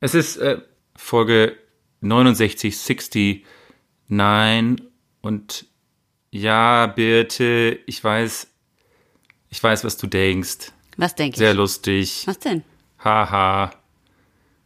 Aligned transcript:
Es 0.00 0.14
ist 0.14 0.36
äh, 0.36 0.60
Folge 0.96 1.56
69, 2.00 2.76
69 4.08 4.86
und 5.20 5.66
ja, 6.30 6.86
Birte, 6.86 7.78
ich 7.86 8.02
weiß, 8.02 8.48
ich 9.50 9.62
weiß, 9.62 9.84
was 9.84 9.96
du 9.96 10.06
denkst. 10.06 10.72
Was 10.96 11.14
denke 11.14 11.34
ich? 11.34 11.38
Sehr 11.38 11.54
lustig. 11.54 12.22
Was 12.26 12.38
denn? 12.38 12.62
Haha. 13.02 13.72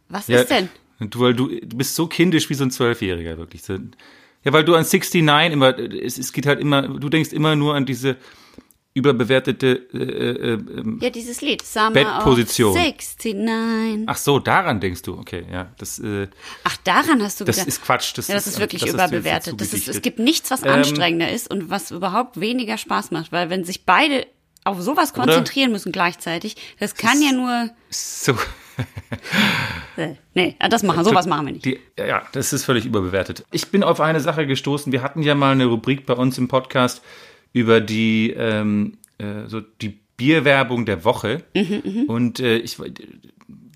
Was 0.09 0.27
Ja, 0.27 0.41
ist 0.41 0.49
denn? 0.49 0.69
Du, 0.99 1.19
weil 1.21 1.33
du, 1.33 1.47
du 1.47 1.77
bist 1.77 1.95
so 1.95 2.07
kindisch 2.07 2.49
wie 2.49 2.53
so 2.53 2.63
ein 2.63 2.71
Zwölfjähriger, 2.71 3.37
wirklich. 3.37 3.61
Ja, 3.67 4.53
weil 4.53 4.63
du 4.63 4.75
an 4.75 4.83
69 4.83 5.23
immer, 5.53 5.77
es, 5.77 6.17
es 6.17 6.33
geht 6.33 6.45
halt 6.45 6.59
immer, 6.59 6.81
du 6.87 7.09
denkst 7.09 7.31
immer 7.33 7.55
nur 7.55 7.75
an 7.75 7.85
diese 7.85 8.17
überbewertete, 8.93 9.87
äh, 9.93 9.97
äh, 9.97 10.53
äh, 10.53 10.59
Ja, 11.01 11.09
dieses 11.09 11.41
Lied. 11.41 11.63
Summer 11.63 11.91
Bettposition. 11.91 12.71
Of 12.71 12.75
69. 12.77 14.03
ach 14.07 14.17
so, 14.17 14.39
daran 14.39 14.79
denkst 14.79 15.01
du, 15.01 15.17
okay, 15.17 15.45
ja, 15.51 15.71
das, 15.77 15.99
äh, 15.99 16.27
Ach, 16.63 16.77
daran 16.83 17.21
hast 17.23 17.39
du 17.39 17.45
das 17.45 17.55
gedacht. 17.55 17.67
ist 17.67 17.83
Quatsch. 17.83 18.17
Das 18.17 18.27
ja, 18.27 18.35
das 18.35 18.47
ist 18.47 18.59
wirklich 18.59 18.81
das 18.81 18.91
überbewertet. 18.93 19.59
Das 19.59 19.73
ist, 19.73 19.87
es 19.87 20.01
gibt 20.01 20.19
nichts, 20.19 20.51
was 20.51 20.63
Ähm, 20.63 20.69
anstrengender 20.69 21.31
ist 21.31 21.49
und 21.49 21.69
was 21.69 21.91
überhaupt 21.91 22.39
weniger 22.39 22.77
Spaß 22.77 23.11
macht, 23.11 23.31
weil 23.31 23.49
wenn 23.49 23.63
sich 23.63 23.85
beide 23.85 24.27
auf 24.63 24.79
sowas 24.81 25.13
konzentrieren 25.13 25.71
müssen 25.71 25.91
gleichzeitig, 25.91 26.55
das 26.79 26.95
kann 26.95 27.21
ja 27.21 27.31
nur. 27.31 27.69
So, 27.89 28.35
Äh, 29.97 30.15
nee, 30.33 30.55
das 30.67 30.81
machen, 30.81 31.03
sowas 31.03 31.27
machen 31.27 31.45
wir 31.45 31.53
nicht. 31.53 31.65
Die, 31.65 31.79
ja, 31.97 32.23
das 32.31 32.51
ist 32.51 32.65
völlig 32.65 32.85
überbewertet. 32.85 33.45
Ich 33.51 33.67
bin 33.67 33.83
auf 33.83 33.99
eine 34.01 34.19
Sache 34.19 34.47
gestoßen. 34.47 34.91
Wir 34.91 35.03
hatten 35.03 35.21
ja 35.21 35.35
mal 35.35 35.51
eine 35.51 35.65
Rubrik 35.65 36.07
bei 36.07 36.13
uns 36.15 36.39
im 36.39 36.47
Podcast 36.47 37.03
über 37.53 37.79
die, 37.81 38.31
ähm, 38.31 38.97
äh, 39.19 39.47
so 39.47 39.61
die 39.61 39.99
Bierwerbung 40.17 40.85
der 40.85 41.05
Woche. 41.05 41.43
Mhm, 41.55 42.05
Und 42.07 42.39
äh, 42.39 42.57
ich, 42.57 42.77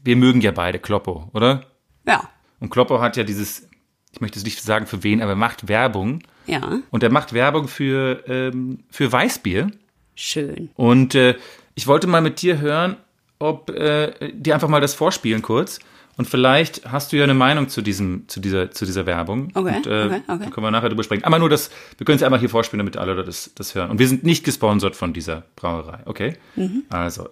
wir 0.04 0.16
mögen 0.16 0.42
ja 0.42 0.52
beide 0.52 0.80
Kloppo, 0.80 1.30
oder? 1.34 1.64
Ja, 2.06 2.30
Und 2.60 2.70
Kloppo 2.70 3.00
hat 3.02 3.18
ja 3.18 3.24
dieses, 3.24 3.68
ich 4.12 4.22
möchte 4.22 4.40
es 4.40 4.46
nicht 4.46 4.62
sagen 4.62 4.86
für 4.88 5.04
wen, 5.04 5.22
aber 5.22 5.32
er 5.32 5.38
macht 5.38 5.68
Werbung. 5.68 6.22
ja, 6.46 6.80
Und 6.90 7.04
er 7.04 7.12
macht 7.12 7.34
Werbung 7.34 7.68
für, 7.68 8.24
ähm, 8.28 8.80
für 8.90 9.12
Weißbier. 9.12 9.72
schön. 10.16 10.70
Und 10.76 11.16
äh, 11.16 11.36
ich 11.76 11.86
wollte 11.88 12.08
mal 12.08 12.22
mit 12.22 12.42
dir 12.42 12.60
hören, 12.60 12.98
ob 13.40 13.70
äh, 13.70 14.32
dir 14.34 14.54
einfach 14.56 14.70
mal 14.70 14.82
das 14.82 14.96
vorspielen 14.96 15.42
kurz. 15.44 15.80
Und 16.18 16.28
vielleicht 16.28 16.90
hast 16.92 17.12
du 17.12 17.18
ja 17.18 17.24
eine 17.24 17.36
Meinung 17.36 17.70
zu 17.70 17.82
diesem, 17.84 18.28
zu 18.28 18.40
dieser, 18.40 18.72
zu 18.72 18.86
dieser 18.86 19.06
Werbung. 19.06 19.52
Okay, 19.54 19.76
Und, 19.78 19.86
äh, 19.86 20.06
okay, 20.06 20.16
okay. 20.28 20.40
Dann 20.40 20.52
können 20.52 20.66
wir 20.66 20.72
nachher 20.72 20.90
drüber 20.90 21.04
sprechen. 21.04 21.24
Aber 21.24 21.38
nur 21.38 21.48
das, 21.50 21.70
wir 21.98 22.06
können 22.06 22.16
es 22.18 22.24
einmal 22.24 22.40
hier 22.40 22.50
vorspielen, 22.50 22.80
damit 22.80 22.98
alle 22.98 23.24
das, 23.24 23.52
das 23.54 23.76
hören. 23.76 23.92
Und 23.92 24.00
wir 24.00 24.08
sind 24.08 24.24
nicht 24.24 24.44
gesponsert 24.44 24.96
von 24.96 25.14
dieser 25.14 25.44
Brauerei, 25.56 26.00
okay? 26.06 26.38
Mhm. 26.56 26.84
Also, 26.90 27.30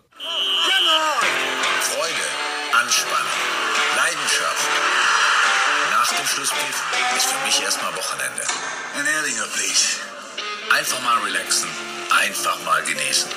Freude, 1.82 2.26
Anspannung, 2.80 3.40
Leidenschaft. 3.98 4.70
Nach 5.92 6.08
dem 6.08 6.26
Schlusspfiff 6.28 6.84
ist 7.18 7.26
für 7.26 7.46
mich 7.46 7.62
erstmal 7.64 7.92
Wochenende. 7.96 8.44
Ein 9.00 9.06
Erdinger, 9.08 9.48
please. 9.56 9.98
Einfach 10.78 11.02
mal 11.04 11.18
relaxen, 11.26 11.70
einfach 12.12 12.64
mal 12.66 12.84
genießen. 12.84 13.30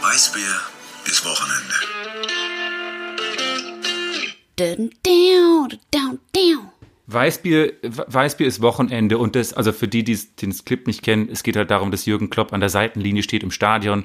Weißbier 0.00 0.60
ist 1.04 1.24
Wochenende. 1.24 2.41
Weißbier, 7.06 7.74
Weißbier 7.82 8.46
ist 8.46 8.62
Wochenende 8.62 9.18
und 9.18 9.34
das, 9.34 9.52
also 9.52 9.72
für 9.72 9.88
die, 9.88 10.04
die 10.04 10.18
den 10.40 10.52
Clip 10.64 10.86
nicht 10.86 11.02
kennen, 11.02 11.28
es 11.30 11.42
geht 11.42 11.56
halt 11.56 11.70
darum, 11.70 11.90
dass 11.90 12.06
Jürgen 12.06 12.30
Klopp 12.30 12.52
an 12.52 12.60
der 12.60 12.68
Seitenlinie 12.68 13.22
steht 13.22 13.42
im 13.42 13.50
Stadion, 13.50 14.04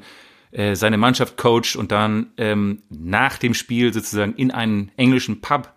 äh, 0.51 0.75
seine 0.75 0.97
Mannschaft 0.97 1.37
coacht 1.37 1.75
und 1.75 1.91
dann 1.91 2.31
ähm, 2.37 2.81
nach 2.89 3.37
dem 3.37 3.53
Spiel 3.53 3.93
sozusagen 3.93 4.33
in 4.35 4.51
einen 4.51 4.91
englischen 4.97 5.41
Pub 5.41 5.73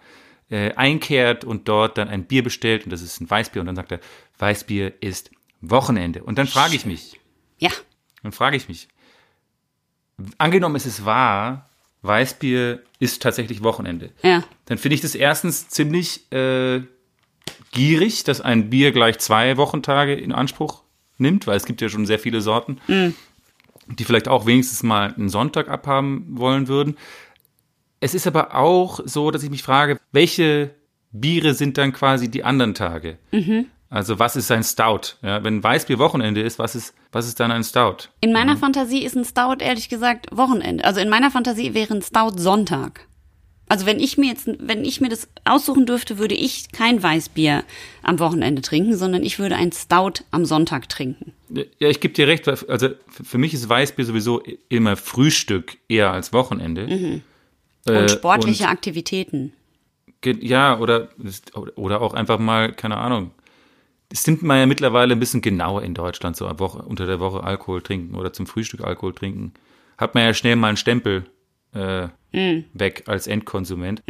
äh, 0.51 0.73
einkehrt 0.75 1.45
und 1.45 1.69
dort 1.69 1.99
dann 1.99 2.09
ein 2.09 2.25
Bier 2.25 2.43
bestellt 2.43 2.85
und 2.85 2.91
das 2.91 3.03
ist 3.03 3.21
ein 3.21 3.31
Weißbier 3.31 3.61
und 3.61 3.67
dann 3.67 3.77
sagt 3.77 3.93
er, 3.93 4.01
Weißbier 4.39 4.95
ist 5.01 5.31
Wochenende. 5.61 6.23
Und 6.25 6.39
dann 6.39 6.47
frage 6.47 6.75
ich 6.75 6.87
mich, 6.87 7.21
Ja, 7.59 7.71
dann 8.23 8.33
frage 8.33 8.57
ich 8.57 8.69
mich, 8.69 8.89
angenommen 10.39 10.77
es 10.77 10.87
ist 10.87 11.05
wahr, 11.05 11.70
Weißbier 12.03 12.81
ist 12.99 13.23
tatsächlich 13.23 13.63
Wochenende 13.63 14.11
ja. 14.23 14.43
dann 14.67 14.79
finde 14.79 14.95
ich 14.95 15.01
das 15.01 15.15
erstens 15.15 15.69
ziemlich 15.69 16.31
äh, 16.33 16.81
gierig, 17.73 18.25
dass 18.25 18.41
ein 18.41 18.71
Bier 18.71 18.93
gleich 18.93 19.19
zwei 19.19 19.57
Wochentage 19.57 20.15
in 20.15 20.33
Anspruch 20.33 20.83
nimmt, 21.19 21.47
weil 21.47 21.57
es 21.57 21.67
gibt 21.67 21.81
ja 21.81 21.89
schon 21.89 22.07
sehr 22.07 22.19
viele 22.19 22.41
Sorten, 22.41 22.81
die 23.87 24.05
vielleicht 24.05 24.29
auch 24.29 24.47
wenigstens 24.47 24.83
mal 24.83 25.13
einen 25.15 25.29
Sonntag 25.29 25.69
abhaben 25.69 26.27
wollen 26.31 26.69
würden. 26.69 26.97
Es 28.01 28.15
ist 28.15 28.27
aber 28.27 28.55
auch 28.55 29.01
so, 29.05 29.31
dass 29.31 29.43
ich 29.43 29.51
mich 29.51 29.63
frage, 29.63 29.99
welche 30.13 30.75
Biere 31.13 31.55
sind 31.55 31.77
dann 31.77 31.93
quasi 31.93 32.31
die 32.31 32.45
anderen 32.45 32.75
Tage? 32.75 33.19
Also 33.93 34.19
was 34.21 34.37
ist 34.37 34.51
ein 34.53 34.63
Stout? 34.63 35.17
Ja, 35.21 35.43
wenn 35.43 35.63
Weißbier 35.63 35.99
Wochenende 35.99 36.41
ist, 36.43 36.59
was 36.61 36.77
ist, 36.77 36.95
was 37.11 37.27
ist 37.27 37.41
dann 37.41 37.51
ein 37.51 37.65
Stout? 37.65 37.97
In 38.21 38.33
meiner 38.33 38.57
Fantasie 38.57 39.03
ist 39.05 39.17
ein 39.17 39.25
Stout 39.25 39.57
ehrlich 39.59 39.89
gesagt 39.89 40.29
Wochenende. 40.31 40.85
Also 40.85 41.01
in 41.01 41.09
meiner 41.09 41.31
Fantasie 41.33 41.75
wäre 41.75 41.93
ein 41.95 42.01
Stout 42.03 42.39
Sonntag. 42.39 43.07
Also 43.69 43.87
wenn 43.87 43.99
ich 44.01 44.17
mir 44.17 44.29
jetzt, 44.31 44.49
wenn 44.61 44.85
ich 44.85 45.01
mir 45.01 45.09
das 45.09 45.29
aussuchen 45.45 45.87
dürfte, 45.87 46.19
würde 46.19 46.35
ich 46.37 46.71
kein 46.73 47.03
Weißbier 47.03 47.65
am 48.03 48.19
Wochenende 48.21 48.63
trinken, 48.63 48.97
sondern 48.97 49.23
ich 49.25 49.39
würde 49.41 49.57
ein 49.57 49.73
Stout 49.73 50.25
am 50.31 50.45
Sonntag 50.45 50.89
trinken. 50.89 51.33
Ja, 51.49 51.89
ich 51.89 51.99
gebe 52.01 52.15
dir 52.15 52.29
recht, 52.29 52.47
weil- 52.47 52.59
also 52.69 52.89
für 53.09 53.39
mich 53.39 53.55
ist 53.55 53.69
Weißbier 53.69 54.05
sowieso 54.05 54.41
immer 54.69 54.97
Frühstück 54.97 55.79
eher 55.89 56.13
als 56.13 56.33
Wochenende. 56.33 56.85
Und 57.87 57.93
Äh, 57.93 58.09
sportliche 58.09 58.65
und- 58.65 58.71
Aktivitäten. 58.71 59.53
Ja, 60.25 60.79
oder, 60.79 61.09
oder 61.77 62.01
auch 62.03 62.15
einfach 62.15 62.39
mal, 62.39 62.73
keine 62.73 62.97
Ahnung. 62.97 63.31
Es 64.13 64.27
nimmt 64.27 64.43
man 64.43 64.59
ja 64.59 64.67
mittlerweile 64.67 65.15
ein 65.15 65.21
bisschen 65.21 65.41
genauer 65.41 65.83
in 65.83 65.95
Deutschland, 65.95 66.37
so 66.37 66.47
Woche, 66.59 66.83
unter 66.83 67.07
der 67.07 67.21
Woche 67.21 67.45
Alkohol 67.45 67.81
trinken 67.81 68.17
oder 68.17 68.33
zum 68.33 68.47
Frühstück 68.47 68.83
Alkohol 68.83 69.15
trinken. 69.15 69.55
Hat 69.99 70.15
man 70.15 70.25
ja 70.25 70.35
schnell 70.35 70.57
mal 70.57 70.69
einen 70.69 70.77
Stempel 70.77 71.27
äh, 71.73 72.09
weg 72.73 73.05
als 73.07 73.27
Endkonsument. 73.27 74.03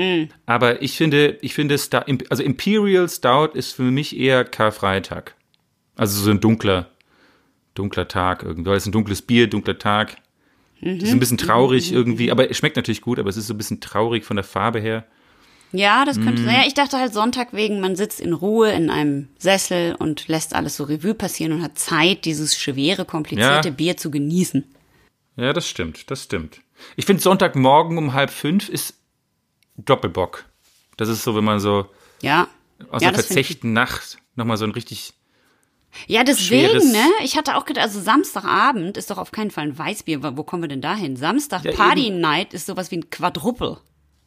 Aber 0.46 0.82
ich 0.82 0.96
finde, 0.96 1.38
ich 1.42 1.54
finde, 1.54 1.76
Star, 1.78 2.06
also 2.30 2.42
Imperial 2.42 3.08
Stout 3.08 3.50
ist 3.54 3.72
für 3.72 3.82
mich 3.82 4.16
eher 4.18 4.44
Karfreitag. 4.44 5.34
Also 5.96 6.22
so 6.22 6.30
ein 6.30 6.40
dunkler, 6.40 6.90
dunkler 7.74 8.08
Tag 8.08 8.42
irgendwie. 8.42 8.70
Weil 8.70 8.76
es 8.78 8.86
ein 8.86 8.92
dunkles 8.92 9.20
Bier, 9.22 9.48
dunkler 9.48 9.78
Tag. 9.78 10.16
Das 10.80 11.02
ist 11.02 11.12
ein 11.12 11.20
bisschen 11.20 11.36
traurig 11.36 11.92
irgendwie, 11.92 12.30
aber 12.30 12.50
es 12.50 12.56
schmeckt 12.56 12.76
natürlich 12.76 13.02
gut, 13.02 13.18
aber 13.18 13.28
es 13.28 13.36
ist 13.36 13.48
so 13.48 13.52
ein 13.52 13.58
bisschen 13.58 13.82
traurig 13.82 14.24
von 14.24 14.36
der 14.36 14.44
Farbe 14.44 14.80
her. 14.80 15.04
Ja, 15.72 16.04
das 16.04 16.20
könnte 16.20 16.42
sein. 16.42 16.54
Ja, 16.54 16.66
ich 16.66 16.74
dachte 16.74 16.98
halt 16.98 17.14
Sonntag 17.14 17.52
wegen, 17.52 17.80
man 17.80 17.94
sitzt 17.94 18.20
in 18.20 18.32
Ruhe 18.32 18.72
in 18.72 18.90
einem 18.90 19.28
Sessel 19.38 19.94
und 19.94 20.26
lässt 20.28 20.54
alles 20.54 20.76
so 20.76 20.84
Revue 20.84 21.14
passieren 21.14 21.52
und 21.52 21.62
hat 21.62 21.78
Zeit, 21.78 22.24
dieses 22.24 22.58
schwere, 22.58 23.04
komplizierte 23.04 23.68
Ja. 23.68 23.74
Bier 23.74 23.96
zu 23.96 24.10
genießen. 24.10 24.64
Ja, 25.36 25.52
das 25.52 25.68
stimmt, 25.68 26.10
das 26.10 26.24
stimmt. 26.24 26.60
Ich 26.96 27.06
finde 27.06 27.22
Sonntagmorgen 27.22 27.98
um 27.98 28.12
halb 28.14 28.30
fünf 28.30 28.68
ist 28.68 28.94
Doppelbock. 29.76 30.44
Das 30.96 31.08
ist 31.08 31.22
so, 31.22 31.36
wenn 31.36 31.44
man 31.44 31.60
so 31.60 31.86
Ja. 32.20 32.48
aus 32.90 33.02
ja, 33.02 33.08
einer 33.08 33.18
verzechten 33.18 33.72
Nacht 33.72 34.18
nochmal 34.34 34.56
so 34.56 34.64
ein 34.64 34.70
richtig. 34.72 35.12
Ja, 36.06 36.22
deswegen, 36.24 36.92
ne? 36.92 37.04
Ich 37.24 37.36
hatte 37.36 37.56
auch 37.56 37.64
gedacht, 37.64 37.84
also 37.84 38.00
Samstagabend 38.00 38.96
ist 38.96 39.10
doch 39.10 39.18
auf 39.18 39.32
keinen 39.32 39.50
Fall 39.50 39.64
ein 39.64 39.78
Weißbier. 39.78 40.36
Wo 40.36 40.44
kommen 40.44 40.62
wir 40.62 40.68
denn 40.68 40.80
dahin? 40.80 41.16
Samstag 41.16 41.64
Ja, 41.64 41.72
Party 41.72 42.08
eben. 42.08 42.20
Night 42.20 42.54
ist 42.54 42.66
sowas 42.66 42.90
wie 42.90 42.98
ein 42.98 43.10
Quadruple. 43.10 43.78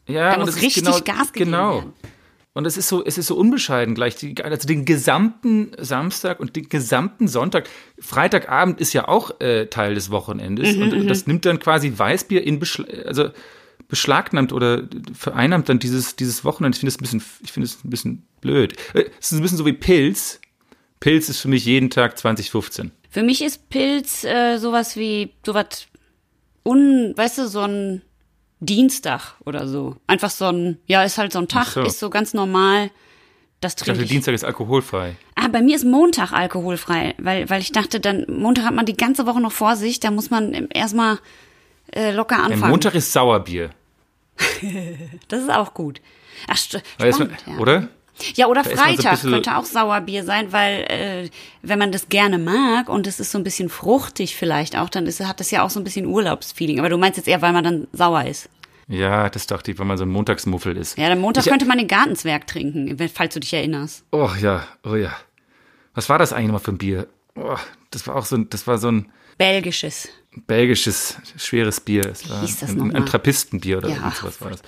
Ja, 0.08 0.36
Da 0.36 0.46
muss 0.46 0.56
richtig 0.62 0.84
genau, 0.84 1.00
Gas 1.00 1.32
gegeben 1.34 1.52
Genau. 1.52 1.76
werden. 1.76 1.94
Und 2.56 2.68
es 2.68 2.78
ist 2.78 2.88
so, 2.88 3.04
es 3.04 3.18
ist 3.18 3.26
so 3.28 3.36
unbescheiden 3.36 3.96
gleich. 3.96 4.16
Die, 4.16 4.36
also 4.44 4.68
den 4.68 4.86
gesamten 4.86 5.72
Samstag 5.80 6.40
und 6.40 6.56
den 6.56 6.70
gesamten 6.70 7.28
Sonntag. 7.28 7.68
Freitagabend 8.00 8.80
ist 8.80 8.94
ja 8.94 9.08
auch 9.08 9.40
äh, 9.42 9.66
Teil 9.68 9.96
des 9.96 10.12
Wochenendes. 10.12 10.76
Mhm, 10.76 10.82
und, 10.84 10.94
und 10.94 11.08
das 11.08 11.26
nimmt 11.26 11.46
dann 11.46 11.58
quasi 11.60 11.92
Weißbier 11.98 12.44
in 12.44 12.60
Beschla 12.60 12.86
also 13.08 13.30
beschlagnahmt 13.88 14.54
oder 14.54 14.84
vereinnahmt 15.14 15.68
dann 15.70 15.80
dieses, 15.80 16.16
dieses 16.16 16.44
Wochenende. 16.46 16.76
Ich 16.76 16.80
finde 16.80 16.90
es 16.94 16.98
ein 16.98 17.02
bisschen, 17.02 17.24
ich 17.44 17.52
finde 17.52 17.66
es 17.66 17.84
ein 17.84 17.90
bisschen 17.90 18.28
blöd. 18.40 18.74
Äh, 18.94 19.06
Es 19.20 19.32
ist 19.32 19.40
ein 19.40 19.42
bisschen 19.42 19.58
so 19.58 19.66
wie 19.66 19.74
Pilz. 19.74 20.40
Pilz 21.00 21.30
ist 21.30 21.40
für 21.40 21.48
mich 21.48 21.66
jeden 21.66 21.90
Tag 21.90 22.18
2015. 22.20 22.92
Für 23.10 23.24
mich 23.24 23.42
ist 23.44 23.70
Pilz 23.70 24.24
äh, 24.24 24.58
sowas 24.58 24.96
wie, 24.96 25.34
sowas, 25.46 25.88
un, 26.64 27.14
weißt 27.16 27.40
du, 27.40 27.48
so 27.48 27.62
ein 27.62 28.02
Dienstag 28.66 29.36
oder 29.46 29.68
so. 29.68 29.98
Einfach 30.08 30.30
so 30.30 30.46
ein, 30.46 30.80
ja, 30.86 31.04
ist 31.04 31.18
halt 31.18 31.34
so 31.34 31.40
ein 31.40 31.48
Tag, 31.48 31.68
so. 31.68 31.82
ist 31.84 32.00
so 32.00 32.10
ganz 32.10 32.34
normal. 32.34 32.90
Das 33.62 33.74
Ich 33.74 33.78
dachte, 33.78 33.92
trinke 33.92 34.04
ich. 34.04 34.10
Dienstag 34.10 34.34
ist 34.34 34.44
alkoholfrei. 34.44 35.16
Ah, 35.36 35.48
bei 35.48 35.62
mir 35.62 35.76
ist 35.76 35.86
Montag 35.86 36.32
alkoholfrei, 36.34 37.16
weil, 37.18 37.50
weil 37.50 37.62
ich 37.62 37.72
dachte, 37.72 38.00
dann 38.00 38.26
Montag 38.28 38.66
hat 38.66 38.74
man 38.74 38.86
die 38.86 38.98
ganze 38.98 39.26
Woche 39.26 39.40
noch 39.42 39.52
vor 39.52 39.76
sich, 39.76 40.00
da 40.00 40.12
muss 40.12 40.30
man 40.30 40.54
erstmal 40.70 41.20
äh, 41.92 42.12
locker 42.12 42.44
anfangen. 42.44 42.72
Montag 42.72 42.96
ist 42.96 43.12
Sauerbier. 43.12 43.70
Das 45.28 45.42
ist 45.42 45.52
auch 45.52 45.74
gut. 45.74 46.02
Ach, 46.48 46.58
spannend, 46.58 47.32
ja. 47.46 47.58
Oder? 47.58 47.90
Ja, 48.36 48.48
oder 48.48 48.62
Da 48.64 48.70
so 48.70 48.76
Freitag 48.76 49.12
bisschen- 49.12 49.32
könnte 49.32 49.58
auch 49.58 49.66
Sauerbier 49.66 50.24
sein, 50.24 50.52
weil 50.52 50.84
äh, 50.90 51.30
wenn 51.62 51.80
man 51.80 51.92
das 51.92 52.10
gerne 52.10 52.38
mag 52.38 52.88
und 52.90 53.08
es 53.08 53.20
ist 53.20 53.32
so 53.32 53.38
ein 53.40 53.44
bisschen 53.44 53.70
fruchtig 53.70 54.36
vielleicht 54.36 54.78
auch, 54.78 54.90
dann 54.90 55.08
ist, 55.08 55.20
hat 55.20 55.40
das 55.40 55.50
ja 55.52 55.64
auch 55.64 55.70
so 55.70 55.80
ein 55.80 55.84
bisschen 55.84 56.06
Urlaubsfeeling. 56.06 56.80
Aber 56.80 56.90
du 56.90 56.98
meinst 56.98 57.18
jetzt 57.18 57.28
eher, 57.28 57.42
weil 57.42 57.54
man 57.54 57.64
dann 57.64 57.88
sauer 57.92 58.26
ist. 58.26 58.50
Ja, 58.88 59.30
das 59.30 59.48
dachte 59.48 59.72
ich, 59.72 59.80
wenn 59.80 59.88
man 59.88 59.98
so 59.98 60.04
ein 60.04 60.10
Montagsmuffel 60.10 60.78
ist. 60.78 60.98
Ja, 60.98 61.10
am 61.12 61.20
Montag 61.20 61.46
Ich- 61.46 61.50
könnte 61.50 61.66
man 61.66 61.78
den 61.78 61.88
Gartenswerk 61.88 62.46
trinken, 62.48 62.98
falls 63.14 63.34
du 63.34 63.40
dich 63.40 63.54
erinnerst. 63.54 64.04
Oh 64.12 64.30
ja, 64.42 64.68
oh 64.84 64.96
ja. 64.96 65.12
Was 65.96 66.10
war 66.10 66.20
das 66.20 66.34
eigentlich 66.34 66.48
nochmal 66.48 66.62
für 66.62 66.72
ein 66.72 66.78
Bier? 66.78 67.08
Oh, 67.36 67.56
das 67.92 68.06
war 68.08 68.16
auch 68.16 68.26
so 68.26 68.36
ein, 68.36 68.50
das 68.50 68.68
war 68.68 68.78
so 68.78 68.92
ein 68.92 69.12
Belgisches. 69.38 70.10
belgisches, 70.48 71.18
schweres 71.38 71.80
Bier. 71.82 72.06
Es 72.06 72.30
war 72.30 72.42
hieß 72.42 72.60
das 72.60 72.70
ein, 72.70 72.78
nochmal? 72.78 72.96
ein 72.98 73.06
Trappistenbier 73.06 73.78
oder 73.80 73.90
Ja, 73.90 74.12
sowas 74.12 74.40
war 74.42 74.52
das. 74.52 74.62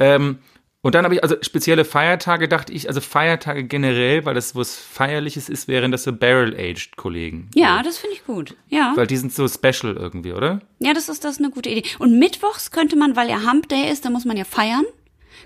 Ähm, 0.00 0.38
und 0.82 0.94
dann 0.94 1.04
habe 1.04 1.14
ich, 1.16 1.22
also 1.22 1.36
spezielle 1.42 1.84
Feiertage 1.84 2.48
dachte 2.48 2.72
ich, 2.72 2.88
also 2.88 3.00
Feiertage 3.00 3.64
generell, 3.64 4.24
weil 4.24 4.34
das 4.34 4.54
was 4.54 4.76
Feierliches 4.76 5.48
ist, 5.48 5.66
wären 5.68 5.90
das 5.90 6.04
so 6.04 6.12
Barrel-Aged-Kollegen. 6.12 7.50
Ja, 7.54 7.82
das 7.82 7.98
finde 7.98 8.14
ich 8.16 8.24
gut. 8.24 8.56
Ja. 8.68 8.92
Weil 8.96 9.06
die 9.06 9.16
sind 9.16 9.32
so 9.34 9.48
special 9.48 9.96
irgendwie, 9.96 10.32
oder? 10.32 10.60
Ja, 10.78 10.94
das 10.94 11.08
ist, 11.08 11.24
das 11.24 11.32
ist 11.32 11.38
eine 11.40 11.50
gute 11.50 11.68
Idee. 11.68 11.82
Und 11.98 12.18
mittwochs 12.18 12.70
könnte 12.70 12.96
man, 12.96 13.16
weil 13.16 13.28
ja 13.28 13.40
Hump 13.50 13.68
Day 13.68 13.90
ist, 13.90 14.04
da 14.04 14.10
muss 14.10 14.24
man 14.24 14.36
ja 14.36 14.44
feiern, 14.44 14.84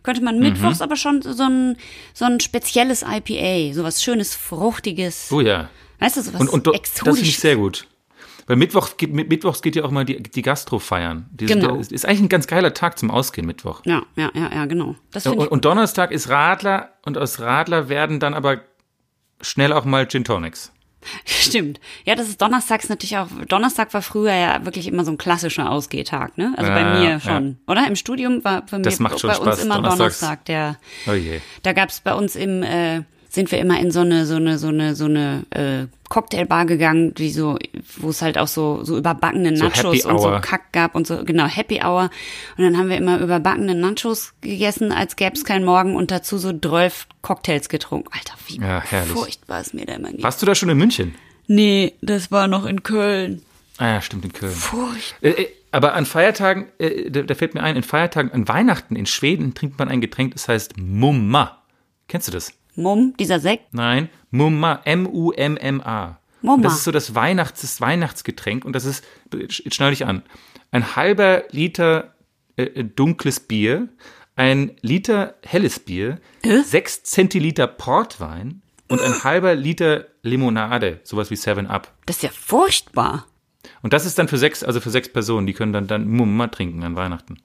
könnte 0.03 0.23
man 0.23 0.39
mittwochs 0.39 0.79
Mhm. 0.79 0.83
aber 0.83 0.97
schon 0.97 1.23
so 1.23 1.43
ein, 1.45 1.77
so 2.15 2.25
ein 2.25 2.41
spezielles 2.41 3.03
IPA, 3.03 3.75
sowas 3.75 4.03
schönes, 4.03 4.35
fruchtiges, 4.35 5.31
Oh 5.33 5.41
ja. 5.41 5.71
weißt 6.01 6.17
du, 6.17 6.23
sowas 6.23 6.41
Und, 6.41 6.49
und 6.51 6.67
do- 6.67 6.73
das 6.73 6.91
finde 7.01 7.21
ich 7.21 7.39
sehr 7.39 7.57
gut. 7.57 7.87
Weil 8.53 8.59
Mittwoch, 8.59 8.99
geht- 8.99 9.15
mit- 9.15 9.31
Mittwochs 9.31 9.63
geht 9.63 9.77
ja 9.77 9.83
auch 9.83 9.91
mal 9.91 10.05
die, 10.05 10.23
die 10.23 10.43
Gastro 10.43 10.79
feiern. 10.79 11.25
Die, 11.33 11.47
Genau. 11.47 11.77
Ist, 11.77 11.91
ist 11.91 12.05
eigentlich 12.05 12.21
ein 12.21 12.29
ganz 12.29 12.47
geiler 12.47 12.75
Tag 12.75 12.99
zum 12.99 13.11
Ausgehen, 13.11 13.47
Mittwoch. 13.47 13.81
Ja, 13.87 14.03
ja, 14.15 14.31
ja, 14.35 14.51
ja, 14.55 14.67
genau. 14.67 14.95
Das 15.11 15.27
Und, 15.27 15.39
und 15.49 15.65
Donnerstag 15.65 16.13
ist 16.13 16.29
Radler 16.29 16.91
und 17.07 17.17
aus 17.17 17.41
Radler 17.41 17.89
werden 17.89 18.21
dann 18.21 18.35
aber 18.35 18.61
schnell 19.41 19.73
auch 19.73 19.87
mal 19.87 20.07
Gin 20.07 20.25
Tonics. 20.25 20.71
Stimmt. 21.25 21.81
Ja, 22.05 22.15
das 22.15 22.29
ist 22.29 22.43
donnerstags 22.43 22.91
natürlich 22.91 23.17
auch. 23.17 23.29
Donnerstag 23.49 23.95
war 23.95 24.03
früher 24.03 24.35
ja 24.35 24.67
wirklich 24.67 24.87
immer 24.87 25.07
so 25.07 25.13
ein 25.13 25.17
klassischer 25.19 25.71
Ausgehtag, 25.71 26.37
ne? 26.37 26.53
Also 26.59 26.71
Ja, 26.71 26.77
bei 26.77 27.01
mir 27.01 27.09
ja. 27.13 27.21
schon. 27.21 27.59
Oder? 27.67 27.87
Im 27.89 27.97
Studium 27.97 28.45
war 28.45 28.67
bei, 28.71 28.77
mir, 28.77 28.83
bei 28.85 28.89
uns 28.91 29.21
Spaß, 29.21 29.65
immer 29.65 29.77
donnerstags. 29.77 29.97
Donnerstag. 30.21 30.45
Der, 30.45 30.77
Oh 31.09 31.13
je. 31.15 31.41
da 31.63 31.73
gab's 31.73 32.01
bei 32.03 32.13
uns 32.13 32.37
im, 32.37 32.63
äh, 32.63 33.01
sind 33.33 33.51
wir 33.51 33.59
immer 33.59 33.81
in 33.81 33.91
so 33.91 34.01
eine, 34.01 34.27
so 34.27 34.35
eine, 34.35 34.59
so 34.59 34.69
eine, 34.69 34.95
so 34.95 35.07
eine 35.07 35.45
äh, 35.51 35.87
Cocktailbar 36.11 36.67
gegangen, 36.67 37.15
die 37.15 37.31
so, 37.31 37.59
wo 37.97 38.11
es 38.11 38.21
halt 38.21 38.37
auch 38.37 38.47
so, 38.47 38.85
so 38.85 38.99
überbackene 38.99 39.57
So 39.57 39.65
Nachos 39.65 39.85
Happy 39.85 40.05
und 40.05 40.19
so. 40.19 40.39
Kack 40.43 40.71
gab 40.73 40.95
und 40.95 41.07
so, 41.07 41.25
genau, 41.25 41.47
Happy 41.47 41.81
Hour. 41.83 42.11
Und 42.59 42.65
dann 42.65 42.77
haben 42.77 42.91
wir 42.91 42.99
immer 42.99 43.19
überbackene 43.21 43.75
Nachos 43.75 44.35
gegessen, 44.43 44.93
als 44.93 45.17
gäb's 45.17 45.45
keinen 45.47 45.65
Morgen 45.65 45.97
und 45.97 46.11
dazu 46.11 46.37
so 46.37 46.53
12 46.53 47.07
Cocktails 47.23 47.71
getrunken. 47.71 48.11
Alter, 48.13 48.35
wie 48.49 48.61
Ja, 48.61 48.83
herrlich. 48.83 49.13
furchtbar 49.13 49.63
ist 49.63 49.73
mir 49.73 49.87
da 49.87 49.95
immer 49.95 50.11
geht. 50.11 50.23
Warst 50.23 50.43
du 50.43 50.47
da 50.47 50.55
schon 50.55 50.69
in 50.69 50.77
München? 50.77 51.15
Nee, 51.47 51.95
das 52.03 52.31
war 52.31 52.49
noch 52.49 52.67
in 52.67 52.83
Köln. 52.83 53.41
Ah 53.79 53.95
ja, 53.95 54.03
stimmt, 54.03 54.27
in 54.27 54.35
Köln. 54.35 54.53
Furchtbar. 54.53 55.31
Äh, 55.31 55.43
äh, 55.45 55.49
aber 55.71 55.95
an 55.95 56.05
Feiertagen, 56.05 56.67
äh, 56.79 57.11
da, 57.11 57.23
da 57.23 57.35
fällt 57.35 57.55
mir 57.55 57.63
ein, 57.63 57.77
in 57.77 57.83
Feiertagen, 57.83 58.31
an 58.33 58.47
Weihnachten 58.47 58.95
in 58.95 59.07
Schweden 59.07 59.55
trinkt 59.55 59.79
man 59.79 59.89
ein 59.89 60.03
Getränk, 60.03 60.35
das 60.35 60.49
heißt 60.49 60.77
Mumma. 60.77 61.63
Kennst 62.09 62.29
du 62.29 62.33
das? 62.33 62.53
Mumm, 62.75 63.15
dieser 63.19 63.41
Sekt. 63.41 63.73
Nein, 63.75 64.09
Mumma, 64.31 64.81
M-U-M-M-A. 64.85 66.19
Mumma. 66.43 66.63
Das 66.63 66.75
ist 66.75 66.85
so 66.85 66.91
das, 66.91 67.15
Weihnachts, 67.15 67.61
das 67.61 67.81
Weihnachtsgetränk 67.81 68.65
und 68.65 68.75
das 68.75 68.85
ist, 68.85 69.05
jetzt 69.33 69.75
schnall 69.75 69.91
dich 69.91 70.07
an, 70.07 70.23
ein 70.71 70.97
halber 70.97 71.45
Liter 71.51 72.15
äh, 72.57 72.65
äh, 72.65 72.85
dunkles 72.85 73.41
Bier, 73.41 73.89
ein 74.35 74.73
Liter 74.81 75.35
helles 75.45 75.79
Bier, 75.79 76.19
sechs 76.65 77.03
Zentiliter 77.03 77.67
Portwein 77.67 78.63
und 78.89 79.01
ein 79.01 79.25
halber 79.25 79.55
Liter 79.55 80.07
Limonade, 80.23 81.01
sowas 81.05 81.31
wie 81.31 81.37
Seven 81.37 81.67
Up. 81.67 81.93
Das 82.07 82.17
ist 82.17 82.23
ja 82.23 82.31
furchtbar. 82.31 83.27
Und 83.83 83.93
das 83.93 84.07
ist 84.07 84.19
dann 84.19 84.29
für 84.29 84.39
sechs, 84.39 84.65
also 84.65 84.81
für 84.81 84.91
sechs 84.91 85.13
Personen, 85.13 85.47
die 85.47 85.53
können 85.53 85.73
dann 85.73 85.87
dann 85.87 86.09
Mumma 86.09 86.49
trinken 86.49 86.83
an 86.83 86.97
Weihnachten. 86.97 87.39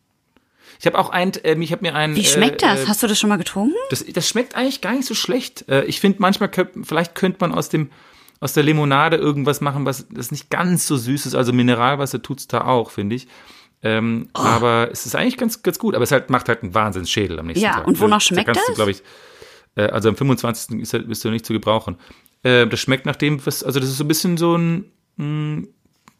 Ich 0.79 0.85
habe 0.85 0.97
auch 0.99 1.09
ein, 1.09 1.31
ähm, 1.43 1.61
ich 1.61 1.71
habe 1.71 1.81
mir 1.83 1.95
ein. 1.95 2.15
Wie 2.15 2.23
schmeckt 2.25 2.61
äh, 2.63 2.67
das? 2.67 2.83
Äh, 2.83 2.87
Hast 2.87 3.03
du 3.03 3.07
das 3.07 3.19
schon 3.19 3.29
mal 3.29 3.37
getrunken? 3.37 3.75
das, 3.89 4.05
das 4.05 4.27
schmeckt 4.27 4.55
eigentlich 4.55 4.81
gar 4.81 4.93
nicht 4.93 5.05
so 5.05 5.15
schlecht. 5.15 5.67
Äh, 5.69 5.85
ich 5.85 5.99
finde 5.99 6.17
manchmal, 6.21 6.49
könnt, 6.49 6.85
vielleicht 6.87 7.15
könnte 7.15 7.37
man 7.41 7.53
aus 7.53 7.69
dem 7.69 7.89
aus 8.39 8.53
der 8.53 8.61
Limonade 8.63 9.17
irgendwas 9.17 9.61
machen, 9.61 9.85
was 9.85 10.05
das 10.11 10.29
nicht 10.31 10.51
ganz 10.51 10.85
so 10.85 10.95
süß 10.95 11.25
ist. 11.25 11.33
Also 11.33 11.53
Mineralwasser 11.53 12.21
tut's 12.21 12.47
da 12.47 12.65
auch, 12.65 12.91
finde 12.91 13.15
ich. 13.15 13.27
Ähm, 13.81 14.29
Oh. 14.35 14.41
Aber 14.41 14.89
es 14.91 15.05
ist 15.07 15.15
eigentlich 15.15 15.37
ganz 15.37 15.63
ganz 15.63 15.79
gut. 15.79 15.95
Aber 15.95 16.03
es 16.03 16.11
halt, 16.11 16.29
macht 16.29 16.47
halt 16.49 16.61
einen 16.63 16.73
Wahnsinnsschädel 16.75 17.39
am 17.39 17.47
nächsten 17.47 17.63
Ja, 17.65 17.73
Tag. 17.73 17.87
und 17.87 17.99
wonach 17.99 18.17
Da 18.17 18.21
schmeckt 18.21 18.49
Du, 18.49 18.53
das? 18.53 18.75
glaub 18.75 18.89
ich, 18.89 19.01
äh, 19.75 19.83
also 19.87 20.09
am 20.09 20.15
25. 20.15 20.79
Ist, 20.81 21.07
bist 21.07 21.25
du 21.25 21.29
nicht 21.29 21.45
zu 21.45 21.53
gebrauchen. 21.53 21.97
Äh, 22.43 22.67
das 22.67 22.79
schmeckt 22.79 23.05
nach 23.07 23.15
dem, 23.15 23.43
was, 23.45 23.63
also 23.63 23.79
das 23.79 23.89
ist 23.89 23.97
so 23.97 24.03
ein 24.03 24.07
bisschen 24.07 24.37
so 24.37 24.55
ein 24.55 24.85
mh, 25.15 25.67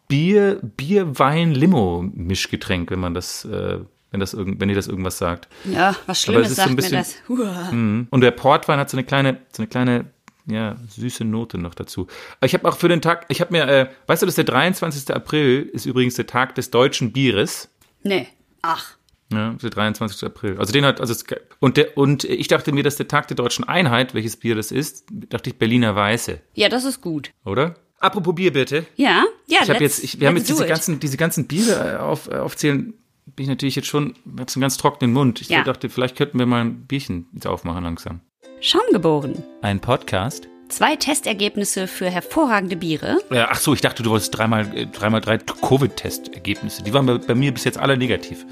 Bier, 0.07 0.59
Bier, 0.63 1.19
Wein, 1.19 1.53
Limo-Mischgetränk, 1.53 2.89
wenn 2.91 2.99
man 2.99 3.13
das, 3.13 3.45
äh, 3.45 3.79
wenn 4.12 4.19
das 4.19 4.33
irgend, 4.33 4.59
wenn 4.62 4.69
ihr 4.69 4.75
das 4.75 4.88
irgendwas 4.88 5.18
sagt. 5.18 5.48
Ja, 5.65 5.95
was 6.06 6.18
es 6.19 6.24
Schlimmes 6.24 6.48
ist 6.50 6.50
so 6.50 6.56
sagt 6.56 6.69
ein 6.69 6.75
mir 6.75 6.75
bisschen- 6.77 6.98
das. 6.98 7.71
Mhm. 7.71 8.07
Und 8.09 8.21
der 8.21 8.31
Portwein 8.31 8.80
hat 8.80 8.89
so 8.89 8.98
eine 8.98 9.06
kleine, 9.06 9.39
so 9.51 9.62
eine 9.62 9.68
kleine, 9.68 10.06
ja, 10.45 10.75
süße 10.89 11.25
Note 11.25 11.57
noch 11.57 11.74
dazu. 11.75 12.07
Ich 12.42 12.54
habe 12.54 12.68
auch 12.69 12.77
für 12.77 12.88
den 12.88 13.01
Tag, 13.01 13.25
ich 13.30 13.42
habe 13.42 13.51
mir, 13.51 13.68
äh, 13.68 13.89
weißt 14.07 14.21
du, 14.21 14.25
dass 14.25 14.36
der 14.36 14.45
23. 14.45 15.13
April 15.15 15.69
ist 15.74 15.86
übrigens 15.86 16.15
der 16.15 16.27
Tag 16.27 16.56
des 16.56 16.71
deutschen 16.71 17.12
Bieres. 17.12 17.69
Nee. 18.04 18.27
Ach. 18.62 18.95
Ja, 19.33 19.56
der 19.62 19.69
23. 19.71 20.24
April. 20.25 20.57
Also 20.57 20.71
den 20.71 20.86
hat, 20.86 21.01
also 21.01 21.12
es, 21.12 21.25
und 21.59 21.75
der, 21.75 21.98
und 21.98 22.24
ich 22.24 22.48
dachte 22.48 22.71
mir, 22.71 22.81
dass 22.83 22.95
der 22.95 23.09
Tag 23.09 23.27
der 23.27 23.36
deutschen 23.36 23.68
Einheit, 23.68 24.13
welches 24.13 24.38
Bier 24.38 24.56
das 24.56 24.71
ist, 24.71 25.06
dachte 25.12 25.50
ich 25.50 25.57
Berliner 25.59 25.98
Weiße, 25.98 26.39
Ja, 26.54 26.69
das 26.69 26.86
ist 26.86 27.01
gut. 27.01 27.31
oder? 27.44 27.75
Apropos 28.00 28.36
Bier 28.36 28.54
bitte. 28.54 28.86
Ja, 28.95 29.25
ja, 29.48 29.59
Ich 29.63 29.69
habe 29.69 29.83
jetzt, 29.83 30.01
ich, 30.01 30.19
wir 30.21 30.30
haben 30.30 30.38
jetzt 30.38 30.48
diese 30.48 30.63
it. 30.63 30.69
ganzen, 30.69 31.00
diese 31.01 31.18
ganzen 31.18 31.45
Biere 31.48 31.94
äh, 31.94 31.98
auf, 31.98 32.30
äh, 32.30 32.36
aufzählen, 32.36 32.94
bin 33.35 33.44
ich 33.44 33.50
natürlich 33.50 33.75
jetzt 33.75 33.88
schon, 33.88 34.15
hab's 34.39 34.56
einen 34.56 34.62
ganz 34.62 34.77
trockenen 34.77 35.13
Mund. 35.13 35.41
Ich 35.41 35.50
Ja. 35.50 35.63
dachte, 35.63 35.89
vielleicht 35.89 36.15
könnten 36.15 36.39
wir 36.39 36.45
mal 36.45 36.62
ein 36.62 36.85
Bierchen 36.88 37.27
jetzt 37.33 37.45
aufmachen 37.47 37.83
langsam. 37.83 38.21
Schaumgeboren. 38.62 39.44
Ein 39.62 39.79
Podcast? 39.79 40.47
Zwei 40.69 40.95
Testergebnisse 40.97 41.88
für 41.88 42.09
hervorragende 42.09 42.75
Biere. 42.75 43.19
Ja, 43.31 43.47
ach 43.51 43.59
so, 43.59 43.74
ich 43.74 43.79
dachte, 43.81 44.03
du 44.03 44.09
wolltest 44.09 44.35
dreimal, 44.38 44.75
äh, 44.75 44.85
dreimal 44.88 45.21
drei 45.21 45.38
Covid-Testergebnisse. 45.38 46.83
Die 46.83 46.94
waren 46.94 47.06
bei, 47.06 47.18
bei 47.19 47.35
mir 47.35 47.53
bis 47.53 47.63
jetzt 47.63 47.77
alle 47.77 47.95
negativ. 47.97 48.45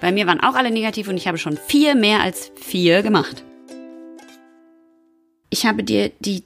Bei 0.00 0.12
mir 0.12 0.26
waren 0.26 0.40
auch 0.40 0.54
alle 0.54 0.70
negativ 0.70 1.08
und 1.08 1.16
ich 1.16 1.26
habe 1.28 1.38
schon 1.38 1.56
vier 1.56 1.94
mehr 1.94 2.20
als 2.20 2.50
vier 2.56 3.02
gemacht. 3.02 3.42
Ich 5.50 5.64
habe 5.66 5.82
dir 5.82 6.10
die, 6.20 6.44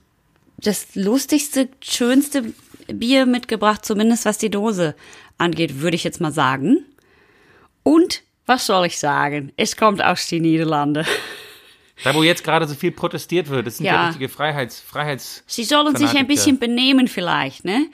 das 0.59 0.95
lustigste, 0.95 1.69
schönste 1.83 2.53
Bier 2.87 3.27
mitgebracht, 3.27 3.85
zumindest 3.85 4.25
was 4.27 4.39
die 4.39 4.51
Dose 4.51 4.95
angeht, 5.39 5.81
würde 5.81 5.97
ich 5.97 6.05
jetzt 6.05 6.21
mal 6.21 6.33
sagen. 6.33 6.85
Und, 7.87 8.25
was 8.47 8.67
soll 8.67 8.87
ich 8.87 8.99
sagen? 8.99 9.53
Es 9.57 9.77
kommt 9.77 10.03
aus 10.03 10.27
den 10.27 10.43
Niederlanden. 10.43 11.07
Da, 12.05 12.15
wo 12.15 12.23
jetzt 12.23 12.45
gerade 12.45 12.69
so 12.69 12.75
viel 12.75 12.93
protestiert 12.93 13.49
wird, 13.49 13.67
das 13.67 13.79
sind 13.79 13.87
ja, 13.87 14.09
richtige 14.09 14.29
Freiheits, 14.29 14.81
Freiheits. 14.81 15.43
Sie 15.47 15.65
sollen 15.65 15.97
sich 15.97 16.15
ein 16.15 16.27
bisschen 16.27 16.59
benehmen 16.59 17.09
vielleicht, 17.09 17.65
ne? 17.65 17.87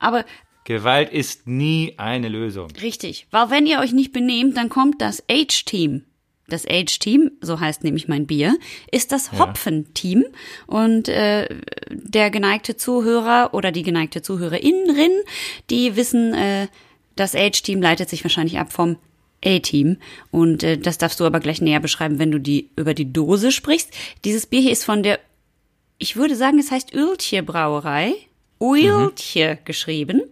Aber 0.00 0.24
Gewalt 0.64 1.12
ist 1.12 1.46
nie 1.46 1.94
eine 1.96 2.28
Lösung. 2.28 2.72
Richtig, 2.82 3.28
weil 3.30 3.50
wenn 3.50 3.66
ihr 3.66 3.78
euch 3.78 3.92
nicht 3.92 4.10
benehmt, 4.12 4.56
dann 4.56 4.68
kommt 4.68 5.00
das 5.00 5.22
Age-Team. 5.30 6.06
Das 6.48 6.66
Age-Team, 6.66 7.30
so 7.40 7.60
heißt 7.60 7.84
nämlich 7.84 8.08
mein 8.08 8.26
Bier, 8.26 8.58
ist 8.90 9.12
das 9.12 9.30
Hopfen-Team. 9.30 10.24
Und 10.66 11.08
äh, 11.08 11.46
der 11.88 12.30
geneigte 12.30 12.76
Zuhörer 12.76 13.50
oder 13.52 13.70
die 13.70 13.84
geneigte 13.84 14.22
Zuhörerin, 14.22 15.22
die 15.70 15.94
wissen, 15.94 16.34
äh, 16.34 16.66
das 17.14 17.36
Age-Team 17.36 17.80
leitet 17.80 18.08
sich 18.08 18.24
wahrscheinlich 18.24 18.58
ab 18.58 18.72
vom 18.72 18.96
A-Team. 19.44 19.96
Und 20.30 20.62
äh, 20.62 20.78
das 20.78 20.98
darfst 20.98 21.20
du 21.20 21.24
aber 21.24 21.40
gleich 21.40 21.60
näher 21.60 21.80
beschreiben, 21.80 22.18
wenn 22.18 22.30
du 22.30 22.38
die 22.38 22.70
über 22.76 22.94
die 22.94 23.12
Dose 23.12 23.52
sprichst. 23.52 23.90
Dieses 24.24 24.46
Bier 24.46 24.60
hier 24.60 24.72
ist 24.72 24.84
von 24.84 25.02
der, 25.02 25.18
ich 25.98 26.16
würde 26.16 26.36
sagen, 26.36 26.58
es 26.58 26.70
heißt 26.70 26.94
Öltje 26.94 27.42
Brauerei. 27.42 28.14
Öltje 28.62 29.58
geschrieben 29.64 30.22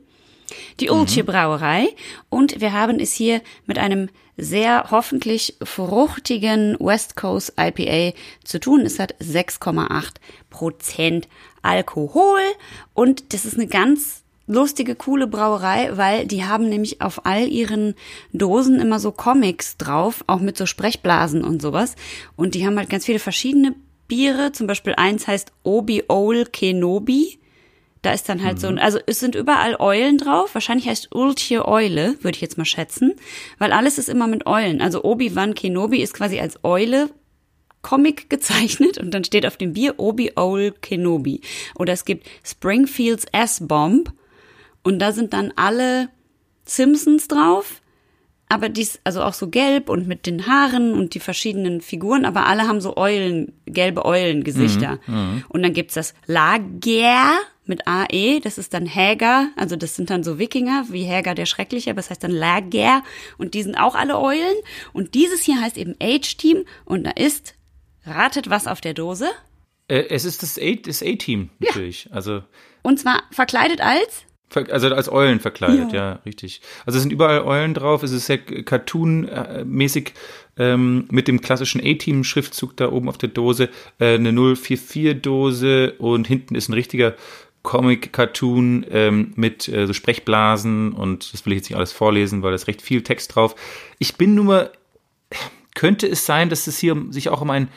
die 0.80 0.90
Ultje 0.90 1.24
Brauerei 1.24 1.88
und 2.28 2.60
wir 2.60 2.72
haben 2.72 3.00
es 3.00 3.12
hier 3.12 3.42
mit 3.66 3.78
einem 3.78 4.08
sehr 4.36 4.90
hoffentlich 4.90 5.56
fruchtigen 5.62 6.76
West 6.78 7.16
Coast 7.16 7.54
IPA 7.58 8.16
zu 8.44 8.60
tun. 8.60 8.82
Es 8.82 8.98
hat 8.98 9.14
6,8 9.16 10.14
Prozent 10.50 11.28
Alkohol 11.62 12.40
und 12.94 13.32
das 13.32 13.44
ist 13.44 13.54
eine 13.54 13.66
ganz 13.66 14.22
lustige, 14.48 14.96
coole 14.96 15.26
Brauerei, 15.26 15.96
weil 15.96 16.26
die 16.26 16.44
haben 16.44 16.68
nämlich 16.68 17.00
auf 17.00 17.24
all 17.26 17.46
ihren 17.46 17.94
Dosen 18.32 18.80
immer 18.80 18.98
so 18.98 19.12
Comics 19.12 19.76
drauf, 19.76 20.24
auch 20.26 20.40
mit 20.40 20.56
so 20.56 20.66
Sprechblasen 20.66 21.44
und 21.44 21.62
sowas. 21.62 21.94
Und 22.34 22.54
die 22.54 22.66
haben 22.66 22.78
halt 22.78 22.90
ganz 22.90 23.04
viele 23.04 23.20
verschiedene 23.20 23.76
Biere. 24.08 24.52
Zum 24.52 24.66
Beispiel 24.66 24.94
eins 24.96 25.28
heißt 25.28 25.52
Obi 25.62 26.04
Ol 26.08 26.46
Kenobi. 26.46 27.38
Da 28.02 28.12
ist 28.12 28.28
dann 28.28 28.42
halt 28.44 28.60
so 28.60 28.68
ein, 28.68 28.78
also 28.78 28.98
es 29.06 29.20
sind 29.20 29.34
überall 29.34 29.76
Eulen 29.78 30.18
drauf. 30.18 30.54
Wahrscheinlich 30.54 30.88
heißt 30.88 31.14
Ultje 31.14 31.66
Eule, 31.66 32.16
würde 32.22 32.36
ich 32.36 32.40
jetzt 32.40 32.56
mal 32.56 32.64
schätzen. 32.64 33.14
Weil 33.58 33.72
alles 33.72 33.98
ist 33.98 34.08
immer 34.08 34.26
mit 34.28 34.46
Eulen. 34.46 34.80
Also 34.80 35.04
Obi-Wan 35.04 35.54
Kenobi 35.54 36.00
ist 36.00 36.14
quasi 36.14 36.40
als 36.40 36.64
Eule 36.64 37.10
Comic 37.82 38.30
gezeichnet 38.30 38.98
und 38.98 39.12
dann 39.12 39.24
steht 39.24 39.46
auf 39.46 39.56
dem 39.56 39.72
Bier 39.72 39.94
Obi-Ol 39.98 40.72
Kenobi. 40.80 41.40
Oder 41.74 41.92
es 41.92 42.04
gibt 42.04 42.26
Springfields 42.44 43.26
S-Bomb 43.32 44.12
und 44.88 44.98
da 44.98 45.12
sind 45.12 45.32
dann 45.34 45.52
alle 45.54 46.08
Simpsons 46.64 47.28
drauf. 47.28 47.82
aber 48.50 48.70
dies, 48.70 48.98
also 49.04 49.22
auch 49.22 49.34
so 49.34 49.48
gelb 49.48 49.90
und 49.90 50.08
mit 50.08 50.24
den 50.24 50.46
Haaren 50.46 50.94
und 50.94 51.12
die 51.12 51.20
verschiedenen 51.20 51.82
Figuren, 51.82 52.24
aber 52.24 52.46
alle 52.46 52.66
haben 52.66 52.80
so 52.80 52.96
Eulen, 52.96 53.52
gelbe 53.66 54.06
Eulengesichter. 54.06 54.98
Und 55.50 55.62
dann 55.62 55.74
gibt's 55.74 55.92
das 55.94 56.14
Lager 56.26 57.38
mit 57.66 57.86
AE, 57.86 58.40
das 58.40 58.56
ist 58.56 58.72
dann 58.72 58.86
Häger, 58.86 59.48
also 59.56 59.76
das 59.76 59.94
sind 59.96 60.08
dann 60.08 60.24
so 60.24 60.38
Wikinger, 60.38 60.86
wie 60.88 61.02
Häger 61.02 61.34
der 61.34 61.44
Schreckliche, 61.44 61.90
aber 61.90 61.98
das 61.98 62.08
heißt 62.08 62.24
dann 62.24 62.30
Lager 62.30 63.02
und 63.36 63.52
die 63.52 63.62
sind 63.62 63.76
auch 63.76 63.94
alle 63.94 64.18
Eulen. 64.18 64.56
Und 64.94 65.12
dieses 65.14 65.42
hier 65.42 65.60
heißt 65.60 65.76
eben 65.76 65.94
Age-Team 66.00 66.64
und 66.86 67.04
da 67.04 67.10
ist, 67.10 67.54
ratet 68.06 68.48
was 68.48 68.66
auf 68.66 68.80
der 68.80 68.94
Dose? 68.94 69.28
Äh, 69.88 70.04
es 70.08 70.24
ist 70.24 70.42
das 70.42 70.58
A-Team 70.58 71.50
natürlich. 71.58 72.08
Also, 72.12 72.42
Und 72.82 72.98
zwar 72.98 73.24
verkleidet 73.30 73.82
als 73.82 74.24
also 74.54 74.88
als 74.94 75.10
Eulen 75.10 75.40
verkleidet, 75.40 75.92
ja. 75.92 76.20
richtig. 76.24 76.60
Also 76.86 76.96
es 76.96 77.02
sind 77.02 77.12
überall 77.12 77.42
Eulen 77.42 77.74
drauf. 77.74 78.02
Es 78.02 78.12
ist 78.12 78.26
sehr 78.26 78.38
cartoon-mäßig 78.38 80.12
ähm, 80.56 81.06
mit 81.10 81.28
dem 81.28 81.40
klassischen 81.40 81.80
A-Team-Schriftzug 81.84 82.76
da 82.76 82.90
oben 82.90 83.08
auf 83.08 83.18
der 83.18 83.28
Dose. 83.28 83.68
Äh, 83.98 84.14
eine 84.14 84.30
044-Dose 84.30 85.94
und 85.98 86.26
hinten 86.26 86.54
ist 86.54 86.68
ein 86.68 86.74
richtiger 86.74 87.14
Comic-Cartoon 87.62 88.86
ähm, 88.90 89.32
mit 89.36 89.68
äh, 89.68 89.86
so 89.86 89.92
Sprechblasen 89.92 90.92
und 90.92 91.32
das 91.32 91.44
will 91.44 91.52
ich 91.52 91.58
jetzt 91.58 91.70
nicht 91.70 91.76
alles 91.76 91.92
vorlesen, 91.92 92.42
weil 92.42 92.50
da 92.50 92.54
ist 92.54 92.68
recht 92.68 92.82
viel 92.82 93.02
Text 93.02 93.34
drauf. 93.34 93.54
Ich 93.98 94.16
bin 94.16 94.34
nur 94.34 94.70
könnte 95.74 96.08
es 96.08 96.26
sein, 96.26 96.48
dass 96.48 96.66
es 96.66 96.78
hier 96.78 96.96
sich 97.10 97.28
auch 97.28 97.40
um 97.40 97.50
ein 97.50 97.68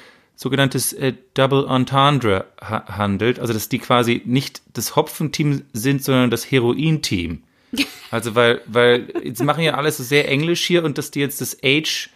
sogenanntes 0.42 0.92
äh, 0.94 1.14
Double 1.36 1.68
Entendre 1.70 2.46
ha 2.60 2.98
handelt, 2.98 3.40
also 3.40 3.54
dass 3.54 3.70
die 3.70 3.78
quasi 3.78 4.24
nicht 4.26 4.64
das 4.74 4.96
Hopfenteam 4.96 5.62
sind, 5.72 6.04
sondern 6.04 6.32
das 6.32 6.50
Heroin-Team. 6.50 7.44
Also 8.10 8.36
weil, 8.36 8.60
weil 8.66 9.08
jetzt 9.24 9.42
machen 9.42 9.64
ja 9.64 9.76
alles 9.76 9.96
so 9.96 10.04
sehr 10.04 10.28
englisch 10.28 10.66
hier 10.66 10.84
und 10.84 10.98
dass 10.98 11.12
die 11.12 11.22
jetzt 11.22 11.40
das 11.40 11.60
Age, 11.64 12.10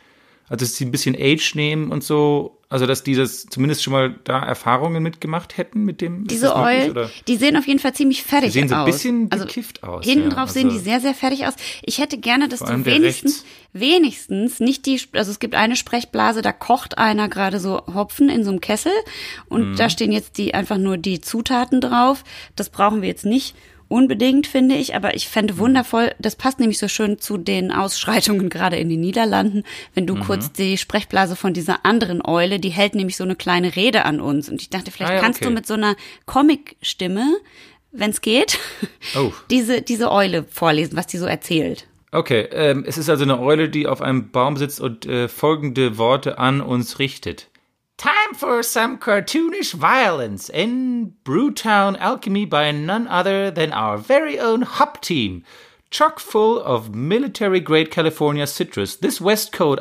also 0.50 0.64
dass 0.66 0.76
sie 0.76 0.86
ein 0.86 0.92
bisschen 0.92 1.16
Age 1.20 1.56
nehmen 1.56 1.92
und 1.92 2.04
so, 2.04 2.60
also 2.70 2.86
dass 2.86 3.04
die 3.04 3.16
das 3.16 3.46
zumindest 3.46 3.84
schon 3.84 3.94
mal 3.94 4.16
da 4.24 4.40
Erfahrungen 4.44 5.02
mitgemacht 5.02 5.58
hätten 5.58 5.84
mit 5.84 6.02
dem. 6.02 6.26
diese 6.28 6.56
Eulen, 6.56 6.96
die 7.28 7.36
sehen 7.38 7.58
auf 7.58 7.66
jeden 7.68 7.80
Fall 7.80 7.94
ziemlich 7.94 8.24
fertig 8.24 8.50
aus. 8.50 8.54
Die 8.54 8.60
sehen 8.60 8.70
so 8.70 8.76
ein 8.76 8.86
bisschen 8.86 9.28
also, 9.32 9.46
bekifft 9.46 9.84
aus, 9.84 10.04
Hinten 10.06 10.30
ja, 10.30 10.36
drauf 10.36 10.50
sehen 10.50 10.68
also- 10.68 10.78
die 10.78 10.84
sehr, 10.84 11.00
sehr 11.00 11.14
fertig 11.14 11.46
aus. 11.48 11.54
Ich 11.84 12.00
hätte 12.00 12.18
gerne, 12.18 12.48
dass 12.48 12.60
du 12.60 12.66
der 12.66 12.86
wenigstens, 12.86 13.46
wenigstens 13.74 14.60
nicht 14.60 14.86
die, 14.86 15.00
also 15.14 15.32
es 15.32 15.40
gibt 15.40 15.56
eine 15.56 15.76
Sprechblase, 15.76 16.42
da 16.42 16.52
kocht 16.52 16.98
einer 16.98 17.30
gerade 17.30 17.60
so 17.60 17.82
Hopfen 17.94 18.30
in 18.30 18.44
so 18.44 18.50
einem 18.52 18.62
Kessel 18.62 18.92
und 19.48 19.72
Mhm. 19.72 19.76
da 19.78 19.90
stehen 19.90 20.12
jetzt 20.12 20.38
die 20.38 20.54
einfach 20.54 20.78
nur 20.78 20.98
die 20.98 21.22
Zutaten 21.22 21.82
drauf. 21.82 22.24
Das 22.56 22.70
brauchen 22.70 23.02
wir 23.02 23.10
jetzt 23.10 23.26
nicht. 23.26 23.56
Unbedingt, 23.88 24.48
finde 24.48 24.76
ich, 24.76 24.96
aber 24.96 25.16
ich 25.16 25.28
Mhm. 25.28 25.32
fände 25.32 25.58
wundervoll, 25.60 26.12
das 26.20 26.36
passt 26.36 26.60
nämlich 26.60 26.80
so 26.80 26.88
schön 26.88 27.20
zu 27.20 27.38
den 27.38 27.72
Ausschreitungen 27.72 28.50
gerade 28.50 28.78
in 28.78 28.90
den 28.90 29.00
Niederlanden, 29.02 29.64
wenn 29.94 30.04
Mhm. 30.06 30.08
du 30.08 30.16
kurz 30.16 30.52
die 30.52 30.78
Sprechblase 30.78 31.36
von 31.36 31.54
dieser 31.54 31.86
anderen 31.86 32.26
Eule, 32.26 32.60
die 32.60 32.70
hält 32.70 32.96
nämlich 32.96 33.16
so 33.18 33.24
eine 33.24 33.36
kleine 33.36 33.76
Rede 33.76 34.06
an 34.06 34.20
uns. 34.22 34.50
Und 34.50 34.62
ich 34.62 34.70
dachte, 34.70 34.92
vielleicht 34.92 35.12
Ah 35.12 35.16
ja, 35.16 35.22
kannst 35.22 35.42
du 35.42 35.46
okay. 35.48 35.54
mit 35.56 35.68
so 35.68 35.76
einer 35.76 35.96
Comic-Stimme, 36.26 37.26
wenn 37.92 38.10
es 38.12 38.22
geht, 38.22 38.60
Oh. 39.16 39.32
diese, 39.50 39.82
diese 39.82 40.12
Eule 40.12 40.44
vorlesen, 40.50 40.98
was 40.98 41.08
die 41.08 41.18
so 41.18 41.26
erzählt. 41.26 41.88
Okay, 42.12 42.48
ähm, 42.52 42.84
es 42.88 42.98
ist 42.98 43.10
also 43.10 43.24
eine 43.24 43.40
Eule, 43.40 43.68
die 43.70 43.88
auf 43.88 44.02
einem 44.02 44.32
Baum 44.32 44.58
sitzt 44.58 44.80
und 44.80 45.06
äh, 45.06 45.28
folgende 45.28 45.98
Worte 45.98 46.38
an 46.40 46.62
uns 46.62 47.00
richtet. 47.00 47.48
Time 47.98 48.34
for 48.34 48.62
some 48.62 48.98
cartoonish 48.98 49.74
violence 49.74 50.50
in 50.50 51.14
Brewtown 51.24 51.98
Alchemy 51.98 52.44
by 52.44 52.70
none 52.72 53.08
other 53.08 53.50
than 53.50 53.72
our 53.72 53.98
very 53.98 54.38
own 54.38 54.64
Hop 54.64 55.02
Team. 55.02 55.44
Chock 55.92 56.20
full 56.20 56.60
of 56.62 56.94
military 56.94 57.62
grade 57.62 57.92
California 57.92 58.48
citrus, 58.48 58.98
this 58.98 59.22
West 59.22 59.54
Coast, 59.54 59.80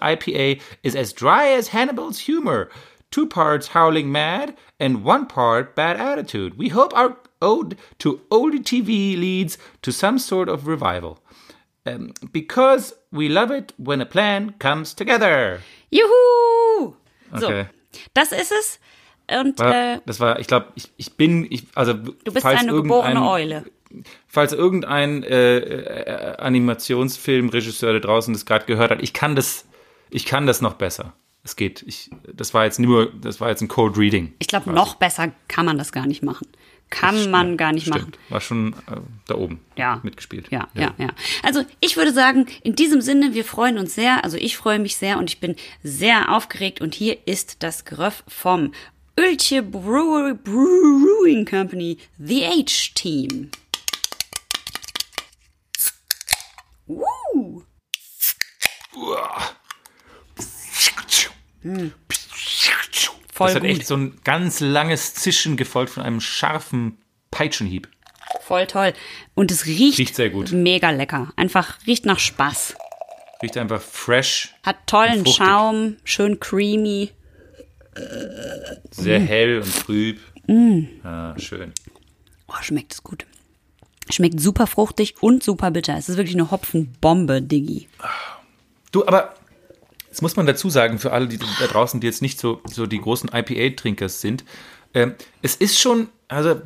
IPA 0.00 0.62
is 0.82 0.96
as 0.96 1.12
dry 1.12 1.48
as 1.48 1.68
Hannibal's 1.68 2.20
humor. 2.20 2.70
Two 3.10 3.26
parts 3.26 3.68
howling 3.68 4.10
mad 4.10 4.56
and 4.80 5.04
one 5.04 5.26
part 5.26 5.76
bad 5.76 5.98
attitude. 5.98 6.56
We 6.56 6.70
hope 6.70 6.96
our 6.96 7.18
ode 7.42 7.76
to 7.98 8.22
old 8.30 8.54
TV 8.64 9.14
leads 9.18 9.58
to 9.82 9.92
some 9.92 10.18
sort 10.18 10.48
of 10.48 10.66
revival. 10.66 11.18
Um, 11.84 12.14
because 12.32 12.94
we 13.10 13.28
love 13.28 13.50
it 13.50 13.74
when 13.76 14.00
a 14.00 14.06
plan 14.06 14.54
comes 14.58 14.94
together. 14.94 15.60
Juhu! 15.92 16.96
So, 17.34 17.46
Okay. 17.46 17.66
das 18.14 18.32
ist 18.32 18.52
es. 18.52 18.80
Und 19.30 19.58
War, 19.58 19.94
äh, 19.94 19.98
das 20.04 20.20
war, 20.20 20.38
ich 20.40 20.46
glaube, 20.46 20.66
ich, 20.74 20.90
ich 20.96 21.14
bin, 21.14 21.46
ich, 21.50 21.64
also 21.74 21.94
du 21.94 22.32
bist 22.32 22.44
eine 22.44 22.72
geborene 22.72 23.28
Eule. 23.28 23.64
Falls 24.26 24.52
irgendein 24.52 25.22
äh, 25.22 25.58
äh, 25.58 26.36
Animationsfilmregisseur 26.38 27.92
da 27.92 27.98
draußen 27.98 28.32
das 28.32 28.46
gerade 28.46 28.64
gehört 28.66 28.90
hat, 28.90 29.02
ich 29.02 29.12
kann 29.12 29.36
das, 29.36 29.66
ich 30.10 30.24
kann 30.24 30.46
das 30.46 30.60
noch 30.60 30.74
besser. 30.74 31.12
Es 31.44 31.56
geht. 31.56 31.82
Ich, 31.86 32.10
das 32.32 32.54
war 32.54 32.64
jetzt 32.64 32.78
nur, 32.78 33.12
das 33.12 33.40
war 33.40 33.48
jetzt 33.48 33.62
ein 33.62 33.68
Cold 33.68 33.96
Reading. 33.98 34.32
Ich 34.38 34.46
glaube, 34.46 34.70
noch 34.72 34.94
besser 34.94 35.32
kann 35.48 35.66
man 35.66 35.76
das 35.76 35.92
gar 35.92 36.06
nicht 36.06 36.22
machen. 36.22 36.46
Kann 36.92 37.30
man 37.30 37.56
gar 37.56 37.72
nicht 37.72 37.86
machen. 37.88 38.00
Stimmt. 38.02 38.18
War 38.28 38.40
schon 38.40 38.72
äh, 38.86 38.96
da 39.26 39.34
oben 39.34 39.60
Ja. 39.76 40.00
mitgespielt. 40.02 40.48
Ja, 40.50 40.68
ja, 40.74 40.94
ja. 40.98 41.08
Also 41.42 41.64
ich 41.80 41.96
würde 41.96 42.12
sagen, 42.12 42.46
in 42.62 42.74
diesem 42.74 43.00
Sinne, 43.00 43.32
wir 43.34 43.44
freuen 43.44 43.78
uns 43.78 43.94
sehr. 43.94 44.22
Also 44.24 44.36
ich 44.36 44.56
freue 44.56 44.78
mich 44.78 44.96
sehr 44.96 45.18
und 45.18 45.30
ich 45.30 45.40
bin 45.40 45.56
sehr 45.82 46.30
aufgeregt. 46.30 46.80
Und 46.82 46.94
hier 46.94 47.16
ist 47.26 47.62
das 47.62 47.84
Geröff 47.86 48.24
vom 48.28 48.72
Ölche 49.18 49.62
Brewer- 49.62 50.34
Brewing 50.34 51.46
Company, 51.46 51.98
The 52.18 52.44
H-Team. 52.46 53.50
Uh. 56.86 57.62
Voll 63.32 63.46
Das 63.48 63.56
hat 63.56 63.62
gut. 63.62 63.70
echt 63.70 63.86
so 63.86 63.96
ein 63.96 64.18
ganz 64.24 64.60
langes 64.60 65.14
Zischen 65.14 65.56
gefolgt 65.56 65.90
von 65.90 66.02
einem 66.04 66.20
scharfen 66.20 66.98
Peitschenhieb. 67.30 67.88
Voll 68.42 68.66
toll. 68.66 68.92
Und 69.34 69.50
es 69.50 69.66
riecht, 69.66 69.98
Riecht 69.98 70.14
sehr 70.16 70.30
gut. 70.30 70.52
mega 70.52 70.90
lecker. 70.90 71.32
Einfach 71.36 71.78
riecht 71.86 72.04
nach 72.06 72.18
Spaß. 72.18 72.76
Riecht 73.42 73.56
einfach 73.56 73.80
fresh, 73.82 74.54
Hat 74.62 74.76
tollen. 74.86 75.26
Schaum, 75.26 75.96
schön 76.04 76.38
creamy. 76.38 77.10
sehr 78.90 79.20
Mm. 79.20 79.26
hell 79.26 79.60
und 79.62 79.80
trüb. 79.84 80.20
Ja, 80.46 81.34
schön. 81.38 81.72
Oh, 82.48 82.54
schmeckt 82.60 82.92
es 82.92 83.02
gut. 83.02 83.26
Schmeckt 84.10 84.40
super 84.40 84.66
fruchtig 84.66 85.14
und 85.22 85.42
super 85.42 85.70
bitter. 85.70 85.96
Es 85.96 86.08
ist 86.08 86.16
wirklich 86.16 86.36
eine 86.36 86.50
Hopfenbombe, 86.50 87.40
Diggi. 87.42 87.88
Du, 88.92 89.06
aber 89.06 89.34
das 90.12 90.20
muss 90.22 90.36
man 90.36 90.44
dazu 90.46 90.68
sagen, 90.70 90.98
für 90.98 91.12
alle, 91.12 91.26
die 91.26 91.38
da 91.38 91.66
draußen, 91.66 91.98
die 92.00 92.06
jetzt 92.06 92.20
nicht 92.22 92.38
so, 92.38 92.60
so 92.70 92.86
die 92.86 93.00
großen 93.00 93.30
IPA-Trinkers 93.32 94.20
sind, 94.20 94.44
ähm, 94.94 95.14
es 95.40 95.56
ist 95.56 95.80
schon, 95.80 96.08
also 96.28 96.60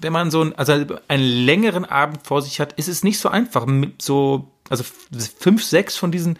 wenn 0.00 0.12
man 0.12 0.30
so 0.30 0.42
ein, 0.42 0.54
also 0.54 0.72
einen 1.08 1.24
längeren 1.46 1.86
Abend 1.86 2.26
vor 2.26 2.42
sich 2.42 2.60
hat, 2.60 2.74
ist 2.74 2.88
es 2.88 3.02
nicht 3.02 3.18
so 3.18 3.30
einfach, 3.30 3.64
mit 3.64 4.02
so, 4.02 4.50
also 4.68 4.84
fünf, 5.38 5.64
sechs 5.64 5.96
von 5.96 6.12
diesen 6.12 6.38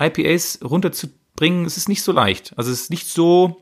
IPAs 0.00 0.60
runterzubringen, 0.64 1.66
es 1.66 1.76
ist 1.76 1.88
nicht 1.90 2.02
so 2.02 2.12
leicht. 2.12 2.54
Also 2.56 2.72
es 2.72 2.80
ist 2.82 2.90
nicht 2.90 3.06
so, 3.06 3.60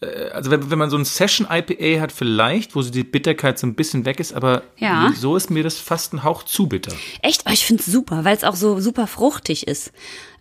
äh, 0.00 0.28
also 0.30 0.52
wenn, 0.52 0.70
wenn 0.70 0.78
man 0.78 0.88
so 0.90 0.96
ein 0.96 1.04
Session-IPA 1.04 2.00
hat, 2.00 2.12
vielleicht, 2.12 2.76
wo 2.76 2.82
so 2.82 2.90
die 2.90 3.02
Bitterkeit 3.02 3.58
so 3.58 3.66
ein 3.66 3.74
bisschen 3.74 4.04
weg 4.04 4.20
ist, 4.20 4.32
aber 4.32 4.62
Ja. 4.76 5.12
so 5.16 5.34
ist 5.36 5.50
mir 5.50 5.64
das 5.64 5.78
fast 5.78 6.12
ein 6.14 6.22
Hauch 6.22 6.44
zu 6.44 6.68
bitter. 6.68 6.92
Echt? 7.22 7.42
Oh, 7.46 7.50
ich 7.52 7.66
finde 7.66 7.82
es 7.84 7.86
super, 7.90 8.24
weil 8.24 8.36
es 8.36 8.44
auch 8.44 8.54
so 8.56 8.78
super 8.80 9.08
fruchtig 9.08 9.66
ist. 9.66 9.90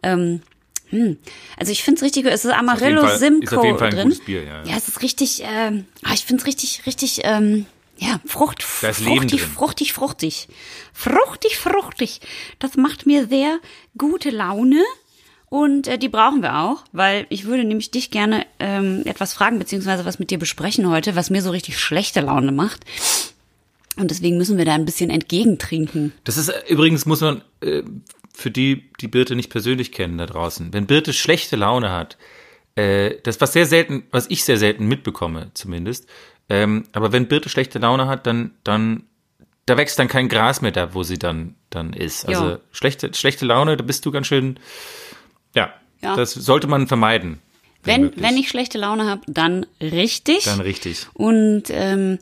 Ähm, 0.04 0.42
hm. 0.90 1.18
Also 1.58 1.72
ich 1.72 1.84
finde 1.84 2.00
es 2.00 2.04
richtig 2.04 2.24
gut. 2.24 2.34
Es 2.34 2.46
ist 2.46 2.52
Amarillo 2.52 3.02
Fall- 3.02 3.14
ist 3.14 3.20
Simcoe 3.20 3.58
auf 3.58 3.66
jeden 3.66 3.78
Fall 3.78 3.90
ein 3.90 4.10
drin. 4.10 4.20
Bier, 4.26 4.44
ja. 4.44 4.64
ja, 4.64 4.78
es 4.78 4.88
ist 4.88 5.02
richtig, 5.02 5.44
ähm, 5.44 5.86
ah, 6.04 6.14
ich 6.14 6.26
finde 6.26 6.42
es 6.42 6.48
richtig, 6.48 6.86
richtig, 6.86 7.22
ähm, 7.24 7.66
ja, 7.98 8.20
Frucht, 8.26 8.62
ist 8.62 9.04
fruchtig, 9.04 9.42
fruchtig, 9.42 9.94
fruchtig. 9.94 10.48
Fruchtig, 10.94 11.58
fruchtig. 11.58 12.20
Das 12.60 12.76
macht 12.76 13.06
mir 13.06 13.28
sehr 13.28 13.60
gute 13.98 14.32
Laune. 14.32 14.84
Und 15.48 15.88
äh, 15.88 15.98
die 15.98 16.10
brauchen 16.10 16.42
wir 16.42 16.58
auch, 16.58 16.84
weil 16.92 17.28
ich 17.30 17.46
würde 17.46 17.64
nämlich 17.64 17.92
dich 17.92 18.12
gerne 18.12 18.46
ähm, 18.60 19.04
etwas 19.06 19.34
fragen, 19.34 19.60
beziehungsweise 19.60 20.04
was 20.04 20.20
mit 20.20 20.30
dir 20.30 20.40
besprechen 20.40 20.90
heute, 20.90 21.16
was 21.16 21.30
mir 21.30 21.42
so 21.42 21.52
richtig 21.52 21.80
schlechte 21.80 22.20
Laune 22.22 22.52
macht. 22.52 22.84
Und 23.96 24.12
deswegen 24.12 24.38
müssen 24.38 24.58
wir 24.58 24.66
da 24.66 24.74
ein 24.74 24.84
bisschen 24.84 25.10
entgegentrinken. 25.10 26.12
Das 26.26 26.36
ist 26.38 26.50
äh, 26.50 26.62
übrigens, 26.68 27.06
muss 27.06 27.22
man 27.22 27.42
äh, 27.62 27.84
für 28.36 28.52
die, 28.52 28.90
die 29.02 29.08
Birte 29.08 29.36
nicht 29.36 29.50
persönlich 29.50 29.92
kennen 29.92 30.18
da 30.18 30.26
draußen, 30.26 30.74
wenn 30.74 30.86
Birte 30.88 31.14
schlechte 31.14 31.56
Laune 31.56 31.92
hat, 31.92 32.18
äh, 32.76 33.16
das 33.24 33.40
was 33.42 33.54
sehr 33.54 33.66
selten, 33.66 34.04
was 34.12 34.30
ich 34.30 34.44
sehr 34.44 34.58
selten 34.58 34.86
mitbekomme 34.88 35.52
zumindest, 35.54 36.08
ähm, 36.50 36.84
aber 36.92 37.12
wenn 37.12 37.28
Birte 37.28 37.50
schlechte 37.50 37.80
Laune 37.80 38.08
hat, 38.08 38.28
dann, 38.28 38.52
dann, 38.64 39.04
da 39.66 39.78
wächst 39.78 39.98
dann 39.98 40.08
kein 40.08 40.30
Gras 40.30 40.62
mehr 40.62 40.72
da, 40.72 40.94
wo 40.94 41.04
sie 41.04 41.18
dann, 41.18 41.56
dann 41.72 41.94
ist. 41.94 42.28
Also 42.28 42.50
Ja. 42.50 42.60
schlechte, 42.72 43.14
schlechte 43.14 43.46
Laune, 43.46 43.78
da 43.78 43.84
bist 43.84 44.06
du 44.06 44.12
ganz 44.12 44.28
schön, 44.28 44.60
ja, 45.56 45.74
Ja. 46.02 46.16
das 46.16 46.34
sollte 46.34 46.68
man 46.68 46.88
vermeiden. 46.88 47.40
Wenn, 47.84 48.02
möglich. 48.02 48.24
wenn 48.24 48.38
ich 48.38 48.50
schlechte 48.50 48.78
Laune 48.80 49.06
habe, 49.06 49.22
dann 49.28 49.66
richtig. 49.80 50.44
Dann 50.46 50.60
richtig. 50.60 51.08
Und 51.14 51.64
ähm, 51.70 52.18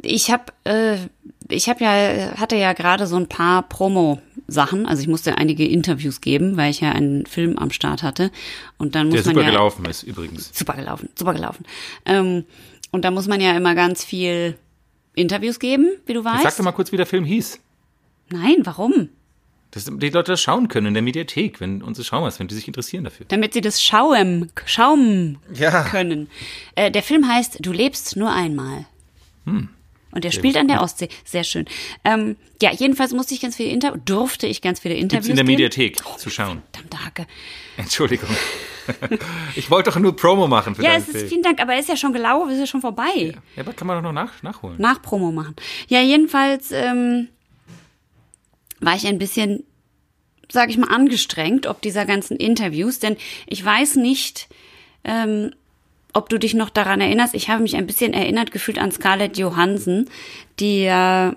ich 0.00 0.30
habe 0.30 0.44
äh, 0.64 0.96
ich 1.48 1.68
habe 1.68 1.84
ja 1.84 2.36
hatte 2.38 2.56
ja 2.56 2.72
gerade 2.72 3.06
so 3.06 3.16
ein 3.16 3.28
paar 3.28 3.68
Sachen. 4.52 4.86
Also 4.86 5.02
ich 5.02 5.08
musste 5.08 5.38
einige 5.38 5.66
Interviews 5.66 6.20
geben, 6.20 6.56
weil 6.56 6.70
ich 6.70 6.80
ja 6.80 6.92
einen 6.92 7.26
Film 7.26 7.58
am 7.58 7.70
Start 7.70 8.02
hatte. 8.02 8.30
Und 8.78 8.94
dann 8.94 9.08
muss 9.08 9.16
Der 9.16 9.24
man 9.26 9.34
super 9.34 9.44
ja 9.46 9.50
gelaufen 9.50 9.84
ist, 9.86 10.02
übrigens. 10.04 10.50
super 10.56 10.74
gelaufen, 10.74 11.08
super 11.18 11.34
gelaufen. 11.34 11.64
Ähm, 12.04 12.44
und 12.90 13.04
da 13.04 13.10
muss 13.10 13.26
man 13.26 13.40
ja 13.40 13.56
immer 13.56 13.74
ganz 13.74 14.04
viel 14.04 14.56
Interviews 15.14 15.58
geben, 15.58 15.88
wie 16.06 16.12
du 16.14 16.24
weißt. 16.24 16.42
Sag 16.42 16.56
doch 16.56 16.64
mal 16.64 16.72
kurz, 16.72 16.92
wie 16.92 16.96
der 16.96 17.06
Film 17.06 17.24
hieß. 17.24 17.58
Nein, 18.30 18.56
warum? 18.64 19.08
Dass 19.72 19.86
die 19.86 20.10
Leute 20.10 20.32
das 20.32 20.40
schauen 20.42 20.68
können 20.68 20.88
in 20.88 20.94
der 20.94 21.02
Mediathek, 21.02 21.58
wenn 21.60 21.82
unsere 21.82 22.04
Schauers, 22.04 22.38
wenn 22.38 22.46
die 22.48 22.54
sich 22.54 22.66
interessieren 22.68 23.04
dafür. 23.04 23.24
Damit 23.28 23.54
sie 23.54 23.62
das 23.62 23.82
schauen, 23.82 24.50
schauen 24.66 25.38
Ja. 25.54 25.84
können. 25.84 26.28
Äh, 26.74 26.90
der 26.90 27.02
Film 27.02 27.26
heißt 27.26 27.58
Du 27.60 27.72
lebst 27.72 28.16
nur 28.16 28.30
einmal. 28.30 28.84
Hm. 29.46 29.70
Und 30.12 30.24
der 30.24 30.30
spielt 30.30 30.56
an 30.56 30.68
der 30.68 30.82
Ostsee. 30.82 31.08
Sehr 31.24 31.42
schön. 31.42 31.64
Ähm, 32.04 32.36
ja, 32.60 32.70
jedenfalls 32.72 33.12
musste 33.12 33.34
ich 33.34 33.40
ganz 33.40 33.56
viele 33.56 33.70
Interviews, 33.70 34.02
durfte 34.04 34.46
ich 34.46 34.60
ganz 34.60 34.80
viele 34.80 34.94
Gibt's 34.94 35.14
Interviews 35.14 35.28
in 35.30 35.36
der. 35.36 35.44
Mediathek 35.44 35.98
zu 36.18 36.30
schauen. 36.30 36.62
Verdammte 36.72 37.04
Hacke. 37.04 37.26
Entschuldigung. 37.76 38.28
ich 39.56 39.70
wollte 39.70 39.90
doch 39.90 39.98
nur 39.98 40.14
Promo 40.14 40.48
machen 40.48 40.74
für 40.74 40.82
Ja, 40.82 40.96
es 40.96 41.08
ist, 41.08 41.16
Film. 41.16 41.28
vielen 41.28 41.42
Dank, 41.42 41.60
aber 41.60 41.74
er 41.74 41.80
ist 41.80 41.88
ja 41.88 41.96
schon 41.96 42.12
gelaufen, 42.12 42.50
ist 42.50 42.58
ja 42.60 42.66
schon 42.66 42.80
vorbei. 42.80 43.34
Ja, 43.56 43.62
aber 43.62 43.72
kann 43.72 43.86
man 43.86 43.96
doch 43.96 44.02
noch 44.02 44.12
nach, 44.12 44.42
nachholen. 44.42 44.80
Nachpromo 44.80 45.32
machen. 45.32 45.56
Ja, 45.88 46.00
jedenfalls 46.00 46.70
ähm, 46.72 47.28
war 48.80 48.94
ich 48.96 49.06
ein 49.06 49.18
bisschen, 49.18 49.64
sage 50.50 50.70
ich 50.70 50.78
mal, 50.78 50.88
angestrengt, 50.88 51.66
ob 51.66 51.80
dieser 51.80 52.04
ganzen 52.04 52.36
Interviews, 52.36 52.98
denn 52.98 53.16
ich 53.46 53.64
weiß 53.64 53.96
nicht, 53.96 54.48
ähm, 55.04 55.54
ob 56.12 56.28
du 56.28 56.38
dich 56.38 56.54
noch 56.54 56.70
daran 56.70 57.00
erinnerst. 57.00 57.34
Ich 57.34 57.48
habe 57.48 57.62
mich 57.62 57.76
ein 57.76 57.86
bisschen 57.86 58.12
erinnert 58.12 58.50
gefühlt 58.52 58.78
an 58.78 58.90
Scarlett 58.92 59.38
Johansson, 59.38 60.06
die 60.60 60.82
ja, 60.84 61.34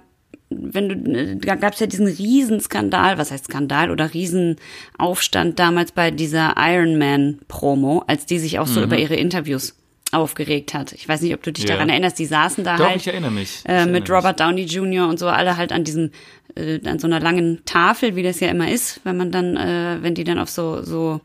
wenn 0.50 0.90
du, 0.90 1.36
da 1.38 1.56
gab 1.56 1.74
es 1.74 1.80
ja 1.80 1.88
diesen 1.88 2.08
Riesenskandal, 2.08 3.18
was 3.18 3.32
heißt 3.32 3.46
Skandal 3.46 3.90
oder 3.92 4.14
Riesenaufstand 4.14 5.60
damals 5.60 5.92
bei 5.92 6.12
dieser 6.12 6.56
Iron 6.58 6.98
Man 6.98 7.40
Promo, 7.48 8.04
als 8.08 8.26
die 8.26 8.40
sich 8.40 8.60
auch 8.60 8.68
so 8.68 8.82
über 8.84 8.98
ihre 8.98 9.16
Interviews 9.16 9.76
aufgeregt 10.12 10.74
hat. 10.74 10.94
Ich 10.94 11.10
weiß 11.10 11.22
nicht, 11.22 11.34
ob 11.34 11.44
du 11.44 11.52
dich 11.52 11.66
Ja. 11.66 11.74
daran 11.76 11.90
erinnerst. 11.90 12.20
Die 12.20 12.26
saßen 12.26 12.64
da 12.64 12.78
Doch, 12.78 12.88
halt 12.88 12.98
ich 12.98 13.08
erinnere 13.08 13.32
mich. 13.32 13.60
Ich 13.64 13.70
äh, 13.70 13.86
mit. 13.86 14.10
Robert 14.10 14.40
Downey 14.40 14.64
Jr. 14.64 15.08
und 15.10 15.20
so 15.20 15.28
alle 15.28 15.58
halt 15.58 15.72
an 15.74 15.84
diesem 15.84 16.12
äh, 16.56 16.80
an 16.88 17.00
so 17.00 17.08
einer 17.08 17.20
langen 17.20 17.64
Tafel, 17.66 18.16
wie 18.16 18.24
das 18.24 18.40
ja 18.40 18.48
immer 18.50 18.70
ist, 18.72 19.02
wenn 19.04 19.18
man 19.18 19.32
dann, 19.32 19.58
äh, 19.58 19.98
wenn 20.02 20.16
die 20.16 20.24
dann 20.24 20.40
auf 20.40 20.50
so 20.50 20.84
so 20.84 21.20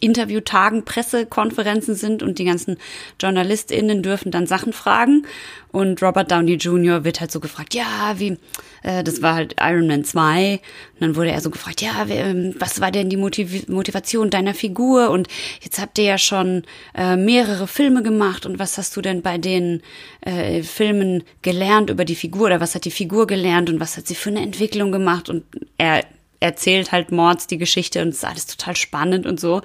Interviewtagen, 0.00 0.84
Pressekonferenzen 0.84 1.94
sind 1.94 2.22
und 2.22 2.38
die 2.38 2.44
ganzen 2.44 2.76
JournalistInnen 3.20 4.02
dürfen 4.02 4.30
dann 4.30 4.46
Sachen 4.46 4.72
fragen. 4.72 5.26
Und 5.72 6.02
Robert 6.02 6.30
Downey 6.30 6.54
Jr. 6.54 7.04
wird 7.04 7.20
halt 7.20 7.30
so 7.30 7.40
gefragt, 7.40 7.74
ja, 7.74 8.14
wie, 8.16 8.38
äh, 8.82 9.04
das 9.04 9.20
war 9.20 9.34
halt 9.34 9.56
Iron 9.60 9.86
Man 9.86 10.04
2. 10.04 10.52
Und 10.52 10.60
dann 11.00 11.16
wurde 11.16 11.30
er 11.30 11.40
so 11.40 11.50
gefragt, 11.50 11.82
ja, 11.82 12.04
wer, 12.06 12.26
ähm, 12.26 12.54
was 12.58 12.80
war 12.80 12.90
denn 12.90 13.10
die 13.10 13.16
Motiv 13.16 13.68
Motivation 13.68 14.30
deiner 14.30 14.54
Figur? 14.54 15.10
Und 15.10 15.28
jetzt 15.60 15.78
habt 15.78 15.98
ihr 15.98 16.04
ja 16.04 16.18
schon 16.18 16.62
äh, 16.94 17.16
mehrere 17.16 17.66
Filme 17.66 18.02
gemacht. 18.02 18.46
Und 18.46 18.58
was 18.58 18.78
hast 18.78 18.96
du 18.96 19.02
denn 19.02 19.22
bei 19.22 19.38
den 19.38 19.82
äh, 20.22 20.62
Filmen 20.62 21.24
gelernt 21.42 21.90
über 21.90 22.04
die 22.04 22.14
Figur? 22.14 22.46
Oder 22.46 22.60
was 22.60 22.74
hat 22.74 22.84
die 22.84 22.90
Figur 22.90 23.26
gelernt? 23.26 23.68
Und 23.68 23.80
was 23.80 23.96
hat 23.96 24.06
sie 24.06 24.14
für 24.14 24.30
eine 24.30 24.40
Entwicklung 24.40 24.92
gemacht? 24.92 25.28
Und 25.28 25.44
er 25.78 26.04
erzählt 26.40 26.92
halt 26.92 27.12
Mords 27.12 27.46
die 27.46 27.58
Geschichte 27.58 28.02
und 28.02 28.08
es 28.08 28.16
ist 28.16 28.24
alles 28.24 28.46
total 28.46 28.76
spannend 28.76 29.26
und 29.26 29.40
so. 29.40 29.62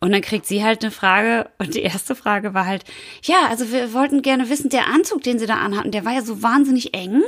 Und 0.00 0.12
dann 0.12 0.20
kriegt 0.20 0.44
sie 0.44 0.62
halt 0.62 0.82
eine 0.82 0.90
Frage 0.90 1.48
und 1.58 1.74
die 1.74 1.82
erste 1.82 2.14
Frage 2.14 2.52
war 2.52 2.66
halt, 2.66 2.84
ja, 3.22 3.46
also 3.48 3.72
wir 3.72 3.94
wollten 3.94 4.20
gerne 4.20 4.50
wissen, 4.50 4.68
der 4.68 4.86
Anzug, 4.88 5.22
den 5.22 5.38
sie 5.38 5.46
da 5.46 5.54
anhatten, 5.54 5.92
der 5.92 6.04
war 6.04 6.12
ja 6.12 6.22
so 6.22 6.42
wahnsinnig 6.42 6.94
eng. 6.94 7.22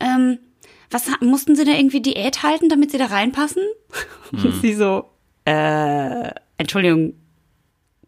Ähm, 0.00 0.38
was 0.90 1.06
mussten 1.20 1.56
sie 1.56 1.64
da 1.64 1.72
irgendwie 1.72 2.02
Diät 2.02 2.42
halten, 2.42 2.68
damit 2.68 2.90
sie 2.90 2.98
da 2.98 3.06
reinpassen? 3.06 3.62
Und 4.32 4.60
sie 4.60 4.74
so, 4.74 5.04
äh, 5.44 6.30
Entschuldigung, 6.58 7.14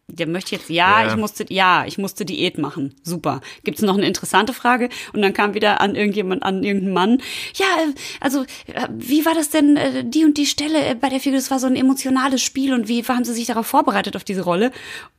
der 0.08 0.26
möchte 0.26 0.54
jetzt, 0.54 0.68
ja, 0.68 1.02
Ja. 1.02 1.08
ich 1.10 1.16
musste, 1.16 1.46
ja, 1.48 1.84
ich 1.86 1.96
musste 1.96 2.24
Diät 2.24 2.58
machen. 2.58 2.94
Super. 3.02 3.40
Gibt's 3.64 3.80
noch 3.82 3.96
eine 3.96 4.06
interessante 4.06 4.52
Frage? 4.52 4.88
Und 5.12 5.22
dann 5.22 5.32
kam 5.32 5.54
wieder 5.54 5.80
an 5.80 5.94
irgendjemand, 5.94 6.42
an 6.42 6.62
irgendeinen 6.64 6.92
Mann. 6.92 7.22
Ja, 7.54 7.66
äh, 7.66 7.94
also, 8.20 8.42
äh, 8.66 8.88
wie 8.90 9.24
war 9.24 9.34
das 9.34 9.48
denn, 9.50 9.76
äh, 9.76 10.04
die 10.04 10.24
und 10.24 10.36
die 10.36 10.46
Stelle 10.46 10.96
bei 10.96 11.08
der 11.08 11.20
Figur? 11.20 11.38
Das 11.38 11.50
war 11.50 11.58
so 11.58 11.66
ein 11.66 11.76
emotionales 11.76 12.42
Spiel 12.42 12.74
und 12.74 12.88
wie 12.88 13.02
haben 13.04 13.24
sie 13.24 13.32
sich 13.32 13.46
darauf 13.46 13.66
vorbereitet, 13.66 14.14
auf 14.16 14.24
diese 14.24 14.42
Rolle? 14.42 14.70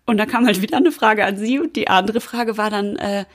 Und 0.06 0.18
dann 0.18 0.28
kam 0.28 0.46
halt 0.46 0.62
wieder 0.62 0.78
eine 0.78 0.92
Frage 0.92 1.26
an 1.26 1.38
sie 1.38 1.60
und 1.60 1.76
die 1.76 1.88
andere 1.88 2.22
Frage 2.22 2.58
war 2.58 2.70
dann, 2.70 2.96
äh, 2.98 3.26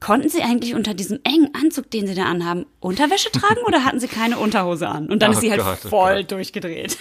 konnten 0.00 0.28
sie 0.28 0.42
eigentlich 0.42 0.74
unter 0.74 0.92
diesem 0.94 1.20
engen 1.24 1.54
Anzug, 1.54 1.90
den 1.90 2.06
sie 2.06 2.14
da 2.14 2.24
anhaben, 2.24 2.66
Unterwäsche 2.80 3.30
tragen 3.30 3.60
oder 3.66 3.84
hatten 3.84 4.00
sie 4.00 4.08
keine 4.08 4.38
Unterhose 4.38 4.88
an? 4.88 5.08
Und 5.08 5.20
dann 5.22 5.30
Oh 5.30 5.34
ist 5.34 5.40
sie 5.40 5.50
halt 5.50 5.60
Gott, 5.60 5.78
oh 5.84 5.88
voll 5.88 6.16
Gott. 6.22 6.32
durchgedreht. 6.32 6.98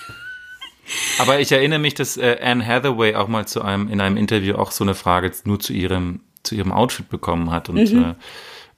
Aber 1.20 1.40
ich 1.40 1.52
erinnere 1.52 1.80
mich, 1.80 1.94
dass 1.94 2.18
äh, 2.18 2.38
Anne 2.42 2.66
Hathaway 2.66 3.16
auch 3.16 3.28
mal 3.28 3.48
zu 3.48 3.62
einem, 3.62 3.90
in 3.90 4.02
einem 4.02 4.18
Interview 4.18 4.56
auch 4.56 4.72
so 4.72 4.84
eine 4.84 4.96
Frage 4.96 5.32
nur 5.46 5.60
zu 5.60 5.74
ihrem, 5.74 6.22
zu 6.44 6.56
ihrem 6.56 6.72
Outfit 6.72 7.10
bekommen 7.10 7.52
hat 7.52 7.70
und 7.70 7.76
Mhm. 7.76 8.16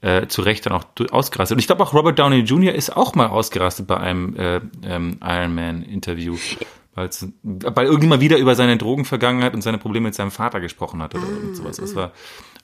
äh, 0.02 0.18
äh, 0.24 0.28
zu 0.28 0.42
Recht 0.42 0.66
dann 0.66 0.74
auch 0.74 0.86
ausgerastet. 1.12 1.56
Und 1.56 1.60
ich 1.60 1.68
glaube 1.68 1.84
auch 1.84 1.94
Robert 1.94 2.18
Downey 2.18 2.40
Jr. 2.40 2.74
ist 2.74 2.96
auch 2.96 3.14
mal 3.16 3.28
ausgerastet 3.28 3.86
bei 3.88 3.98
einem 3.98 4.36
äh, 4.36 4.60
ähm, 4.84 5.20
Iron 5.24 5.54
Man 5.54 5.84
Interview. 5.84 6.38
Weil's, 6.94 7.26
weil 7.44 7.86
irgendjemand 7.86 8.22
wieder 8.22 8.38
über 8.38 8.54
seine 8.56 8.76
Drogenvergangenheit 8.76 9.54
und 9.54 9.62
seine 9.62 9.78
Probleme 9.78 10.08
mit 10.08 10.16
seinem 10.16 10.32
Vater 10.32 10.60
gesprochen 10.60 11.02
hat 11.02 11.16
oder 11.16 11.24
irgend 11.24 11.56
sowas. 11.56 11.78
Das 11.78 11.96
war, 11.96 12.12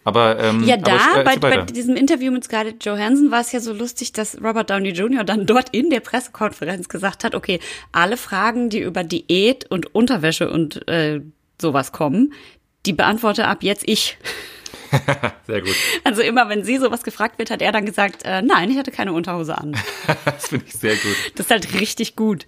aber, 0.04 0.38
ähm, 0.40 0.66
Ja, 0.66 0.76
aber, 0.76 0.84
da, 0.84 1.22
äh, 1.22 1.24
bei, 1.24 1.38
bei 1.38 1.62
diesem 1.62 1.96
Interview 1.96 2.32
mit 2.34 2.44
Scarlett 2.44 2.84
Johansson 2.84 3.32
war 3.32 3.40
es 3.40 3.54
ja 3.54 3.62
so 3.62 3.72
lustig, 3.72 4.12
dass 4.12 4.38
Robert 4.44 4.70
Downey 4.70 4.90
Jr. 4.90 5.24
dann 5.24 5.46
dort 5.46 5.70
in 5.70 5.90
der 5.90 6.02
Pressekonferenz 6.02 6.90
gesagt 6.90 7.24
hat, 7.24 7.36
okay, 7.36 7.62
alle 7.94 8.18
Fragen, 8.18 8.70
die 8.70 8.82
über 8.82 9.06
Diät 9.06 9.66
und 9.72 9.96
Unterwäsche 9.96 10.52
und 10.52 10.86
äh, 10.90 11.22
sowas 11.62 11.94
kommen, 11.94 12.34
die 12.86 12.94
beantworte 12.94 13.48
ab 13.48 13.64
jetzt 13.64 13.88
ich. 13.88 14.18
Sehr 15.48 15.62
gut. 15.62 15.76
Also 16.04 16.22
immer, 16.22 16.50
wenn 16.50 16.64
sie 16.64 16.78
sowas 16.78 17.04
gefragt 17.04 17.40
wird, 17.40 17.52
hat 17.52 17.62
er 17.62 17.72
dann 17.72 17.86
gesagt, 17.86 18.24
äh, 18.26 18.42
nein, 18.42 18.70
ich 18.70 18.78
hatte 18.78 18.92
keine 18.92 19.14
Unterhose 19.14 19.58
an. 19.58 19.76
Das 20.26 20.50
finde 20.50 20.66
ich 20.68 20.74
sehr 20.74 20.96
gut. 20.96 21.16
Das 21.36 21.48
ist 21.48 21.52
halt 21.52 21.80
richtig 21.80 22.16
gut. 22.16 22.46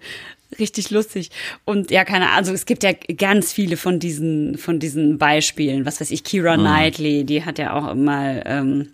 Richtig 0.58 0.90
lustig. 0.90 1.30
Und 1.64 1.90
ja, 1.90 2.04
keine 2.04 2.26
Ahnung, 2.26 2.38
also 2.38 2.52
es 2.52 2.66
gibt 2.66 2.82
ja 2.82 2.92
ganz 2.92 3.52
viele 3.52 3.76
von 3.76 3.98
diesen, 3.98 4.58
von 4.58 4.78
diesen 4.78 5.18
Beispielen. 5.18 5.86
Was 5.86 6.00
weiß 6.00 6.10
ich, 6.10 6.24
Kira 6.24 6.56
Knightley, 6.56 7.24
die 7.24 7.44
hat 7.44 7.58
ja 7.58 7.74
auch 7.74 7.94
mal 7.94 8.42
ähm, 8.46 8.88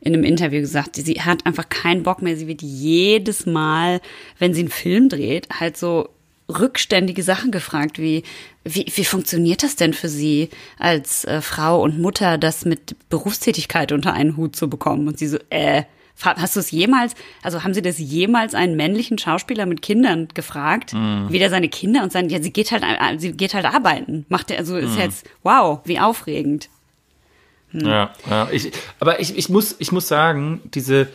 in 0.00 0.14
einem 0.14 0.24
Interview 0.24 0.60
gesagt, 0.60 0.96
sie 0.96 1.20
hat 1.20 1.44
einfach 1.46 1.68
keinen 1.68 2.02
Bock 2.02 2.22
mehr. 2.22 2.36
Sie 2.36 2.46
wird 2.46 2.62
jedes 2.62 3.44
Mal, 3.46 4.00
wenn 4.38 4.54
sie 4.54 4.60
einen 4.60 4.70
Film 4.70 5.08
dreht, 5.08 5.48
halt 5.58 5.76
so 5.76 6.08
rückständige 6.48 7.22
Sachen 7.22 7.50
gefragt, 7.50 7.98
wie, 7.98 8.22
wie, 8.64 8.86
wie 8.94 9.04
funktioniert 9.04 9.62
das 9.62 9.76
denn 9.76 9.94
für 9.94 10.08
Sie 10.08 10.50
als 10.78 11.24
äh, 11.24 11.40
Frau 11.40 11.82
und 11.82 11.98
Mutter, 11.98 12.38
das 12.38 12.64
mit 12.64 12.96
Berufstätigkeit 13.08 13.92
unter 13.92 14.12
einen 14.12 14.36
Hut 14.36 14.56
zu 14.56 14.70
bekommen? 14.70 15.08
Und 15.08 15.18
sie 15.18 15.28
so, 15.28 15.38
äh, 15.50 15.84
Hast 16.22 16.56
du 16.56 16.60
es 16.60 16.70
jemals, 16.70 17.14
also 17.42 17.62
haben 17.62 17.74
Sie 17.74 17.82
das 17.82 17.98
jemals 17.98 18.54
einen 18.54 18.74
männlichen 18.74 19.18
Schauspieler 19.18 19.66
mit 19.66 19.82
Kindern 19.82 20.28
gefragt, 20.32 20.94
wie 20.94 21.38
der 21.38 21.50
seine 21.50 21.68
Kinder 21.68 22.02
und 22.02 22.10
sein, 22.10 22.30
ja, 22.30 22.40
sie 22.40 22.54
geht 22.54 22.72
halt, 22.72 22.82
äh, 22.82 23.18
sie 23.18 23.32
geht 23.32 23.52
halt 23.52 23.66
arbeiten, 23.66 24.24
macht 24.30 24.50
er, 24.50 24.58
also 24.58 24.76
ist 24.76 24.96
jetzt, 24.96 25.28
wow, 25.42 25.80
wie 25.84 26.00
aufregend. 26.00 26.70
Ja, 27.72 28.12
ja 28.30 28.48
ich, 28.50 28.72
aber 28.98 29.20
ich, 29.20 29.36
ich, 29.36 29.50
muss, 29.50 29.76
ich 29.78 29.92
muss 29.92 30.08
sagen, 30.08 30.62
diese, 30.72 31.08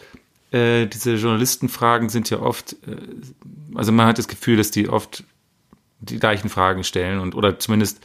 äh, 0.52 0.86
diese 0.86 1.16
Journalistenfragen 1.16 2.10
sind 2.10 2.30
ja 2.30 2.40
oft, 2.40 2.74
äh, 2.74 2.96
also 3.76 3.92
man 3.92 4.08
hat 4.08 4.18
das 4.18 4.28
Gefühl, 4.28 4.58
dass 4.58 4.72
die 4.72 4.90
oft 4.90 5.24
die 6.00 6.20
gleichen 6.20 6.50
Fragen 6.50 6.84
stellen 6.84 7.20
und 7.20 7.36
oder 7.36 7.60
zumindest 7.60 8.02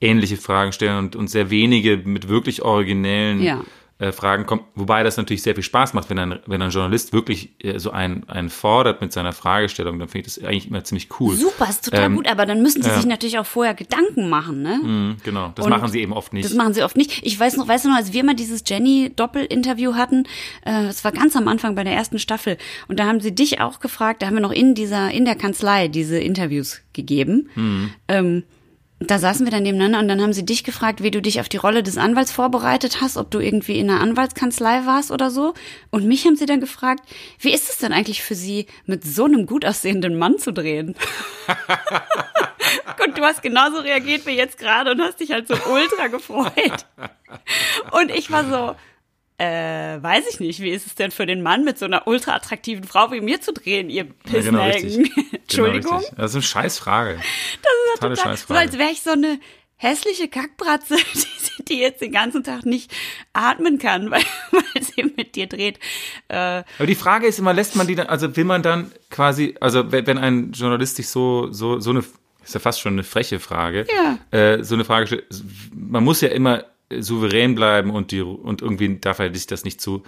ähnliche 0.00 0.36
Fragen 0.36 0.72
stellen 0.72 0.98
und, 0.98 1.16
und 1.16 1.28
sehr 1.28 1.50
wenige 1.50 1.98
mit 1.98 2.28
wirklich 2.28 2.62
originellen 2.62 3.42
Ja. 3.42 3.64
Äh, 4.00 4.12
Fragen 4.12 4.46
kommen. 4.46 4.62
Wobei 4.74 5.02
das 5.02 5.16
natürlich 5.16 5.42
sehr 5.42 5.54
viel 5.54 5.62
Spaß 5.62 5.92
macht, 5.92 6.10
wenn 6.10 6.18
ein, 6.18 6.38
wenn 6.46 6.60
ein 6.62 6.70
Journalist 6.70 7.12
wirklich 7.12 7.50
äh, 7.62 7.78
so 7.78 7.90
einen, 7.90 8.28
einen 8.28 8.48
fordert 8.48 9.00
mit 9.00 9.12
seiner 9.12 9.32
Fragestellung, 9.32 9.98
dann 9.98 10.08
finde 10.08 10.26
ich 10.26 10.34
das 10.34 10.44
eigentlich 10.44 10.68
immer 10.68 10.82
ziemlich 10.82 11.08
cool. 11.20 11.36
Super, 11.36 11.68
ist 11.68 11.84
total 11.84 12.04
Ähm, 12.04 12.16
gut, 12.16 12.26
aber 12.26 12.46
dann 12.46 12.62
müssen 12.62 12.82
sie 12.82 12.88
ja. 12.88 12.96
sich 12.96 13.06
natürlich 13.06 13.38
auch 13.38 13.46
vorher 13.46 13.74
Gedanken 13.74 14.28
machen, 14.28 14.62
ne? 14.62 14.80
Mhm, 14.82 15.16
genau, 15.22 15.52
das 15.54 15.66
Und 15.66 15.70
machen 15.70 15.90
sie 15.90 16.00
eben 16.00 16.12
oft 16.12 16.32
nicht. 16.32 16.44
Das 16.44 16.54
machen 16.54 16.72
sie 16.72 16.82
oft 16.82 16.96
nicht. 16.96 17.24
Ich 17.24 17.38
weiß 17.38 17.56
noch, 17.56 17.68
weißt 17.68 17.84
du 17.84 17.90
noch, 17.90 17.96
als 17.96 18.12
wir 18.12 18.24
mal 18.24 18.34
dieses 18.34 18.62
Jenny-Doppel-Interview 18.66 19.94
hatten, 19.94 20.24
äh, 20.64 20.86
es 20.86 21.04
war 21.04 21.12
ganz 21.12 21.36
am 21.36 21.46
Anfang 21.46 21.74
bei 21.74 21.84
der 21.84 21.92
ersten 21.92 22.18
Staffel, 22.18 22.56
und 22.88 22.98
da 22.98 23.04
haben 23.04 23.20
sie 23.20 23.34
dich 23.34 23.60
auch 23.60 23.80
gefragt, 23.80 24.22
da 24.22 24.26
haben 24.26 24.34
wir 24.34 24.40
noch 24.40 24.50
in 24.50 24.74
dieser, 24.74 25.10
in 25.10 25.24
der 25.24 25.34
Kanzlei 25.34 25.88
diese 25.88 26.18
Interviews 26.18 26.80
gegeben. 26.94 27.48
Mhm. 27.54 27.90
Ähm, 28.08 28.42
da 29.00 29.18
saßen 29.18 29.46
wir 29.46 29.50
dann 29.50 29.62
nebeneinander 29.62 30.00
und 30.00 30.08
dann 30.08 30.20
haben 30.20 30.34
sie 30.34 30.44
dich 30.44 30.62
gefragt, 30.62 31.02
wie 31.02 31.10
du 31.10 31.22
dich 31.22 31.40
auf 31.40 31.48
die 31.48 31.56
Rolle 31.56 31.82
des 31.82 31.96
Anwalts 31.96 32.30
vorbereitet 32.30 33.00
hast, 33.00 33.16
ob 33.16 33.30
du 33.30 33.40
irgendwie 33.40 33.78
in 33.78 33.88
einer 33.88 34.00
Anwaltskanzlei 34.00 34.84
warst 34.84 35.10
oder 35.10 35.30
so. 35.30 35.54
Und 35.90 36.06
mich 36.06 36.26
haben 36.26 36.36
sie 36.36 36.44
dann 36.44 36.60
gefragt, 36.60 37.08
wie 37.38 37.52
ist 37.52 37.70
es 37.70 37.78
denn 37.78 37.94
eigentlich 37.94 38.22
für 38.22 38.34
sie, 38.34 38.66
mit 38.84 39.04
so 39.04 39.24
einem 39.24 39.46
gut 39.46 39.64
aussehenden 39.64 40.18
Mann 40.18 40.38
zu 40.38 40.52
drehen? 40.52 40.94
Und 43.04 43.16
du 43.16 43.22
hast 43.22 43.42
genauso 43.42 43.78
reagiert 43.78 44.26
wie 44.26 44.32
jetzt 44.32 44.58
gerade 44.58 44.92
und 44.92 45.00
hast 45.00 45.20
dich 45.20 45.32
halt 45.32 45.48
so 45.48 45.54
ultra 45.54 46.08
gefreut. 46.08 46.86
Und 47.92 48.10
ich 48.10 48.30
war 48.30 48.44
so, 48.44 48.76
äh, 49.42 50.02
weiß 50.02 50.24
ich 50.30 50.38
nicht, 50.38 50.60
wie 50.60 50.70
ist 50.70 50.86
es 50.86 50.94
denn 50.94 51.10
für 51.10 51.26
den 51.26 51.42
Mann 51.42 51.64
mit 51.64 51.78
so 51.78 51.86
einer 51.86 52.06
ultra 52.06 52.34
attraktiven 52.34 52.84
Frau 52.84 53.10
wie 53.10 53.20
mir 53.20 53.40
zu 53.40 53.52
drehen, 53.52 53.88
ihr 53.88 54.06
Ja, 54.30 54.40
genau? 54.40 54.70
Entschuldigung. 55.50 55.98
Genau 56.00 56.12
das 56.16 56.30
ist 56.30 56.34
eine 56.36 56.42
Scheißfrage. 56.42 57.20
Das 57.62 57.72
ist 57.94 58.00
total, 58.02 58.16
so 58.16 58.22
Scheißfrage. 58.22 58.60
als 58.60 58.78
wäre 58.78 58.90
ich 58.90 59.02
so 59.02 59.10
eine 59.10 59.38
hässliche 59.76 60.28
Kackbratze, 60.28 60.96
die, 61.58 61.64
die 61.64 61.78
jetzt 61.80 62.00
den 62.00 62.12
ganzen 62.12 62.44
Tag 62.44 62.64
nicht 62.66 62.92
atmen 63.32 63.78
kann, 63.78 64.10
weil, 64.10 64.22
weil 64.52 64.82
sie 64.82 65.02
mit 65.16 65.34
dir 65.36 65.46
dreht. 65.46 65.78
Äh, 66.28 66.62
Aber 66.78 66.86
die 66.86 66.94
Frage 66.94 67.26
ist 67.26 67.38
immer, 67.38 67.52
lässt 67.52 67.76
man 67.76 67.86
die 67.86 67.94
dann, 67.94 68.06
also 68.06 68.36
will 68.36 68.44
man 68.44 68.62
dann 68.62 68.90
quasi, 69.10 69.54
also 69.60 69.90
wenn, 69.92 70.06
wenn 70.06 70.18
ein 70.18 70.52
Journalist 70.52 70.96
sich 70.96 71.08
so, 71.08 71.52
so, 71.52 71.80
so 71.80 71.90
eine, 71.90 72.04
ist 72.44 72.54
ja 72.54 72.60
fast 72.60 72.80
schon 72.80 72.92
eine 72.94 73.04
freche 73.04 73.38
Frage, 73.40 73.86
Ja. 73.94 74.38
äh, 74.38 74.62
so 74.64 74.74
eine 74.74 74.84
Frage 74.84 75.06
stellt, 75.06 75.24
man 75.74 76.04
muss 76.04 76.20
ja 76.20 76.28
immer 76.28 76.64
souverän 76.98 77.54
bleiben 77.54 77.90
und 77.90 78.10
die, 78.12 78.20
und 78.22 78.62
irgendwie 78.62 78.98
darf 78.98 79.18
er 79.18 79.32
sich 79.34 79.46
das 79.46 79.64
nicht 79.64 79.80
zu, 79.80 80.02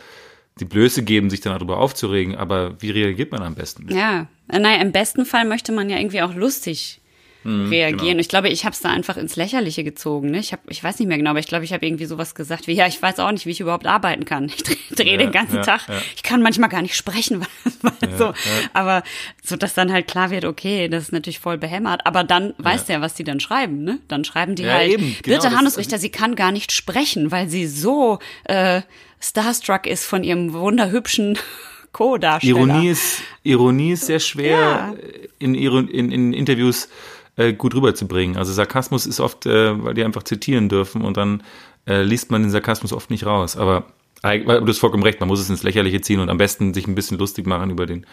die 0.61 0.65
Blöße 0.65 1.03
geben, 1.03 1.31
sich 1.31 1.41
dann 1.41 1.55
darüber 1.55 1.79
aufzuregen, 1.79 2.37
aber 2.37 2.81
wie 2.81 2.91
reagiert 2.91 3.33
man 3.33 3.43
am 3.43 3.55
besten? 3.55 3.89
ja, 3.95 4.27
naja, 4.49 4.81
im 4.81 4.93
besten 4.93 5.25
Fall 5.25 5.45
möchte 5.47 5.73
man 5.73 5.89
ja 5.89 5.99
irgendwie 5.99 6.23
auch 6.23 6.35
lustig 6.35 7.02
reagieren. 7.45 7.99
genau. 7.99 8.21
Ich 8.21 8.29
glaube, 8.29 8.49
ich 8.49 8.65
habe 8.65 8.73
es 8.75 8.81
da 8.81 8.91
einfach 8.91 9.17
ins 9.17 9.37
Lächerliche 9.37 9.85
gezogen. 9.85 10.31
Ne? 10.31 10.39
Ich, 10.39 10.53
hab, 10.53 10.61
ich 10.71 10.83
weiß 10.83 10.99
nicht 10.99 11.09
mehr 11.09 11.17
genau, 11.19 11.31
aber 11.31 11.39
ich 11.41 11.47
glaube, 11.47 11.65
ich 11.65 11.73
habe 11.73 11.85
irgendwie 11.85 12.05
sowas 12.05 12.35
gesagt 12.35 12.67
wie, 12.67 12.73
ja, 12.75 12.87
ich 12.87 13.01
weiß 13.03 13.19
auch 13.19 13.33
nicht, 13.33 13.47
wie 13.47 13.51
ich 13.51 13.61
überhaupt 13.61 13.87
arbeiten 13.87 14.25
kann. 14.25 14.47
Ich 14.47 14.63
drehe 14.63 14.77
dreh 14.95 15.11
Ja, 15.13 15.17
den 15.19 15.33
ganzen 15.33 15.57
ja, 15.57 15.63
Tag. 15.63 15.89
ja. 15.89 16.01
Ich 16.17 16.23
kann 16.23 16.43
manchmal 16.43 16.69
gar 16.69 16.83
nicht 16.83 16.95
sprechen, 16.97 17.41
weil, 17.83 17.93
weil 18.01 18.17
so. 18.19 18.33
Aber 18.73 19.03
so, 19.43 19.57
dass 19.57 19.75
dann 19.75 19.93
halt 19.93 20.07
klar 20.09 20.31
wird, 20.31 20.45
okay, 20.45 20.89
das 20.89 21.05
ist 21.05 21.13
natürlich 21.13 21.39
voll 21.41 21.59
behämmert. 21.59 22.07
Aber 22.07 22.25
dann 22.25 22.55
weißt 22.59 22.89
du 22.89 22.93
ja, 22.93 23.01
was 23.01 23.15
die 23.15 23.25
dann 23.25 23.41
schreiben. 23.41 23.83
Ne? 23.85 23.99
Dann 24.09 24.25
schreiben 24.25 24.55
die 24.55 24.63
Ja, 24.65 24.75
halt, 24.75 24.93
eben, 24.93 25.17
genau, 25.23 25.41
Birte 25.41 25.57
Hanusrichter, 25.57 25.99
sie 25.99 26.11
kann 26.11 26.37
gar 26.37 26.53
nicht 26.53 26.73
sprechen, 26.73 27.31
weil 27.31 27.49
sie 27.49 27.67
so 27.67 28.19
äh, 28.45 28.83
starstruck 29.21 29.87
ist 29.87 30.05
von 30.05 30.25
ihrem 30.25 30.53
wunderhübschen 30.53 31.39
Co-Darsteller. 31.93 32.57
Ironie 32.59 32.89
ist, 32.89 33.23
Ironie 33.43 33.93
ist 33.93 34.07
sehr 34.07 34.21
schwer 34.21 34.59
Ja. 34.59 34.95
in, 35.39 35.55
in, 35.55 36.11
in 36.11 36.33
Interviews 36.33 36.89
äh, 37.37 37.53
gut 37.53 37.75
rüberzubringen. 37.75 38.37
Also 38.37 38.53
Sarkasmus 38.53 39.07
ist 39.07 39.21
oft, 39.21 39.47
äh, 39.47 39.85
weil 39.85 39.95
die 39.95 40.05
einfach 40.05 40.23
zitieren 40.23 40.69
dürfen 40.69 41.03
und 41.03 41.17
dann 41.17 41.43
äh, 41.87 42.03
liest 42.03 42.31
man 42.31 42.43
den 42.43 42.51
Sarkasmus 42.51 42.93
oft 42.93 43.11
nicht 43.11 43.27
raus. 43.27 43.57
Aber 43.57 43.87
du 44.23 44.67
hast 44.67 44.79
vollkommen 44.79 45.03
recht, 45.03 45.21
man 45.21 45.29
muss 45.29 45.41
es 45.41 45.51
ins 45.51 45.65
Lächerliche 45.65 46.01
ziehen 46.01 46.21
und 46.21 46.29
am 46.29 46.39
besten 46.39 46.75
sich 46.75 46.87
ein 46.87 46.95
bisschen 46.95 47.19
lustig 47.19 47.47
machen 47.47 47.71
über 47.71 47.87
den 47.87 48.07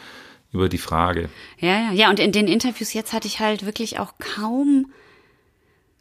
über 0.52 0.70
die 0.70 0.78
Frage. 0.78 1.30
Ja, 1.60 1.82
ja, 1.82 1.92
ja. 1.92 2.10
Und 2.10 2.20
in 2.20 2.32
den 2.32 2.48
Interviews 2.48 2.94
jetzt 2.94 3.14
hatte 3.14 3.28
ich 3.28 3.40
halt 3.40 3.66
wirklich 3.66 4.00
auch 4.00 4.14
kaum, 4.18 4.92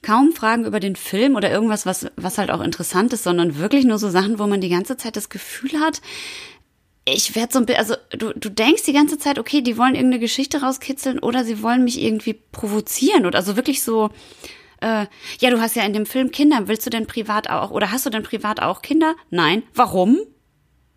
kaum 0.03 0.33
Fragen 0.33 0.65
über 0.65 0.81
den 0.81 0.97
Film 0.97 1.37
oder 1.37 1.51
irgendwas, 1.51 1.87
was, 1.87 2.07
was 2.17 2.39
halt 2.39 2.51
auch 2.51 2.63
interessant 2.63 3.13
ist, 3.13 3.25
sondern 3.25 3.59
wirklich 3.59 3.85
nur 3.85 3.99
so 3.99 4.09
Sachen, 4.09 4.39
wo 4.39 4.47
man 4.47 4.61
die 4.61 4.69
ganze 4.69 4.97
Zeit 4.97 5.17
das 5.17 5.29
Gefühl 5.29 5.79
hat, 5.81 6.01
ich 7.13 7.35
werde 7.35 7.53
so 7.53 7.59
ein 7.59 7.67
bisschen, 7.67 7.81
also 7.81 7.95
du, 8.11 8.33
du 8.33 8.49
denkst 8.51 8.83
die 8.85 8.93
ganze 8.93 9.19
Zeit, 9.19 9.39
okay, 9.39 9.61
die 9.63 9.77
wollen 9.77 9.95
irgendeine 9.95 10.21
Geschichte 10.21 10.61
rauskitzeln 10.63 11.19
oder 11.19 11.45
sie 11.45 11.63
wollen 11.63 11.85
mich 11.85 12.01
irgendwie 12.01 12.35
provozieren 12.35 13.27
oder 13.27 13.39
also 13.39 13.57
wirklich 13.57 13.83
so, 13.83 14.11
äh, 14.81 15.07
ja, 15.41 15.51
du 15.51 15.61
hast 15.61 15.77
ja 15.77 15.83
in 15.85 15.93
dem 15.93 16.07
Film 16.07 16.31
Kinder, 16.31 16.69
willst 16.69 16.87
du 16.87 16.91
denn 16.91 17.07
privat 17.07 17.51
auch 17.51 17.71
oder 17.71 17.91
hast 17.91 18.07
du 18.07 18.11
denn 18.11 18.23
privat 18.23 18.61
auch 18.61 18.83
Kinder? 18.83 19.15
Nein. 19.31 19.63
Warum? 19.75 20.19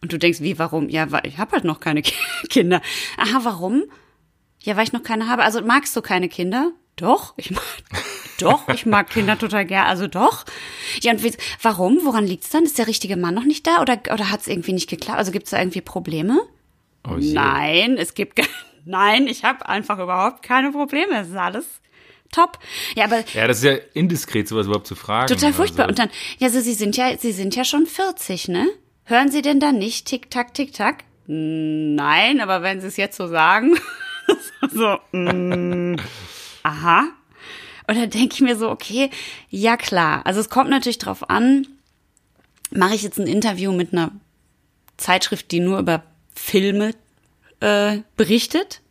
Und 0.02 0.12
du 0.14 0.18
denkst, 0.18 0.42
wie, 0.42 0.58
warum? 0.58 0.90
Ja, 0.90 1.12
weil 1.12 1.26
ich 1.28 1.38
habe 1.38 1.52
halt 1.52 1.64
noch 1.64 1.80
keine 1.80 2.02
Ki- 2.02 2.14
Kinder. 2.50 2.82
Aha, 3.18 3.40
warum? 3.44 3.84
Ja, 4.64 4.76
weil 4.78 4.84
ich 4.84 4.94
noch 4.94 5.04
keine 5.04 5.28
habe. 5.28 5.44
Also 5.44 5.62
magst 5.62 5.96
du 5.96 6.02
keine 6.02 6.30
Kinder? 6.30 6.72
Doch, 7.02 7.34
ich 7.36 7.50
mag, 7.50 7.64
doch, 8.40 8.70
ich 8.70 8.86
mag 8.86 9.10
Kinder 9.10 9.38
total 9.38 9.66
gern. 9.66 9.88
Also 9.88 10.08
doch. 10.08 10.46
Ja, 11.02 11.12
und 11.12 11.24
wie, 11.24 11.34
warum? 11.64 12.00
Woran 12.04 12.26
liegt's 12.28 12.50
dann? 12.50 12.64
Ist 12.64 12.78
der 12.78 12.88
richtige 12.88 13.18
Mann 13.18 13.34
noch 13.34 13.44
nicht 13.44 13.66
da 13.66 13.82
oder, 13.82 14.00
oder 14.14 14.30
hat's 14.30 14.48
irgendwie 14.48 14.74
nicht 14.74 14.90
geklappt? 14.90 15.18
Also 15.18 15.32
gibt's 15.32 15.50
da 15.50 15.60
irgendwie 15.60 15.82
Probleme? 15.82 16.40
Oh. 17.08 17.16
Nein, 17.20 17.98
es 17.98 18.14
gibt 18.14 18.40
nein, 18.86 19.26
ich 19.26 19.44
habe 19.44 19.68
einfach 19.68 19.98
überhaupt 19.98 20.44
keine 20.44 20.72
Probleme. 20.72 21.20
Es 21.22 21.30
ist 21.30 21.36
alles 21.36 21.66
top. 22.32 22.60
Ja, 22.96 23.06
aber 23.06 23.24
Ja, 23.34 23.48
das 23.48 23.58
ist 23.58 23.64
ja 23.64 23.78
indiskret, 23.94 24.48
sowas 24.48 24.68
überhaupt 24.68 24.88
zu 24.88 24.96
fragen. 24.96 25.28
Total 25.28 25.54
furchtbar. 25.54 25.88
Also, 25.88 25.90
Und 25.90 26.00
dann, 26.00 26.10
ja, 26.38 26.50
so, 26.50 26.62
Sie 26.62 26.74
sind 26.76 26.96
ja, 26.98 27.18
Sie 27.18 27.32
sind 27.32 27.56
ja 27.56 27.66
schon 27.66 27.88
40, 27.88 28.48
ne? 28.48 28.68
Hören 29.06 29.32
Sie 29.32 29.42
denn 29.42 29.60
dann 29.60 29.80
nicht 29.80 30.06
Tick 30.06 30.30
Tack 30.30 30.54
Tick 30.54 30.74
Tack? 30.74 31.04
Nein, 31.26 32.40
aber 32.42 32.62
wenn 32.62 32.80
Sie 32.80 32.88
es 32.88 32.98
jetzt 32.98 33.18
so 33.18 33.28
sagen, 33.28 33.78
so, 34.72 34.98
mm, 35.12 35.96
aha. 36.64 37.08
Und 37.88 37.98
dann 37.98 38.10
denke 38.10 38.36
ich 38.36 38.42
mir 38.42 38.56
so, 38.56 38.70
okay, 38.70 39.10
ja 39.50 39.78
klar. 39.78 40.26
Also 40.26 40.40
es 40.40 40.50
kommt 40.50 40.70
natürlich 40.70 40.98
drauf 40.98 41.30
an, 41.30 41.68
mache 42.72 42.96
ich 42.96 43.04
jetzt 43.04 43.20
ein 43.20 43.28
Interview 43.28 43.72
mit 43.72 43.94
einer 43.94 44.12
Zeitschrift, 44.98 45.52
die 45.52 45.60
nur 45.60 45.80
über 45.80 46.04
Filme 46.36 46.94
äh, 47.60 48.00
berichtet 48.16 48.82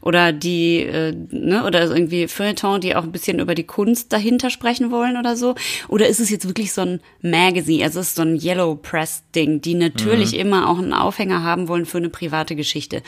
oder 0.00 0.32
die 0.32 0.78
äh, 0.80 1.14
ne 1.30 1.64
oder 1.64 1.82
irgendwie 1.90 2.28
Feuilleton, 2.28 2.80
die 2.80 2.94
auch 2.94 3.02
ein 3.02 3.12
bisschen 3.12 3.40
über 3.40 3.54
die 3.54 3.64
Kunst 3.64 4.12
dahinter 4.12 4.50
sprechen 4.50 4.90
wollen 4.90 5.16
oder 5.16 5.36
so 5.36 5.54
oder 5.88 6.06
ist 6.06 6.20
es 6.20 6.30
jetzt 6.30 6.46
wirklich 6.46 6.72
so 6.72 6.82
ein 6.82 7.00
Magazine, 7.20 7.84
also 7.84 8.00
es 8.00 8.08
ist 8.08 8.16
so 8.16 8.22
ein 8.22 8.40
Yellow 8.40 8.76
Press 8.76 9.22
Ding, 9.34 9.60
die 9.60 9.74
natürlich 9.74 10.36
immer 10.36 10.68
auch 10.68 10.78
einen 10.78 10.92
Aufhänger 10.92 11.42
haben 11.42 11.68
wollen 11.68 11.86
für 11.86 11.98
eine 11.98 12.10
private 12.10 12.54
Geschichte. 12.54 13.02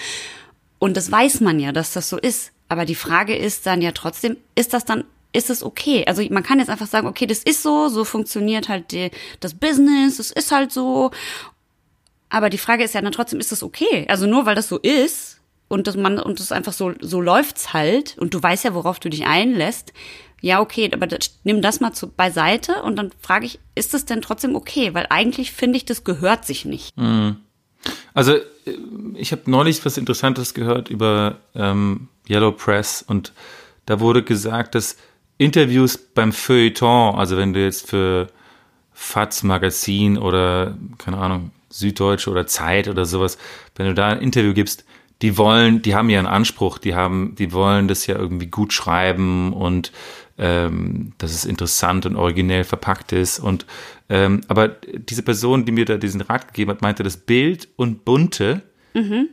Und 0.79 0.97
das 0.97 1.11
weiß 1.11 1.41
man 1.41 1.61
ja, 1.61 1.73
dass 1.73 1.93
das 1.93 2.09
so 2.09 2.19
ist, 2.19 2.53
aber 2.69 2.85
die 2.85 2.95
Frage 2.95 3.37
ist 3.37 3.67
dann 3.67 3.83
ja 3.83 3.93
trotzdem, 3.93 4.37
ist 4.55 4.73
das 4.73 4.85
dann 4.85 5.05
ist 5.33 5.51
es 5.51 5.65
okay? 5.65 6.05
Also 6.07 6.23
man 6.31 6.45
kann 6.45 6.61
jetzt 6.61 6.71
einfach 6.71 6.87
sagen, 6.87 7.09
okay, 7.09 7.27
das 7.27 7.41
ist 7.41 7.65
so, 7.65 7.89
so 7.89 8.05
funktioniert 8.05 8.69
halt 8.69 8.93
die, 8.93 9.11
das 9.41 9.55
Business, 9.55 10.21
es 10.21 10.31
ist 10.31 10.53
halt 10.53 10.71
so 10.71 11.11
aber 12.35 12.51
die 12.51 12.59
Frage 12.59 12.83
ist 12.83 12.95
ja 12.95 13.01
dann 13.01 13.13
trotzdem, 13.13 13.39
ist 13.39 13.53
das 13.53 13.63
okay? 13.63 14.07
Also 14.09 14.27
nur 14.27 14.45
weil 14.45 14.57
das 14.57 14.69
so 14.69 14.79
ist 14.79 15.41
und 15.69 15.87
das 15.87 15.97
man 15.97 16.19
und 16.19 16.41
das 16.41 16.51
einfach 16.51 16.73
so 16.73 16.93
so 17.01 17.21
läuft's 17.21 17.73
halt 17.73 18.19
und 18.19 18.35
du 18.35 18.43
weißt 18.43 18.65
ja, 18.65 18.75
worauf 18.75 18.99
du 18.99 19.09
dich 19.09 19.25
einlässt. 19.25 19.93
Ja, 20.41 20.61
okay, 20.61 20.91
aber 20.93 21.07
das, 21.07 21.39
nimm 21.45 21.63
das 21.63 21.79
mal 21.79 21.93
zu, 21.93 22.09
beiseite 22.09 22.83
und 22.83 22.97
dann 22.97 23.13
frage 23.21 23.47
ich, 23.47 23.61
ist 23.77 23.95
das 23.95 24.05
denn 24.05 24.21
trotzdem 24.21 24.57
okay? 24.57 24.95
Weil 24.95 25.07
eigentlich 25.11 25.53
finde 25.53 25.77
ich, 25.77 25.85
das 25.85 26.03
gehört 26.03 26.45
sich 26.45 26.65
nicht. 26.65 26.93
Also 28.15 28.35
äh, 28.35 28.43
ich 29.15 29.31
habe 29.31 29.43
neulich 29.47 29.85
was 29.85 29.97
Interessantes 29.97 30.55
gehört 30.55 30.91
über 30.91 31.39
ähm, 31.55 32.09
Yellow 32.29 32.53
Press. 32.53 33.03
Und 33.03 33.33
da 33.87 34.01
wurde 34.01 34.23
gesagt, 34.23 34.75
dass 34.75 34.97
Interviews 35.39 35.99
beim 35.99 36.33
Feuilleton, 36.33 37.17
also 37.17 37.37
wenn 37.37 37.53
du 37.53 37.63
jetzt 37.63 37.89
für 37.89 38.29
FATS 38.93 39.43
Magazin 39.43 40.17
oder 40.17 40.77
keine 40.99 41.19
Ahnung 41.19 41.51
Süddeutsche 41.71 42.31
oder 42.31 42.47
Zeit 42.47 42.89
oder 42.89 43.05
sowas, 43.05 43.37
wenn 43.75 43.87
du 43.87 43.95
da 43.95 44.09
ein 44.09 44.21
Interview 44.21 44.55
gibst, 44.55 44.85
die 45.23 45.37
wollen, 45.37 45.83
die 45.83 45.95
haben 45.95 46.11
ja 46.11 46.19
einen 46.19 46.29
Anspruch, 46.29 46.79
die 46.79 46.95
haben, 46.95 47.35
die 47.37 47.53
wollen 47.53 47.89
das 47.89 48.07
ja 48.07 48.17
irgendwie 48.17 48.47
gut 48.47 48.73
schreiben 48.73 49.53
und 49.53 49.93
ähm, 50.39 51.13
dass 51.19 51.33
es 51.33 51.45
interessant 51.45 52.07
und 52.07 52.17
originell 52.17 52.65
verpackt 52.65 53.13
ist. 53.13 53.39
Und 53.39 53.67
ähm, 54.09 54.43
aber 54.49 54.69
diese 54.69 55.23
Person, 55.23 55.65
die 55.65 55.73
mir 55.73 55.85
da 55.85 55.97
diesen 55.97 56.21
Rat 56.21 56.49
gegeben 56.49 56.73
hat, 56.73 56.83
meinte, 56.83 57.03
das 57.03 57.17
Bild 57.17 57.69
und 57.77 58.05
Bunte 58.05 58.63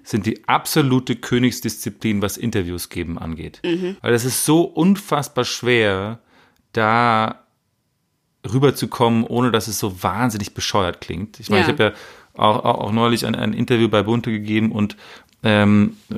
sind 0.03 0.25
die 0.25 0.47
absolute 0.47 1.15
Königsdisziplin, 1.15 2.21
was 2.21 2.37
Interviews 2.37 2.89
geben 2.89 3.17
angeht. 3.19 3.59
Weil 4.01 4.13
es 4.13 4.25
ist 4.25 4.43
so 4.45 4.61
unfassbar 4.63 5.45
schwer, 5.45 6.19
da 6.73 7.43
rüberzukommen, 8.51 9.23
ohne 9.23 9.51
dass 9.51 9.67
es 9.67 9.77
so 9.79 10.01
wahnsinnig 10.03 10.53
bescheuert 10.53 11.01
klingt. 11.01 11.39
Ich 11.39 11.49
meine, 11.49 11.61
Ja. 11.61 11.67
ich 11.67 11.73
habe 11.73 11.83
ja 11.83 11.91
auch, 12.33 12.63
auch, 12.65 12.79
auch 12.79 12.91
neulich 12.91 13.25
ein, 13.25 13.35
ein 13.35 13.53
Interview 13.53 13.87
bei 13.87 14.03
Bunte 14.03 14.31
gegeben 14.31 14.71
und 14.71 14.97
ähm, 15.43 15.97
äh, 16.09 16.15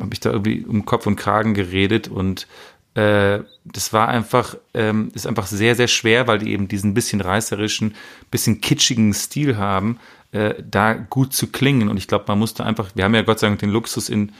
habe 0.00 0.12
ich 0.12 0.20
da 0.20 0.30
irgendwie 0.30 0.64
um 0.66 0.84
Kopf 0.84 1.06
und 1.06 1.16
Kragen 1.16 1.54
geredet 1.54 2.08
und 2.08 2.46
äh, 2.94 3.40
das 3.64 3.92
war 3.92 4.08
einfach, 4.08 4.56
ähm, 4.74 5.10
ist 5.14 5.26
einfach 5.26 5.46
sehr, 5.46 5.74
sehr 5.76 5.88
schwer, 5.88 6.26
weil 6.26 6.38
die 6.38 6.52
eben 6.52 6.66
diesen 6.68 6.94
bisschen 6.94 7.20
reißerischen, 7.20 7.94
bisschen 8.30 8.60
kitschigen 8.60 9.12
Stil 9.12 9.56
haben, 9.58 9.98
äh, 10.32 10.54
da 10.62 10.94
gut 10.94 11.32
zu 11.32 11.48
klingen. 11.48 11.88
Und 11.88 11.96
ich 11.96 12.08
glaube, 12.08 12.24
man 12.28 12.38
musste 12.38 12.64
einfach, 12.64 12.90
wir 12.94 13.04
haben 13.04 13.14
ja 13.14 13.22
Gott 13.22 13.38
sei 13.40 13.48
Dank 13.48 13.60
den 13.60 13.70
Luxus 13.70 14.08
in, 14.08 14.32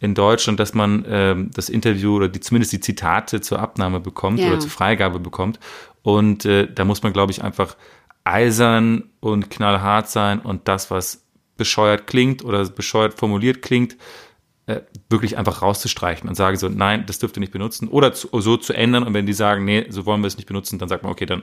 in 0.00 0.14
Deutschland, 0.14 0.58
dass 0.60 0.74
man 0.74 1.04
ähm, 1.08 1.50
das 1.54 1.68
Interview 1.68 2.16
oder 2.16 2.28
die, 2.28 2.40
zumindest 2.40 2.72
die 2.72 2.80
Zitate 2.80 3.40
zur 3.40 3.58
Abnahme 3.60 4.00
bekommt 4.00 4.38
Ja. 4.40 4.48
oder 4.48 4.60
zur 4.60 4.70
Freigabe 4.70 5.18
bekommt. 5.20 5.58
Und 6.02 6.44
äh, 6.44 6.66
da 6.72 6.84
muss 6.84 7.02
man, 7.02 7.12
glaube 7.12 7.32
ich, 7.32 7.42
einfach 7.44 7.76
eisern 8.24 9.04
und 9.20 9.50
knallhart 9.50 10.08
sein 10.08 10.40
und 10.40 10.68
das, 10.68 10.90
was 10.90 11.24
bescheuert 11.56 12.06
klingt 12.06 12.44
oder 12.44 12.64
bescheuert 12.68 13.14
formuliert 13.14 13.62
klingt, 13.62 13.96
äh, 14.66 14.80
wirklich 15.10 15.36
einfach 15.38 15.60
rauszustreichen 15.62 16.28
und 16.28 16.34
sagen 16.36 16.56
so, 16.56 16.68
nein, 16.68 17.04
das 17.06 17.18
dürft 17.18 17.36
ihr 17.36 17.40
nicht 17.40 17.52
benutzen 17.52 17.88
oder 17.88 18.12
zu, 18.12 18.28
so 18.40 18.56
zu 18.56 18.72
ändern 18.72 19.02
und 19.02 19.12
wenn 19.12 19.26
die 19.26 19.32
sagen, 19.32 19.64
nee, 19.64 19.86
so 19.88 20.06
wollen 20.06 20.20
wir 20.22 20.28
es 20.28 20.36
nicht 20.36 20.46
benutzen, 20.46 20.78
dann 20.78 20.88
sagt 20.88 21.02
man, 21.02 21.10
okay, 21.12 21.26
dann, 21.26 21.42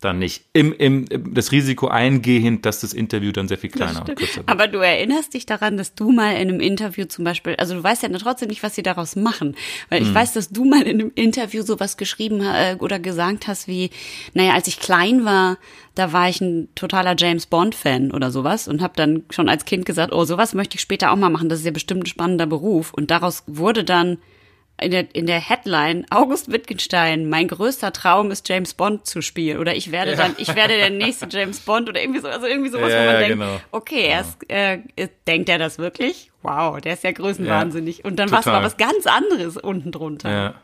dann 0.00 0.20
nicht. 0.20 0.44
Im, 0.52 0.72
im, 0.72 1.06
das 1.34 1.50
Risiko 1.50 1.88
eingehend, 1.88 2.64
dass 2.64 2.80
das 2.80 2.92
Interview 2.92 3.32
dann 3.32 3.48
sehr 3.48 3.58
viel 3.58 3.70
kleiner 3.70 4.00
und 4.00 4.16
kürzer 4.16 4.36
wird. 4.36 4.48
Aber 4.48 4.68
du 4.68 4.78
erinnerst 4.78 5.34
dich 5.34 5.44
daran, 5.44 5.76
dass 5.76 5.94
du 5.94 6.12
mal 6.12 6.32
in 6.32 6.48
einem 6.48 6.60
Interview 6.60 7.06
zum 7.06 7.24
Beispiel, 7.24 7.56
also 7.56 7.74
du 7.74 7.82
weißt 7.82 8.04
ja 8.04 8.08
trotzdem 8.10 8.48
nicht, 8.48 8.62
was 8.62 8.76
sie 8.76 8.82
daraus 8.82 9.16
machen, 9.16 9.56
weil 9.88 10.00
Hm. 10.00 10.06
ich 10.06 10.14
weiß, 10.14 10.34
dass 10.34 10.50
du 10.50 10.64
mal 10.64 10.82
in 10.82 11.00
einem 11.00 11.12
Interview 11.16 11.62
sowas 11.62 11.96
geschrieben 11.96 12.40
äh, 12.40 12.76
oder 12.78 13.00
gesagt 13.00 13.48
hast 13.48 13.66
wie, 13.66 13.90
naja, 14.34 14.54
als 14.54 14.68
ich 14.68 14.78
klein 14.78 15.24
war, 15.24 15.58
da 15.96 16.12
war 16.12 16.28
ich 16.28 16.40
ein 16.40 16.68
totaler 16.76 17.16
James 17.18 17.46
Bond 17.46 17.74
Fan 17.74 18.12
oder 18.12 18.30
sowas 18.30 18.68
und 18.68 18.80
habe 18.80 18.92
dann 18.94 19.24
schon 19.30 19.48
als 19.48 19.64
Kind 19.64 19.84
gesagt, 19.84 20.12
oh, 20.12 20.24
sowas 20.24 20.54
möchte 20.54 20.76
ich 20.76 20.80
später 20.80 21.10
auch 21.10 21.16
mal 21.16 21.30
machen, 21.30 21.48
das 21.48 21.58
ist 21.58 21.64
ja 21.64 21.72
bestimmt 21.72 22.04
ein 22.04 22.06
spannender 22.06 22.46
Beruf 22.46 22.94
und 22.94 23.10
daraus 23.10 23.42
wurde 23.48 23.82
dann 23.82 24.18
in 24.80 24.90
der, 24.90 25.14
in 25.14 25.26
der 25.26 25.40
Headline 25.40 26.06
August 26.10 26.52
Wittgenstein, 26.52 27.28
mein 27.28 27.48
größter 27.48 27.92
Traum 27.92 28.30
ist 28.30 28.48
James 28.48 28.74
Bond 28.74 29.06
zu 29.06 29.22
spielen 29.22 29.58
oder 29.58 29.74
ich 29.74 29.90
werde 29.90 30.14
dann, 30.14 30.34
ich 30.38 30.54
werde 30.54 30.76
der 30.76 30.90
nächste 30.90 31.26
James 31.30 31.60
Bond 31.60 31.88
oder 31.88 32.00
irgendwie 32.00 32.20
so, 32.20 32.28
also 32.28 32.46
irgendwie 32.46 32.70
sowas, 32.70 32.92
Ja, 32.92 33.00
wo 33.00 33.04
man 33.04 33.14
ja, 33.14 33.18
denkt, 33.18 33.34
genau. 33.34 33.60
okay, 33.72 34.06
er 34.06 34.20
ist, 34.20 34.36
äh, 34.48 34.78
denkt 35.26 35.48
er 35.48 35.58
das 35.58 35.78
wirklich? 35.78 36.30
Wow, 36.42 36.80
der 36.80 36.94
ist 36.94 37.02
ja 37.02 37.12
größenwahnsinnig. 37.12 38.04
Und 38.04 38.16
dann 38.16 38.30
war 38.30 38.42
total. 38.42 38.62
was 38.62 38.76
ganz 38.76 39.06
anderes 39.06 39.56
unten 39.56 39.90
drunter. 39.90 40.30
Ja. 40.30 40.54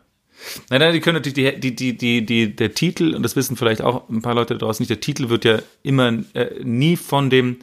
Nein, 0.71 0.81
nein, 0.81 0.93
die 0.93 1.01
können 1.01 1.17
natürlich 1.17 1.35
die, 1.35 1.61
die, 1.61 1.75
die, 1.75 1.97
die, 1.97 2.27
die, 2.27 2.57
der 2.57 2.75
Titel, 2.75 3.15
und 3.15 3.23
das 3.23 3.37
wissen 3.37 3.57
vielleicht 3.57 3.83
auch 3.83 4.09
ein 4.09 4.23
paar 4.23 4.35
Leute 4.35 4.55
da 4.55 4.59
draußen 4.59 4.83
nicht, 4.83 4.91
der 4.91 5.01
Titel 5.01 5.29
wird 5.29 5.45
ja 5.45 5.59
immer 5.83 6.13
äh, 6.35 6.63
nie 6.63 6.97
von 6.97 7.31
dem, 7.31 7.59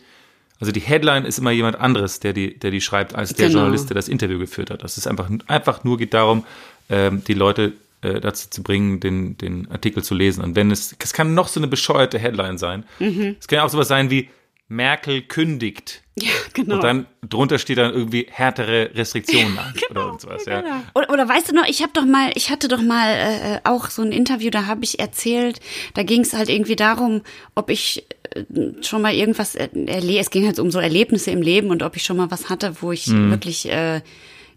also 0.61 0.71
die 0.71 0.79
Headline 0.79 1.25
ist 1.25 1.39
immer 1.39 1.51
jemand 1.51 1.79
anderes, 1.79 2.19
der 2.19 2.33
die, 2.33 2.57
der 2.57 2.71
die 2.71 2.81
schreibt, 2.81 3.15
als 3.15 3.33
der 3.33 3.47
Genau. 3.47 3.59
Journalist, 3.59 3.89
der 3.89 3.95
das 3.95 4.07
Interview 4.07 4.39
geführt 4.39 4.69
hat. 4.69 4.83
Das 4.83 4.97
ist 4.97 5.07
einfach, 5.07 5.29
einfach 5.47 5.83
nur 5.83 5.97
geht 5.97 6.13
darum, 6.13 6.45
ähm, 6.89 7.23
die 7.25 7.33
Leute 7.33 7.73
äh, 8.01 8.19
dazu 8.19 8.49
zu 8.49 8.63
bringen, 8.63 8.99
den, 8.99 9.37
den 9.37 9.69
Artikel 9.71 10.03
zu 10.03 10.15
lesen. 10.15 10.43
Und 10.43 10.55
wenn 10.55 10.71
es, 10.71 10.95
es 10.99 11.13
kann 11.13 11.33
noch 11.33 11.47
so 11.47 11.59
eine 11.59 11.67
bescheuerte 11.67 12.19
Headline 12.19 12.57
sein. 12.57 12.83
Mhm. 12.99 13.35
Es 13.39 13.47
kann 13.47 13.57
ja 13.57 13.63
auch 13.65 13.69
sowas 13.69 13.87
sein 13.87 14.09
wie 14.09 14.29
Merkel 14.71 15.21
kündigt. 15.21 16.01
Ja, 16.17 16.29
genau. 16.53 16.75
Und 16.75 16.83
dann 16.83 17.05
drunter 17.27 17.59
steht 17.59 17.77
dann 17.77 17.93
irgendwie 17.93 18.25
härtere 18.29 18.91
Restriktionen 18.95 19.57
an 19.57 19.73
oder 19.73 19.87
Genau, 19.89 20.05
irgendwas. 20.07 20.45
ja, 20.45 20.53
Ja. 20.53 20.61
genau. 20.61 20.75
Oder, 20.95 21.09
oder 21.09 21.27
weißt 21.29 21.49
du 21.51 21.55
noch, 21.55 21.67
ich 21.67 21.81
habe 21.81 21.91
doch 21.93 22.05
mal, 22.05 22.31
ich 22.35 22.49
hatte 22.49 22.67
doch 22.69 22.81
mal 22.81 23.09
äh, 23.13 23.59
auch 23.67 23.89
so 23.89 24.01
ein 24.01 24.11
Interview, 24.13 24.49
da 24.49 24.65
habe 24.67 24.83
ich 24.85 24.99
erzählt, 24.99 25.59
da 25.93 26.03
ging 26.03 26.21
es 26.21 26.33
halt 26.33 26.47
irgendwie 26.49 26.75
darum, 26.77 27.21
ob 27.55 27.69
ich 27.69 28.05
äh, 28.33 28.43
schon 28.81 29.01
mal 29.01 29.13
irgendwas 29.13 29.55
erlebe, 29.55 30.19
es 30.19 30.29
ging 30.29 30.45
halt 30.45 30.57
um 30.59 30.71
so 30.71 30.79
Erlebnisse 30.79 31.31
im 31.31 31.41
Leben 31.41 31.69
und 31.69 31.83
ob 31.83 31.97
ich 31.97 32.03
schon 32.03 32.15
mal 32.17 32.31
was 32.31 32.49
hatte, 32.49 32.75
wo 32.81 32.91
ich 32.93 33.07
wirklich 33.11 33.69
äh, 33.69 34.01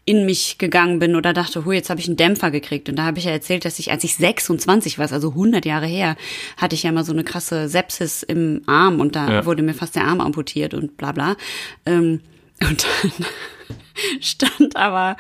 in 0.07 0.27
mich 0.27 0.59
gegangen 0.59 0.99
bin 0.99 1.17
oder 1.17 1.33
dachte, 1.33 1.65
hu, 1.65 1.73
jetzt 1.73 1.89
habe 1.89 1.99
ich 2.01 2.07
einen 2.09 2.17
Dämpfer 2.17 2.51
gekriegt. 2.51 2.89
Und 2.91 2.97
da 2.97 3.05
habe 3.05 3.19
ich 3.19 3.25
ja 3.25 3.31
erzählt, 3.31 3.65
dass 3.65 3.79
ich, 3.79 3.91
als 3.91 4.05
ich 4.05 4.17
26 4.17 4.99
war, 4.99 5.11
also 5.11 5.31
100 5.31 5.65
Jahre 5.65 5.87
her, 5.87 6.17
hatte 6.59 6.75
ich 6.75 6.83
ja 6.83 6.93
mal 6.93 7.05
so 7.05 7.13
eine 7.13 7.25
krasse 7.25 7.69
Sepsis 7.69 8.23
im 8.23 8.63
Arm 8.67 9.01
und 9.01 9.17
da 9.17 9.31
Ja. 9.31 9.47
wurde 9.47 9.63
mir 9.63 9.73
fast 9.75 9.97
der 9.97 10.05
Arm 10.05 10.21
amputiert 10.21 10.75
und 10.75 10.97
bla 10.99 11.13
bla. 11.13 11.37
Ähm, 11.87 12.21
und 12.61 12.87
dann 13.03 13.13
stand 14.21 14.77
aber, 14.77 15.17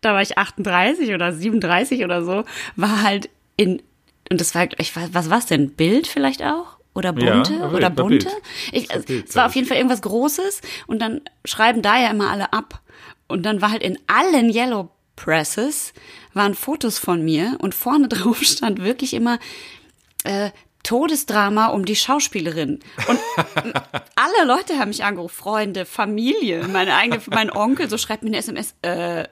da 0.00 0.14
war 0.14 0.22
ich 0.22 0.38
38 0.38 1.12
oder 1.14 1.32
37 1.32 2.04
oder 2.04 2.22
so, 2.24 2.44
war 2.76 3.02
halt 3.02 3.28
in, 3.56 3.82
und 4.30 4.40
das 4.40 4.54
war, 4.54 4.68
ich 4.78 4.94
weiß, 4.94 5.10
was 5.12 5.30
war's 5.30 5.46
denn? 5.46 5.70
Bild 5.70 6.06
vielleicht 6.06 6.42
auch? 6.42 6.76
Oder 6.94 7.14
Ja, 7.18 7.34
bunte? 7.34 7.60
war 7.60 7.72
oder 7.74 7.82
war 7.82 7.90
bunte? 7.90 8.28
Ich, 8.72 8.88
war 8.88 8.96
es 9.08 9.36
war 9.36 9.46
auf 9.46 9.54
jeden 9.54 9.66
Fall 9.66 9.76
irgendwas 9.76 10.02
Großes 10.02 10.60
und 10.86 11.00
dann 11.00 11.20
schreiben 11.44 11.82
da 11.82 11.98
ja 12.00 12.10
immer 12.10 12.30
alle 12.30 12.52
ab. 12.52 12.80
Und 13.28 13.44
dann 13.44 13.60
war 13.60 13.70
halt 13.70 13.82
in 13.82 13.98
allen 14.06 14.52
Yellow 14.52 14.90
Presses 15.16 15.92
waren 16.32 16.54
Fotos 16.54 16.98
von 16.98 17.24
mir 17.24 17.56
und 17.58 17.74
vorne 17.74 18.08
drauf 18.08 18.42
stand 18.42 18.82
wirklich 18.82 19.14
immer 19.14 19.38
äh, 20.24 20.50
Todesdrama 20.84 21.66
um 21.66 21.84
die 21.84 21.96
Schauspielerin. 21.96 22.80
Und 23.08 23.18
alle 24.14 24.46
Leute 24.46 24.78
haben 24.78 24.88
mich 24.88 25.04
angerufen, 25.04 25.34
Freunde, 25.34 25.84
Familie, 25.84 26.66
meine 26.68 26.94
eigene, 26.94 27.20
mein 27.30 27.50
Onkel, 27.50 27.90
so 27.90 27.98
schreibt 27.98 28.22
mir 28.22 28.30
eine 28.30 28.38
SMS, 28.38 28.74
äh, 28.82 29.24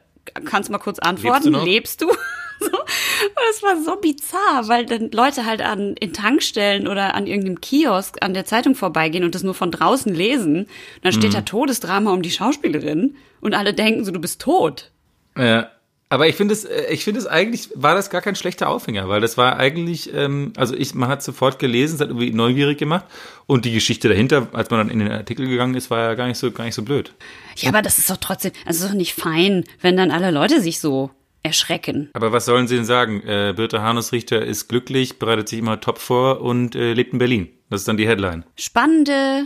kannst 0.44 0.68
du 0.68 0.72
mal 0.72 0.78
kurz 0.78 0.98
antworten, 0.98 1.52
noch? 1.52 1.64
lebst 1.64 2.02
du? 2.02 2.12
So. 2.58 2.66
Und 2.66 3.42
es 3.50 3.62
war 3.62 3.76
so 3.82 3.96
bizarr, 3.96 4.68
weil 4.68 4.86
dann 4.86 5.10
Leute 5.10 5.44
halt 5.44 5.60
an 5.62 5.94
in 6.00 6.12
Tankstellen 6.12 6.88
oder 6.88 7.14
an 7.14 7.26
irgendeinem 7.26 7.60
Kiosk 7.60 8.16
an 8.22 8.34
der 8.34 8.44
Zeitung 8.44 8.74
vorbeigehen 8.74 9.24
und 9.24 9.34
das 9.34 9.42
nur 9.42 9.54
von 9.54 9.70
draußen 9.70 10.14
lesen. 10.14 10.60
Und 10.60 10.68
dann 11.02 11.12
steht 11.12 11.30
Mhm. 11.30 11.34
da 11.34 11.40
Todesdrama 11.42 12.12
um 12.12 12.22
die 12.22 12.30
Schauspielerin 12.30 13.16
und 13.40 13.54
alle 13.54 13.74
denken 13.74 14.04
so, 14.04 14.10
du 14.12 14.20
bist 14.20 14.40
tot. 14.40 14.90
Ja. 15.36 15.70
Aber 16.08 16.28
ich 16.28 16.36
finde 16.36 16.54
es, 16.54 16.64
äh, 16.64 16.86
ich 16.92 17.02
finde 17.02 17.18
es 17.18 17.26
eigentlich, 17.26 17.70
war 17.74 17.96
das 17.96 18.10
gar 18.10 18.20
kein 18.20 18.36
schlechter 18.36 18.68
Aufhänger, 18.68 19.08
weil 19.08 19.20
das 19.20 19.36
war 19.36 19.56
eigentlich, 19.56 20.14
ähm, 20.14 20.52
also 20.56 20.72
ich, 20.76 20.94
man 20.94 21.08
hat 21.08 21.20
sofort 21.20 21.58
gelesen, 21.58 21.96
es 21.96 22.00
hat 22.00 22.10
irgendwie 22.10 22.30
neugierig 22.32 22.78
gemacht 22.78 23.04
und 23.46 23.64
die 23.64 23.72
Geschichte 23.72 24.08
dahinter, 24.08 24.46
als 24.52 24.70
man 24.70 24.78
dann 24.78 24.90
in 24.90 25.00
den 25.00 25.10
Artikel 25.10 25.48
gegangen 25.48 25.74
ist, 25.74 25.90
war 25.90 25.98
ja 25.98 26.14
gar 26.14 26.28
nicht 26.28 26.38
so, 26.38 26.52
gar 26.52 26.62
nicht 26.62 26.76
so 26.76 26.82
blöd. 26.84 27.12
Ja, 27.56 27.70
aber 27.70 27.82
das 27.82 27.98
ist 27.98 28.08
doch 28.08 28.18
trotzdem, 28.18 28.52
also 28.64 28.84
ist 28.84 28.90
doch 28.92 28.96
nicht 28.96 29.14
fein, 29.14 29.64
wenn 29.80 29.96
dann 29.96 30.12
alle 30.12 30.30
Leute 30.30 30.60
sich 30.60 30.78
so 30.78 31.10
erschrecken. 31.46 32.10
Aber 32.12 32.32
was 32.32 32.44
sollen 32.44 32.68
sie 32.68 32.76
denn 32.76 32.84
sagen? 32.84 33.22
Äh, 33.22 33.54
Birte 33.56 33.82
Hanus-Richter 33.82 34.44
ist 34.44 34.68
glücklich, 34.68 35.18
bereitet 35.18 35.48
sich 35.48 35.58
immer 35.58 35.80
top 35.80 35.98
vor 35.98 36.40
und 36.42 36.74
äh, 36.74 36.92
lebt 36.92 37.12
in 37.12 37.18
Berlin. 37.18 37.48
Das 37.70 37.80
ist 37.80 37.88
dann 37.88 37.96
die 37.96 38.06
Headline. 38.06 38.44
Spannende, 38.56 39.44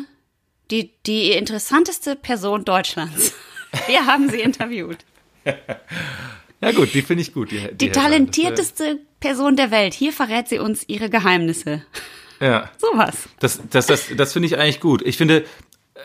die, 0.71 0.93
die 1.07 1.33
interessanteste 1.33 2.17
Person 2.17 2.65
Deutschlands. 2.65 3.35
Wir 3.87 4.07
haben 4.07 4.29
sie 4.29 4.41
interviewt. 4.41 4.99
Ja 6.63 6.73
gut, 6.73 6.93
die 6.93 7.03
finde 7.03 7.23
ich 7.23 7.33
gut. 7.33 7.51
Die, 7.51 7.69
die, 7.69 7.77
Die 7.87 7.91
talentierteste 7.91 8.99
Person 9.19 9.57
der 9.57 9.71
Welt. 9.71 9.95
Hier 9.95 10.13
verrät 10.13 10.49
sie 10.49 10.59
uns 10.59 10.85
ihre 10.89 11.09
Geheimnisse. 11.09 11.83
Das, 12.39 12.49
ja. 12.49 12.71
Sowas. 12.79 13.29
Das, 13.39 13.61
das, 13.71 13.87
das, 13.87 14.09
das 14.15 14.33
finde 14.33 14.47
ich 14.47 14.59
eigentlich 14.59 14.81
gut. 14.81 15.03
Ich 15.03 15.17
finde, 15.17 15.45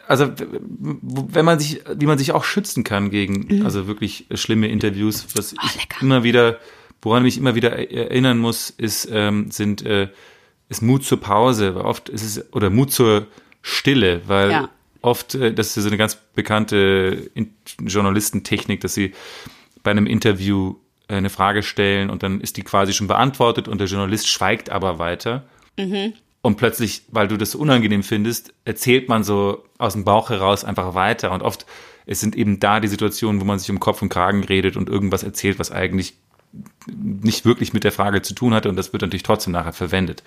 also 0.08 0.32
wenn 0.38 1.46
man 1.46 1.60
sich, 1.60 1.82
wie 1.96 2.06
man 2.06 2.18
sich 2.18 2.32
auch 2.32 2.44
schützen 2.44 2.84
kann 2.84 3.10
gegen 3.10 3.64
also 3.64 3.88
wirklich 3.88 4.26
schlimme 4.34 4.68
Interviews, 4.68 5.28
was 5.36 5.54
ich 5.54 5.58
Mhm. 5.60 5.68
Oh, 5.74 5.80
lecker. 5.80 6.02
immer 6.02 6.24
wieder, 6.24 6.60
woran 7.02 7.22
ich 7.24 7.36
mich 7.36 7.38
immer 7.38 7.56
wieder 7.56 7.72
er- 7.74 7.92
erinnern 8.12 8.38
muss, 8.38 8.70
ist, 8.70 9.08
ähm, 9.12 9.52
sind, 9.52 9.86
äh, 9.86 10.10
ist 10.70 10.82
Mut 10.82 11.04
zur 11.06 11.20
Pause. 11.22 11.76
Weil 11.76 11.84
Oft 11.84 12.10
ist 12.10 12.24
es, 12.24 12.54
oder 12.54 12.70
Mut 12.70 12.92
zur 12.92 13.28
Stille, 13.62 14.22
weil 14.28 14.52
Ja. 14.52 14.70
oft, 15.02 15.36
äh, 15.36 15.54
das 15.54 15.76
ist 15.78 15.84
so 15.84 15.90
eine 15.90 15.98
ganz 15.98 16.16
bekannte 16.36 17.30
In 17.34 17.54
Journalistentechnik, 17.80 18.82
dass 18.82 18.94
sie 18.94 19.14
bei 19.84 19.92
einem 19.92 20.08
Interview 20.08 20.76
äh, 21.08 21.16
eine 21.16 21.30
Frage 21.30 21.62
stellen 21.64 22.10
und 22.10 22.24
dann 22.24 22.42
ist 22.42 22.58
die 22.58 22.64
quasi 22.64 22.92
schon 22.94 23.08
beantwortet 23.08 23.68
und 23.68 23.80
der 23.80 23.88
Journalist 23.88 24.28
schweigt 24.28 24.70
aber 24.72 24.98
weiter. 25.00 25.44
Und 26.46 26.58
plötzlich, 26.58 27.02
weil 27.08 27.28
du 27.28 27.38
das 27.38 27.50
so 27.50 27.58
unangenehm 27.58 28.04
findest, 28.04 28.54
erzählt 28.66 29.10
man 29.10 29.24
so 29.24 29.64
aus 29.80 29.94
dem 29.94 30.04
Bauch 30.04 30.30
heraus 30.30 30.64
einfach 30.64 30.94
weiter. 30.94 31.32
Und 31.32 31.42
oft 31.42 31.66
es 32.06 32.20
sind 32.20 32.36
eben 32.36 32.60
da 32.60 32.80
die 32.80 32.88
Situationen, 32.88 33.42
wo 33.42 33.46
man 33.46 33.58
sich 33.58 33.72
um 33.72 33.80
Kopf 33.80 34.04
und 34.04 34.10
Kragen 34.10 34.44
redet 34.44 34.78
und 34.78 34.88
irgendwas 34.88 35.24
erzählt, 35.24 35.58
was 35.58 35.72
eigentlich 35.72 36.14
nicht 36.96 37.46
wirklich 37.46 37.74
mit 37.74 37.84
der 37.84 37.92
Frage 37.92 38.22
zu 38.22 38.36
tun 38.36 38.54
hatte. 38.54 38.70
Und 38.70 38.76
das 38.76 38.94
wird 38.94 39.02
natürlich 39.02 39.24
trotzdem 39.24 39.54
nachher 39.54 39.74
verwendet. 39.74 40.22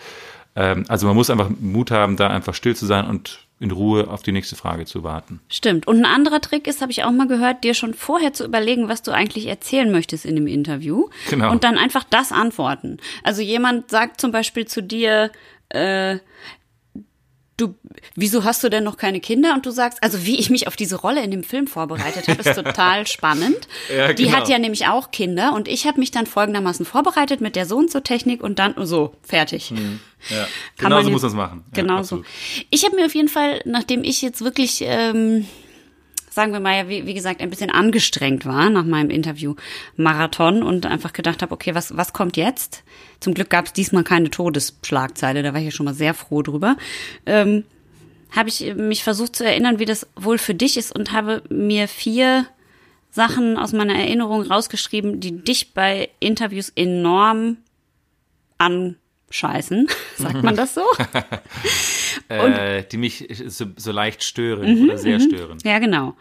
Ähm, 0.57 0.87
also 0.88 1.07
man 1.07 1.14
muss 1.14 1.31
einfach 1.31 1.50
Mut 1.61 1.92
haben, 1.92 2.16
da 2.16 2.26
einfach 2.26 2.54
still 2.54 2.74
zu 2.74 2.85
sein 2.85 3.07
und 3.07 3.46
in 3.61 3.70
Ruhe 3.70 4.09
auf 4.09 4.22
die 4.24 4.33
nächste 4.33 4.57
Frage 4.57 4.87
zu 4.87 5.04
warten. 5.04 5.38
Stimmt. 5.48 5.87
Und 5.87 5.98
ein 5.98 6.04
anderer 6.04 6.40
Trick 6.40 6.66
ist, 6.66 6.81
habe 6.81 6.90
ich 6.90 7.04
auch 7.04 7.12
mal 7.12 7.28
gehört, 7.28 7.62
dir 7.62 7.74
schon 7.74 7.94
vorher 7.94 8.33
zu 8.33 8.44
überlegen, 8.44 8.88
was 8.88 9.02
du 9.02 9.12
eigentlich 9.12 9.46
erzählen 9.46 9.90
möchtest 9.92 10.24
in 10.24 10.35
dem 10.35 10.48
Interview. 10.48 11.09
Genau. 11.31 11.52
Und 11.52 11.62
dann 11.62 11.78
einfach 11.78 12.02
das 12.02 12.33
antworten. 12.33 12.98
Also 13.22 13.40
jemand 13.42 13.90
sagt 13.90 14.20
zum 14.20 14.33
Beispiel 14.33 14.66
zu 14.66 14.83
dir, 14.83 15.31
äh, 15.70 16.18
du, 17.59 17.74
wieso 18.14 18.44
hast 18.44 18.64
du 18.64 18.70
denn 18.70 18.85
noch 18.85 18.96
keine 18.96 19.20
Kinder? 19.20 19.54
Und 19.54 19.66
du 19.66 19.70
sagst, 19.70 20.02
also 20.02 20.24
wie 20.24 20.38
ich 20.38 20.48
mich 20.48 20.66
auf 20.66 20.76
diese 20.76 20.96
Rolle 20.96 21.22
in 21.22 21.31
dem 21.31 21.42
Film 21.42 21.66
vorbereitet 21.66 22.28
habe, 22.28 22.40
ist 22.40 22.54
total 22.62 23.07
spannend. 23.07 23.68
Ja, 23.94 24.12
Die 24.12 24.24
genau. 24.24 24.37
hat 24.37 24.48
ja 24.48 24.59
nämlich 24.59 24.87
auch 24.87 25.11
Kinder 25.11 25.52
und 25.54 25.68
ich 25.68 25.87
habe 25.87 26.00
mich 26.00 26.11
dann 26.11 26.26
folgendermaßen 26.26 26.87
vorbereitet 26.87 27.40
mit 27.40 27.57
der 27.57 27.66
so 27.66 27.76
und 27.76 27.90
so 27.90 28.00
Technik 28.00 28.42
und 28.42 28.59
dann 28.59 28.74
so, 28.87 29.14
fertig. 29.22 29.70
Ja. 29.70 30.46
Kann 30.76 30.90
Genau 30.90 31.02
so 31.02 31.11
muss 31.11 31.22
man 31.22 31.31
es 31.31 31.37
machen. 31.37 31.64
Ja, 31.74 31.83
Genau 31.83 32.02
so. 32.02 32.22
Ich 32.70 32.85
habe 32.85 32.96
mir 32.96 33.07
auf 33.07 33.14
jeden 33.14 33.28
Fall, 33.28 33.61
nachdem 33.64 34.04
ich 34.04 34.22
jetzt 34.22 34.42
wirklich, 34.42 34.83
ähm, 34.83 35.46
sagen 36.31 36.52
wir 36.52 36.61
mal, 36.61 36.76
ja, 36.76 36.88
wie, 36.88 37.07
wie 37.07 37.14
gesagt, 37.14 37.40
ein 37.40 37.50
bisschen 37.50 37.70
angestrengt 37.70 38.46
war 38.46 38.70
nach 38.70 38.85
meinem 38.85 39.11
Interview-Marathon 39.11 40.62
und 40.62 40.87
einfach 40.87 41.12
gedacht 41.12 41.42
habe, 41.42 41.52
okay, 41.52 41.74
was, 41.74 41.96
was 41.96 42.12
kommt 42.12 42.37
jetzt? 42.37 42.85
Zum 43.20 43.35
Glück 43.35 43.50
gab 43.50 43.66
es 43.66 43.72
diesmal 43.72 44.04
keine 44.04 44.31
Todesschlagzeile, 44.31 45.42
da 45.42 45.52
war 45.52 45.61
ich 45.61 45.66
ja 45.66 45.70
schon 45.70 45.87
mal 45.87 45.94
sehr 45.94 46.14
froh 46.14 46.42
drüber. 46.42 46.76
Ähm, 47.26 47.64
habe 48.31 48.48
ich 48.48 48.74
mich 48.74 49.02
versucht 49.02 49.35
zu 49.35 49.44
erinnern, 49.44 49.78
wie 49.78 49.87
das 49.87 50.07
wohl 50.14 50.38
für 50.38 50.54
dich 50.54 50.76
ist 50.76 50.94
und 50.94 51.12
habe 51.12 51.42
mir 51.48 51.88
vier 51.88 52.46
Sachen 53.11 53.57
aus 53.57 53.72
meiner 53.72 53.94
Erinnerung 53.94 54.42
rausgeschrieben, 54.42 55.20
die 55.20 55.42
dich 55.42 55.72
bei 55.72 56.11
Interviews 56.20 56.70
enorm 56.74 57.57
anscheißen. 59.28 59.86
Sagt 60.16 60.42
man 60.42 60.56
das 60.56 60.74
so? 60.74 60.82
Äh, 62.28 62.82
die 62.90 62.96
mich 62.98 63.26
so, 63.46 63.66
so 63.76 63.92
leicht 63.92 64.22
stören 64.24 64.74
Mhm, 64.80 64.84
oder 64.88 64.98
sehr 64.98 65.18
stören. 65.20 65.56
Ja, 65.64 65.78
genau. 65.78 66.14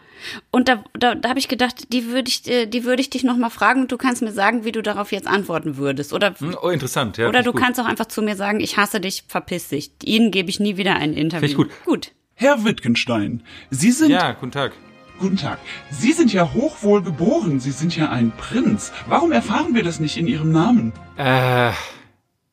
Und 0.50 0.68
da, 0.68 0.82
da, 0.94 1.14
da 1.14 1.28
habe 1.28 1.38
ich 1.38 1.48
gedacht, 1.48 1.92
die 1.92 2.06
würde 2.06 2.28
ich, 2.28 2.48
äh, 2.48 2.66
die 2.66 2.84
würde 2.84 3.02
ich 3.02 3.10
dich 3.10 3.24
noch 3.24 3.36
mal 3.36 3.50
fragen 3.50 3.82
und 3.82 3.92
du 3.92 3.98
kannst 3.98 4.22
mir 4.22 4.32
sagen, 4.32 4.64
wie 4.64 4.72
du 4.72 4.80
darauf 4.82 5.12
jetzt 5.12 5.26
antworten 5.26 5.76
würdest. 5.76 6.12
Oder, 6.12 6.34
Hm, 6.38 6.56
Oh, 6.62 6.68
interessant. 6.68 7.18
Ja, 7.18 7.28
oder 7.28 7.42
du 7.42 7.52
gut. 7.52 7.60
kannst 7.60 7.78
auch 7.80 7.84
einfach 7.84 8.06
zu 8.06 8.22
mir 8.22 8.36
sagen, 8.36 8.60
ich 8.60 8.76
hasse 8.78 9.00
dich, 9.00 9.24
verpiss 9.28 9.68
dich. 9.68 9.90
Ihnen 10.04 10.30
gebe 10.30 10.48
ich 10.48 10.60
nie 10.60 10.76
wieder 10.76 10.94
ein 10.96 11.12
Interview. 11.14 11.48
Finde 11.48 11.62
ich 11.72 11.82
gut. 11.84 11.84
Gut. 11.84 12.12
Herr 12.34 12.64
Wittgenstein, 12.64 13.42
Sie 13.70 13.90
sind. 13.90 14.10
Ja, 14.10 14.32
guten 14.32 14.52
Tag. 14.52 14.72
Guten 15.18 15.36
Tag. 15.36 15.58
Sie 15.90 16.12
sind 16.12 16.32
ja 16.32 16.52
hochwohl 16.54 17.02
geboren. 17.02 17.58
Sie 17.60 17.72
sind 17.72 17.94
ja 17.96 18.08
ein 18.10 18.30
Prinz. 18.36 18.92
Warum 19.08 19.32
erfahren 19.32 19.74
wir 19.74 19.82
das 19.82 19.98
nicht 20.00 20.16
in 20.16 20.26
Ihrem 20.28 20.52
Namen? 20.52 20.92
Äh, 21.16 21.72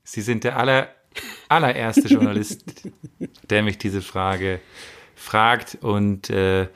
Sie 0.05 0.21
sind 0.21 0.45
der 0.45 0.57
aller, 0.57 0.87
allererste 1.49 2.07
Journalist, 2.07 2.63
der 3.49 3.63
mich 3.63 3.77
diese 3.77 4.01
Frage 4.01 4.61
fragt. 5.15 5.77
Und 5.81 6.29
äh, 6.29 6.67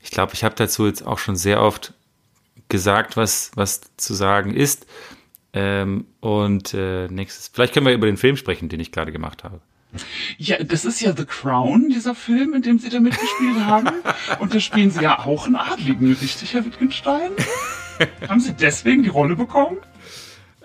ich 0.00 0.10
glaube, 0.10 0.32
ich 0.34 0.42
habe 0.42 0.56
dazu 0.56 0.86
jetzt 0.86 1.06
auch 1.06 1.18
schon 1.18 1.36
sehr 1.36 1.62
oft 1.62 1.94
gesagt, 2.68 3.16
was, 3.16 3.52
was 3.54 3.82
zu 3.96 4.14
sagen 4.14 4.54
ist. 4.54 4.86
Ähm, 5.52 6.06
und 6.20 6.74
äh, 6.74 7.08
nächstes, 7.08 7.48
vielleicht 7.48 7.74
können 7.74 7.86
wir 7.86 7.94
über 7.94 8.06
den 8.06 8.16
Film 8.16 8.36
sprechen, 8.36 8.68
den 8.68 8.80
ich 8.80 8.90
gerade 8.90 9.12
gemacht 9.12 9.44
habe. 9.44 9.60
Ja, 10.36 10.62
das 10.62 10.84
ist 10.84 11.00
ja 11.00 11.16
The 11.16 11.24
Crown, 11.24 11.88
dieser 11.88 12.14
Film, 12.14 12.54
in 12.54 12.62
dem 12.62 12.78
Sie 12.78 12.90
da 12.90 13.00
mitgespielt 13.00 13.64
haben. 13.64 13.88
Und 14.38 14.54
da 14.54 14.60
spielen 14.60 14.90
Sie 14.90 15.02
ja 15.02 15.18
auch 15.20 15.46
einen 15.46 15.56
Adligen, 15.56 16.12
richtig, 16.12 16.52
Herr 16.52 16.64
Wittgenstein? 16.64 17.32
haben 18.28 18.40
Sie 18.40 18.52
deswegen 18.52 19.02
die 19.02 19.08
Rolle 19.08 19.36
bekommen? 19.36 19.78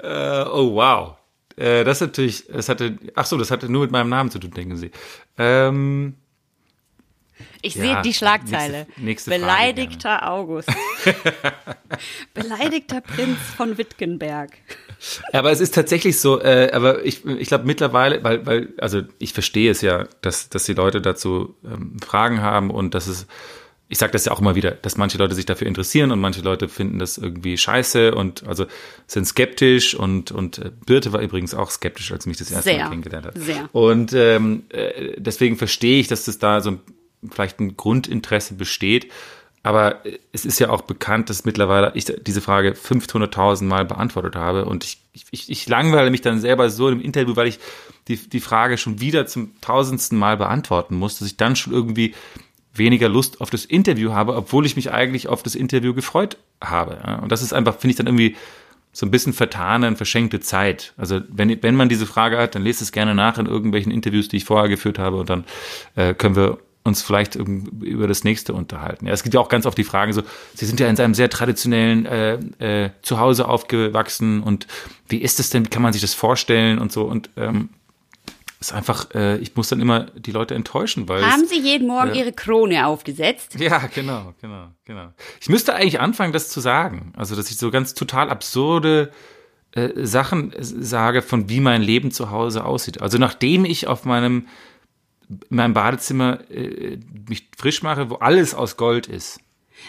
Äh, 0.01 0.43
oh, 0.43 0.75
wow. 0.75 1.15
Äh, 1.55 1.83
das 1.83 2.01
natürlich, 2.01 2.45
das 2.47 2.69
hatte, 2.69 2.97
ach 3.15 3.25
so, 3.25 3.37
das 3.37 3.51
hatte 3.51 3.69
nur 3.71 3.81
mit 3.83 3.91
meinem 3.91 4.09
Namen 4.09 4.29
zu 4.31 4.39
tun, 4.39 4.51
denken 4.51 4.75
Sie. 4.77 4.91
Ähm, 5.37 6.15
Ich 7.61 7.75
Ja, 7.75 7.81
sehe 7.83 8.01
die 8.03 8.13
Schlagzeile. 8.13 8.85
nächste- 8.97 9.01
nächste 9.01 9.29
Frage 9.31 9.41
Beleidigter 9.41 10.29
August. 10.31 10.69
Beleidigter 12.33 13.01
Prinz 13.01 13.37
von 13.55 13.77
Wittgenberg. 13.77 14.51
Aber 15.33 15.51
es 15.51 15.59
ist 15.59 15.75
tatsächlich 15.75 16.19
so, 16.19 16.39
äh, 16.41 16.71
aber 16.73 17.05
ich, 17.05 17.25
ich 17.25 17.47
glaube 17.47 17.65
mittlerweile, 17.65 18.23
weil, 18.23 18.45
weil, 18.45 18.69
also 18.79 19.01
ich 19.19 19.33
verstehe 19.33 19.71
es 19.71 19.81
ja, 19.81 20.07
dass, 20.21 20.49
dass 20.49 20.63
die 20.63 20.73
Leute 20.73 21.01
dazu 21.01 21.55
ähm, 21.65 21.97
Fragen 22.05 22.41
haben 22.41 22.69
und 22.69 22.93
dass 22.95 23.07
es, 23.07 23.27
ich 23.93 23.99
sage 23.99 24.12
das 24.12 24.25
ja 24.25 24.32
auch 24.32 24.39
immer 24.39 24.56
wieder, 24.56 24.71
dass 24.71 24.97
manche 24.97 25.19
Leute 25.19 25.36
sich 25.36 25.45
dafür 25.45 25.67
interessieren 25.67 26.12
und 26.12 26.19
manche 26.19 26.41
Leute 26.41 26.67
finden 26.67 26.97
das 26.97 27.19
irgendwie 27.19 27.60
scheiße 27.60 28.15
und 28.15 28.43
also 28.47 28.65
sind 29.06 29.25
skeptisch 29.25 29.93
und, 29.93 30.32
und 30.32 30.58
äh, 30.58 30.71
Birte 30.88 31.13
war 31.13 31.21
übrigens 31.21 31.53
auch 31.53 31.69
skeptisch, 31.69 32.12
als 32.12 32.25
mich 32.25 32.38
das 32.38 32.49
erste 32.49 32.71
Sehr, 32.71 32.79
Mal 32.79 32.89
kennengelernt 32.89 33.27
hat. 33.27 33.38
sehr. 33.38 33.69
Und 33.71 34.12
ähm, 34.13 34.63
äh, 34.69 35.13
deswegen 35.17 35.58
verstehe 35.58 35.99
ich, 35.99 36.08
dass 36.08 36.25
das 36.25 36.39
da 36.39 36.60
so 36.62 36.71
ein, 36.71 36.79
vielleicht 37.29 37.60
ein 37.60 37.77
Grundinteresse 37.77 38.56
besteht. 38.56 39.12
Aber 39.62 40.03
äh, 40.08 40.17
es 40.32 40.43
ist 40.43 40.58
ja 40.58 40.71
auch 40.71 40.82
bekannt, 40.82 41.29
dass 41.29 41.45
mittlerweile 41.45 41.91
ich 41.93 42.06
diese 42.06 42.41
Frage 42.41 42.71
500.000 42.71 43.63
Mal 43.65 43.86
beantwortet 43.86 44.36
habe 44.36 44.65
und 44.65 44.84
ich, 44.86 44.97
ich, 45.29 45.51
ich 45.51 45.69
langweile 45.69 46.10
mich 46.10 46.21
dann 46.21 46.39
selber 46.39 46.71
so 46.71 46.89
im 46.89 46.99
Interview, 46.99 47.36
weil 47.36 47.47
ich 47.47 47.60
die, 48.08 48.17
die 48.17 48.39
Frage 48.39 48.79
schon 48.79 49.01
wieder 49.01 49.27
zum 49.27 49.51
tausendsten 49.62 50.17
Mal 50.17 50.38
beantworten 50.38 50.95
muss, 50.95 51.19
dass 51.19 51.27
ich 51.27 51.38
dann 51.38 51.56
schon 51.56 51.73
irgendwie 51.73 52.15
weniger 52.73 53.09
Lust 53.09 53.41
auf 53.41 53.49
das 53.49 53.65
Interview 53.65 54.13
habe, 54.13 54.36
obwohl 54.36 54.65
ich 54.65 54.75
mich 54.75 54.91
eigentlich 54.91 55.27
auf 55.27 55.43
das 55.43 55.55
Interview 55.55 55.93
gefreut 55.93 56.38
habe. 56.62 57.19
Und 57.21 57.31
das 57.31 57.41
ist 57.41 57.53
einfach, 57.53 57.77
finde 57.77 57.91
ich 57.91 57.97
dann 57.97 58.07
irgendwie 58.07 58.36
so 58.91 59.05
ein 59.05 59.12
bisschen 59.12 59.33
vertane 59.33 59.88
und 59.88 59.97
verschenkte 59.97 60.39
Zeit. 60.39 60.93
Also 60.97 61.21
wenn, 61.27 61.62
wenn 61.63 61.75
man 61.75 61.89
diese 61.89 62.05
Frage 62.05 62.38
hat, 62.38 62.55
dann 62.55 62.63
lest 62.63 62.81
es 62.81 62.91
gerne 62.91 63.15
nach 63.15 63.38
in 63.39 63.47
irgendwelchen 63.47 63.91
Interviews, 63.91 64.27
die 64.27 64.38
ich 64.38 64.45
vorher 64.45 64.69
geführt 64.69 64.99
habe 64.99 65.17
und 65.17 65.29
dann 65.29 65.45
äh, 65.95 66.13
können 66.13 66.36
wir 66.36 66.59
uns 66.83 67.01
vielleicht 67.01 67.36
über 67.36 68.07
das 68.07 68.23
nächste 68.23 68.53
unterhalten. 68.53 69.07
Ja, 69.07 69.13
es 69.13 69.23
gibt 69.23 69.33
ja 69.33 69.39
auch 69.39 69.49
ganz 69.49 69.65
oft 69.65 69.77
die 69.77 69.86
Fragen 69.86 70.12
so, 70.12 70.21
Sie 70.53 70.65
sind 70.65 70.79
ja 70.79 70.88
in 70.88 70.99
einem 70.99 71.13
sehr 71.13 71.29
traditionellen 71.29 72.05
äh, 72.05 72.33
äh, 72.86 72.89
Zuhause 73.01 73.47
aufgewachsen 73.47 74.43
und 74.43 74.67
wie 75.07 75.17
ist 75.17 75.39
es 75.39 75.49
denn, 75.49 75.65
wie 75.65 75.69
kann 75.69 75.81
man 75.81 75.93
sich 75.93 76.01
das 76.01 76.13
vorstellen 76.13 76.79
und 76.79 76.91
so 76.91 77.03
und 77.05 77.29
ähm, 77.38 77.69
ist 78.67 78.73
einfach, 78.73 79.10
äh, 79.13 79.38
ich 79.38 79.56
muss 79.56 79.69
dann 79.69 79.82
immer 79.82 80.02
die 80.15 80.32
Leute 80.32 80.56
enttäuschen, 80.56 81.08
weil 81.10 81.21
es- 81.23 81.30
Haben 81.32 81.45
Sie 81.45 81.60
jeden 81.60 81.88
Morgen 81.88 82.13
Ihre 82.13 82.32
Krone 82.34 82.86
aufgesetzt? 82.88 83.56
ja, 83.60 83.88
genau, 83.88 84.34
genau, 84.41 84.67
genau. 84.86 85.13
Ich 85.41 85.49
müsste 85.49 85.76
eigentlich 85.76 85.99
anfangen, 85.99 86.34
das 86.34 86.49
zu 86.49 86.60
sagen. 86.60 87.13
Also, 87.17 87.36
dass 87.36 87.49
ich 87.52 87.58
so 87.58 87.71
ganz 87.71 87.93
total 87.93 88.30
absurde 88.30 89.12
äh, 89.71 89.89
Sachen 90.06 90.54
äh, 90.54 90.63
sage, 90.63 91.21
von 91.21 91.49
wie 91.49 91.60
mein 91.60 91.82
Leben 91.82 92.12
zu 92.12 92.32
Hause 92.32 92.63
aussieht. 92.65 93.02
Also, 93.02 93.17
nachdem 93.17 93.65
ich 93.65 93.88
auf 93.88 94.06
meinem, 94.06 94.47
in 95.30 95.58
meinem 95.58 95.73
Badezimmer 95.73 96.39
äh, 96.49 96.99
mich 97.28 97.49
frisch 97.58 97.84
mache, 97.84 98.10
wo 98.10 98.15
alles 98.15 98.54
aus 98.56 98.78
Gold 98.78 99.08
ist. 99.08 99.39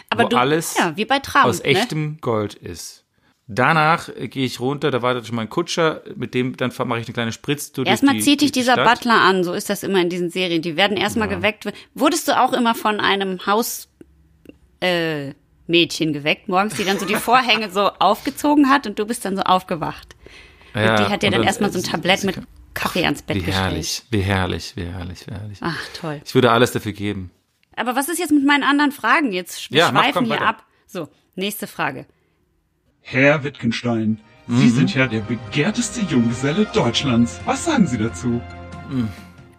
Aber 0.09 0.23
wo 0.25 0.27
du, 0.27 0.37
alles 0.37 0.75
ja, 0.77 0.97
wie 0.97 1.05
bei 1.05 1.19
Traum. 1.19 1.45
aus 1.45 1.59
ne? 1.59 1.65
echtem 1.65 2.17
Gold 2.19 2.55
ist. 2.55 3.04
Danach 3.47 4.09
gehe 4.15 4.45
ich 4.45 4.59
runter, 4.59 4.89
da 4.89 5.03
wartet 5.03 5.27
schon 5.27 5.35
mein 5.35 5.49
Kutscher, 5.49 6.01
mit 6.15 6.33
dem 6.33 6.57
dann 6.57 6.71
mache 6.85 6.99
ich 6.99 7.05
eine 7.07 7.13
kleine 7.13 7.31
Spritztour 7.31 7.83
durch 7.85 7.91
Erstmal 7.91 8.19
zieht 8.19 8.41
dich 8.41 8.51
die 8.51 8.59
dieser 8.59 8.73
Stadt. 8.73 8.95
Butler 8.99 9.21
an, 9.21 9.43
so 9.43 9.53
ist 9.53 9.69
das 9.69 9.83
immer 9.83 10.01
in 10.01 10.09
diesen 10.09 10.31
Serien. 10.31 10.63
Die 10.63 10.75
werden 10.75 10.97
erstmal 10.97 11.27
geweckt. 11.27 11.71
Wurdest 11.93 12.27
du 12.27 12.39
auch 12.41 12.53
immer 12.53 12.73
von 12.73 12.99
einem 12.99 13.45
Haus 13.45 13.87
äh, 14.79 15.33
Mädchen 15.67 16.11
geweckt 16.13 16.47
morgens, 16.47 16.75
die 16.75 16.83
dann 16.85 16.97
so 16.99 17.05
die 17.05 17.15
Vorhänge 17.15 17.69
so 17.69 17.89
aufgezogen 17.99 18.69
hat 18.69 18.87
und 18.87 18.97
du 18.97 19.05
bist 19.05 19.25
dann 19.25 19.35
so 19.35 19.43
aufgewacht. 19.43 20.15
Ja, 20.73 20.91
und 20.97 20.99
die 21.07 21.11
hat 21.13 21.21
dir 21.23 21.29
dann 21.29 21.39
dann- 21.41 21.43
erstmal 21.47 21.71
so 21.71 21.79
ein 21.79 21.83
Tablett 21.83 22.23
mit 22.23 22.39
Kaffee 22.73 23.05
ans 23.05 23.21
Bett 23.21 23.37
Wie 23.37 23.41
gestellt. 23.43 23.63
herrlich, 23.63 24.03
wie 24.09 24.19
herrlich, 24.21 24.73
wie 24.75 24.83
herrlich, 24.85 25.27
wie 25.27 25.31
herrlich. 25.31 25.57
Ach, 25.61 25.79
toll. 25.99 26.21
Ich 26.25 26.35
würde 26.35 26.51
alles 26.51 26.71
dafür 26.71 26.91
geben. 26.93 27.31
Aber 27.75 27.95
was 27.95 28.09
ist 28.09 28.19
jetzt 28.19 28.31
mit 28.31 28.45
meinen 28.45 28.63
anderen 28.63 28.91
Fragen? 28.91 29.31
Jetzt 29.31 29.71
wir 29.71 29.79
Ja, 29.79 29.89
schweifen 29.89 30.13
komm, 30.13 30.25
hier 30.25 30.41
ab. 30.41 30.63
So, 30.87 31.07
nächste 31.35 31.67
Frage. 31.67 32.05
Herr 33.07 33.43
Wittgenstein, 33.43 34.19
Mhm. 34.47 34.57
Sie 34.59 34.69
sind 34.69 34.93
ja 34.93 35.07
der 35.07 35.21
begehrteste 35.21 36.01
Junggeselle 36.01 36.65
Deutschlands. 36.65 37.39
Was 37.45 37.65
sagen 37.65 37.87
Sie 37.87 37.97
dazu? 37.97 38.41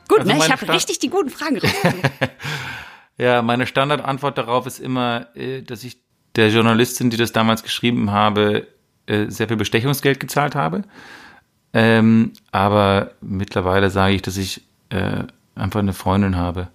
Gut, 0.09 0.21
Also 0.21 0.33
ne? 0.33 0.39
Ich 0.39 0.51
habe 0.51 0.65
Sta- 0.65 0.73
richtig 0.75 0.99
die 1.01 1.11
guten 1.11 1.31
Fragen. 1.31 1.59
Ja, 3.19 3.41
meine 3.41 3.67
Standardantwort 3.67 4.37
darauf 4.37 4.67
ist 4.67 4.79
immer, 4.79 5.35
äh, 5.35 5.63
dass 5.63 5.85
ich 5.85 5.97
der 6.37 6.51
Journalistin, 6.51 7.09
die 7.09 7.17
das 7.17 7.33
damals 7.33 7.63
geschrieben 7.63 8.11
habe, 8.11 8.67
äh, 9.07 9.31
sehr 9.31 9.49
viel 9.49 9.57
Bestechungsgeld 9.57 10.21
gezahlt 10.21 10.55
habe. 10.55 10.83
Ähm, 11.73 12.33
aber 12.53 13.13
mittlerweile 13.23 13.89
sage 13.89 14.15
ich, 14.17 14.23
dass 14.23 14.37
ich 14.37 14.63
äh, 14.91 15.25
einfach 15.55 15.81
eine 15.81 15.95
Freundin 15.95 16.37
habe. 16.37 16.69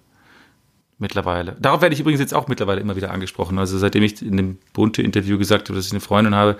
Mittlerweile. 1.02 1.56
Darauf 1.58 1.82
werde 1.82 1.94
ich 1.94 2.00
übrigens 2.00 2.20
jetzt 2.20 2.32
auch 2.32 2.46
mittlerweile 2.46 2.80
immer 2.80 2.94
wieder 2.94 3.10
angesprochen. 3.10 3.58
Also 3.58 3.76
seitdem 3.76 4.04
ich 4.04 4.22
in 4.22 4.36
dem 4.36 4.58
bunte 4.72 5.02
Interview 5.02 5.36
gesagt 5.36 5.68
habe, 5.68 5.76
dass 5.76 5.86
ich 5.86 5.90
eine 5.90 6.00
Freundin 6.00 6.36
habe, 6.36 6.56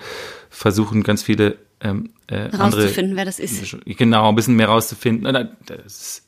versuchen 0.49 1.01
ganz 1.01 1.23
viele 1.23 1.55
ähm, 1.79 2.09
äh, 2.27 2.49
andere 2.51 2.81
Rauszufinden, 2.81 3.15
wer 3.15 3.23
das 3.23 3.39
ist. 3.39 3.77
Genau, 3.85 4.27
ein 4.27 4.35
bisschen 4.35 4.57
mehr 4.57 4.67
rauszufinden. 4.67 5.49
Das 5.65 6.25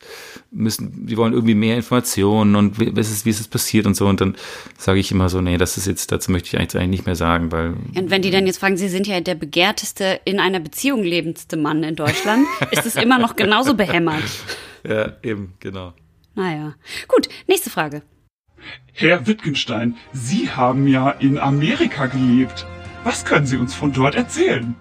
müssen, 0.49 1.07
die 1.07 1.17
wollen 1.17 1.33
irgendwie 1.33 1.55
mehr 1.55 1.75
Informationen 1.75 2.55
und 2.55 2.79
wie, 2.79 2.95
was 2.95 3.11
ist, 3.11 3.25
wie 3.25 3.31
ist 3.31 3.41
es 3.41 3.49
passiert 3.49 3.85
und 3.85 3.97
so. 3.97 4.07
Und 4.07 4.21
dann 4.21 4.37
sage 4.77 5.01
ich 5.01 5.11
immer 5.11 5.27
so, 5.27 5.41
nee, 5.41 5.57
das 5.57 5.75
ist 5.75 5.85
jetzt, 5.85 6.13
dazu 6.13 6.31
möchte 6.31 6.47
ich 6.47 6.57
eigentlich, 6.57 6.81
eigentlich 6.81 6.99
nicht 6.99 7.05
mehr 7.05 7.17
sagen, 7.17 7.51
weil 7.51 7.73
Und 7.95 8.11
wenn 8.11 8.21
die 8.21 8.31
dann 8.31 8.47
jetzt 8.47 8.59
fragen, 8.59 8.77
Sie 8.77 8.87
sind 8.87 9.07
ja 9.07 9.19
der 9.19 9.35
begehrteste 9.35 10.21
in 10.23 10.39
einer 10.39 10.61
Beziehung 10.61 11.03
lebendste 11.03 11.57
Mann 11.57 11.83
in 11.83 11.97
Deutschland, 11.97 12.47
ist 12.71 12.85
es 12.85 12.95
immer 12.95 13.19
noch 13.19 13.35
genauso 13.35 13.73
behämmert. 13.73 14.23
ja, 14.87 15.11
eben, 15.21 15.55
genau. 15.59 15.91
Naja. 16.35 16.75
Gut, 17.07 17.29
nächste 17.47 17.69
Frage. 17.69 18.03
Herr 18.93 19.27
Wittgenstein, 19.27 19.97
Sie 20.13 20.49
haben 20.49 20.87
ja 20.87 21.11
in 21.11 21.37
Amerika 21.37 22.07
gelebt. 22.07 22.65
Was 23.03 23.25
können 23.25 23.45
Sie 23.45 23.57
uns 23.57 23.73
von 23.73 23.93
dort 23.93 24.15
erzählen? 24.15 24.75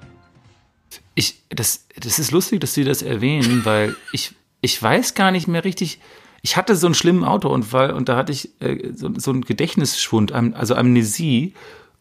Ich, 1.15 1.43
das, 1.49 1.87
das 1.99 2.19
ist 2.19 2.31
lustig, 2.31 2.61
dass 2.61 2.75
Sie 2.75 2.85
das 2.85 3.03
erwähnen, 3.03 3.65
weil 3.65 3.95
ich, 4.13 4.35
ich 4.61 4.81
weiß 4.83 5.15
gar 5.15 5.31
nicht 5.31 5.47
mehr 5.47 5.65
richtig. 5.65 6.01
Ich 6.43 6.57
hatte 6.57 6.77
so 6.77 6.87
einen 6.87 6.95
schlimmen 6.95 7.25
Autounfall 7.25 7.93
und 7.93 8.09
da 8.09 8.17
hatte 8.17 8.33
ich 8.33 8.61
äh, 8.61 8.93
so, 8.93 9.11
so 9.17 9.31
einen 9.31 9.45
Gedächtnisschwund, 9.45 10.33
also 10.33 10.75
Amnesie. 10.75 11.55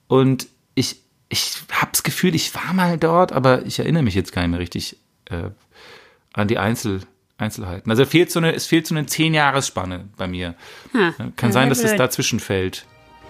Und 0.07 0.47
ich, 0.75 1.01
ich 1.29 1.55
habe 1.71 1.91
das 1.91 2.03
Gefühl, 2.03 2.35
ich 2.35 2.53
war 2.55 2.73
mal 2.73 2.97
dort, 2.97 3.31
aber 3.31 3.65
ich 3.65 3.79
erinnere 3.79 4.03
mich 4.03 4.15
jetzt 4.15 4.33
gar 4.33 4.41
nicht 4.41 4.51
mehr 4.51 4.59
richtig 4.59 4.97
äh, 5.25 5.49
an 6.33 6.47
die 6.47 6.57
Einzel, 6.57 7.01
Einzelheiten. 7.37 7.89
Also 7.89 8.05
fehlt 8.05 8.31
so 8.31 8.39
eine, 8.39 8.53
es 8.53 8.65
fehlt 8.67 8.87
so 8.87 8.95
eine 8.95 9.05
Zehn-Jahres-Spanne 9.05 10.09
bei 10.17 10.27
mir. 10.27 10.55
Ha, 10.93 11.13
Kann 11.35 11.51
sein, 11.51 11.69
dass 11.69 11.79
es 11.79 11.91
blöd. 11.91 11.99
dazwischen 11.99 12.39
fällt. 12.39 12.85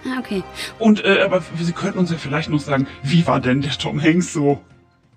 Ah, 0.05 0.19
okay. 0.19 0.43
Und, 0.79 1.03
äh, 1.05 1.21
aber 1.21 1.41
Sie 1.59 1.71
könnten 1.71 1.97
uns 1.99 2.11
ja 2.11 2.17
vielleicht 2.17 2.49
noch 2.49 2.59
sagen, 2.59 2.87
wie 3.03 3.25
war 3.25 3.39
denn 3.39 3.61
der 3.61 3.71
Tom 3.71 4.01
Hanks 4.01 4.33
so? 4.33 4.61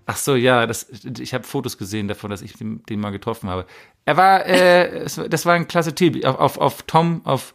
Ach 0.09 0.16
so, 0.16 0.37
ja, 0.37 0.66
das, 0.68 0.87
ich 1.18 1.35
habe 1.35 1.42
Fotos 1.42 1.79
gesehen 1.79 2.07
davon, 2.07 2.31
dass 2.31 2.40
ich 2.40 2.53
den, 2.53 2.85
den 2.85 3.01
mal 3.01 3.11
getroffen 3.11 3.51
habe. 3.51 3.66
Er 4.05 4.16
war, 4.16 4.46
äh, 4.46 4.87
es, 5.05 5.20
das 5.29 5.44
war 5.46 5.55
ein 5.55 5.66
klasse 5.66 5.94
Typ. 5.94 6.25
Auf, 6.25 6.38
auf, 6.38 6.59
auf 6.59 6.83
Tom, 6.83 7.22
auf 7.25 7.55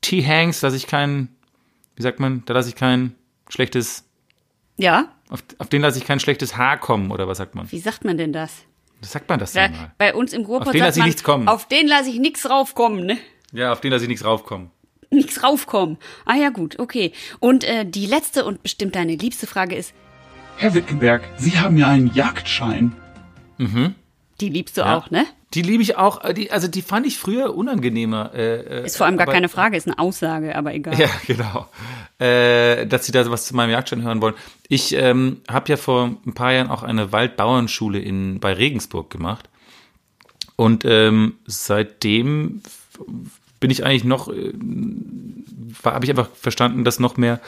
T. 0.00 0.24
Hanks 0.24 0.62
lasse 0.62 0.76
ich 0.76 0.86
kein, 0.86 1.28
wie 1.96 2.02
sagt 2.02 2.20
man, 2.20 2.44
da 2.46 2.54
lasse 2.54 2.68
ich 2.68 2.76
kein 2.76 3.16
schlechtes, 3.48 4.04
Ja, 4.76 5.08
auf, 5.30 5.42
auf 5.58 5.68
den 5.68 5.82
lasse 5.82 5.98
ich 5.98 6.04
kein 6.04 6.20
schlechtes 6.20 6.56
Haar 6.56 6.78
kommen, 6.78 7.10
oder 7.10 7.26
was 7.26 7.38
sagt 7.38 7.56
man? 7.56 7.70
wie 7.72 7.80
sagt 7.80 8.04
man 8.04 8.16
denn 8.16 8.32
das? 8.32 8.62
Sagt 9.02 9.28
man 9.28 9.38
das 9.38 9.52
Da, 9.52 9.68
denn 9.68 9.76
mal? 9.76 9.92
bei 9.98 10.14
uns 10.14 10.32
im 10.32 10.44
Ruhrpott 10.44 10.68
Auf 10.68 10.72
den 10.72 10.80
lasse 10.82 10.98
ich 11.00 11.04
nichts 11.06 11.24
kommen. 11.24 11.48
Auf 11.48 11.66
den 11.68 11.88
lasse 11.88 12.10
ich 12.10 12.18
nichts 12.18 12.48
raufkommen, 12.48 13.04
ne? 13.04 13.18
Ja, 13.52 13.72
auf 13.72 13.80
den 13.80 13.90
lasse 13.90 14.04
ich 14.04 14.08
nichts 14.08 14.24
raufkommen. 14.24 14.70
Nichts 15.10 15.42
raufkommen. 15.42 15.98
Ah 16.24 16.36
ja, 16.36 16.48
gut, 16.50 16.78
okay. 16.78 17.12
Und 17.38 17.64
äh, 17.64 17.84
die 17.84 18.06
letzte 18.06 18.44
und 18.44 18.62
bestimmt 18.62 18.94
deine 18.94 19.14
liebste 19.16 19.46
Frage 19.46 19.74
ist, 19.76 19.92
Herr 20.56 20.74
Wittenberg, 20.74 21.22
Sie 21.36 21.58
haben 21.58 21.76
ja 21.76 21.88
einen 21.88 22.12
Jagdschein. 22.14 22.92
Die 24.42 24.48
liebst 24.50 24.76
du 24.76 24.82
Ja. 24.82 24.98
auch, 24.98 25.10
ne? 25.10 25.24
Die 25.54 25.62
liebe 25.62 25.82
ich 25.82 25.96
auch, 25.96 26.24
äh, 26.24 26.32
die, 26.34 26.50
also 26.50 26.66
die 26.66 26.82
fand 26.82 27.06
ich 27.06 27.18
früher 27.18 27.54
unangenehmer. 27.54 28.32
Äh, 28.34 28.80
äh, 28.80 28.86
Ist 28.86 28.96
vor 28.96 29.06
allem 29.06 29.16
gar 29.16 29.26
aber- 29.26 29.32
keine 29.34 29.48
Frage, 29.48 29.76
ist 29.76 29.86
eine 29.86 29.98
Aussage, 29.98 30.56
aber 30.56 30.74
egal. 30.74 30.98
Ja, 30.98 31.08
genau. 31.26 31.68
Äh, 32.18 32.86
dass 32.86 33.06
sie 33.06 33.12
da 33.12 33.28
was 33.30 33.46
zu 33.46 33.54
meinem 33.56 33.70
Jagdschein 33.70 34.02
hören 34.02 34.20
wollen. 34.22 34.34
Ich 34.68 34.94
ähm, 34.94 35.40
habe 35.50 35.68
ja 35.68 35.76
vor 35.76 36.10
ein 36.26 36.32
paar 36.34 36.52
Jahren 36.52 36.68
auch 36.70 36.82
eine 36.82 37.12
Waldbauernschule 37.12 37.98
in 37.98 38.40
bei 38.40 38.52
Regensburg 38.54 39.10
gemacht. 39.10 39.48
Und 40.56 40.84
ähm, 40.84 41.34
seitdem 41.46 42.62
bin 43.60 43.70
ich 43.70 43.84
eigentlich 43.84 44.04
noch, 44.04 44.28
äh, 44.28 44.52
habe 45.84 46.04
ich 46.04 46.10
einfach 46.10 46.30
verstanden, 46.34 46.84
dass 46.84 46.98
noch 47.00 47.16
mehr, 47.16 47.40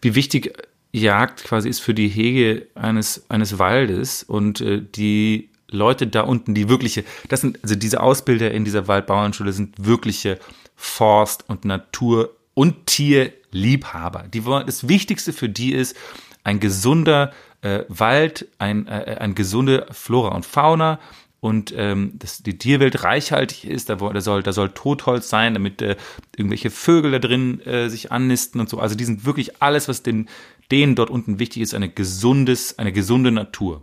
wie 0.00 0.14
wichtig 0.14 0.52
Jagd 0.92 1.44
quasi 1.44 1.68
ist 1.68 1.80
für 1.80 1.92
die 1.94 2.08
Hege 2.08 2.66
eines, 2.74 3.24
eines 3.28 3.58
Waldes 3.58 4.22
und 4.22 4.60
äh, 4.60 4.80
die 4.82 5.50
Leute 5.70 6.06
da 6.06 6.22
unten, 6.22 6.54
die 6.54 6.68
wirkliche, 6.68 7.04
das 7.28 7.42
sind, 7.42 7.62
also 7.62 7.74
diese 7.74 8.00
Ausbilder 8.00 8.50
in 8.50 8.64
dieser 8.64 8.88
Waldbauernschule 8.88 9.52
sind 9.52 9.74
wirkliche 9.84 10.38
Forst- 10.76 11.48
und 11.48 11.64
Natur- 11.64 12.36
und 12.54 12.86
Tierliebhaber. 12.86 14.24
Die 14.32 14.44
wollen, 14.44 14.66
das 14.66 14.88
Wichtigste 14.88 15.32
für 15.32 15.48
die 15.48 15.72
ist 15.72 15.96
ein 16.44 16.60
gesunder 16.60 17.32
äh, 17.60 17.80
Wald, 17.88 18.48
ein, 18.58 18.86
äh, 18.86 19.16
ein 19.20 19.34
gesunde 19.34 19.86
Flora 19.90 20.34
und 20.34 20.46
Fauna 20.46 20.98
und 21.40 21.72
ähm, 21.76 22.12
dass 22.18 22.42
die 22.42 22.58
Tierwelt 22.58 23.04
reichhaltig 23.04 23.64
ist, 23.64 23.90
da, 23.90 23.94
da, 23.96 24.20
soll, 24.20 24.42
da 24.42 24.52
soll 24.52 24.70
Totholz 24.70 25.28
sein, 25.28 25.54
damit 25.54 25.82
äh, 25.82 25.96
irgendwelche 26.36 26.70
Vögel 26.70 27.12
da 27.12 27.18
drin 27.18 27.60
äh, 27.60 27.88
sich 27.88 28.10
annisten 28.10 28.60
und 28.60 28.68
so. 28.68 28.78
Also 28.78 28.96
die 28.96 29.04
sind 29.04 29.24
wirklich 29.24 29.62
alles, 29.62 29.88
was 29.88 30.02
den, 30.02 30.28
denen 30.70 30.96
dort 30.96 31.10
unten 31.10 31.38
wichtig 31.38 31.62
ist, 31.62 31.74
eine 31.74 31.88
gesundes, 31.88 32.78
eine 32.78 32.92
gesunde 32.92 33.30
Natur. 33.30 33.82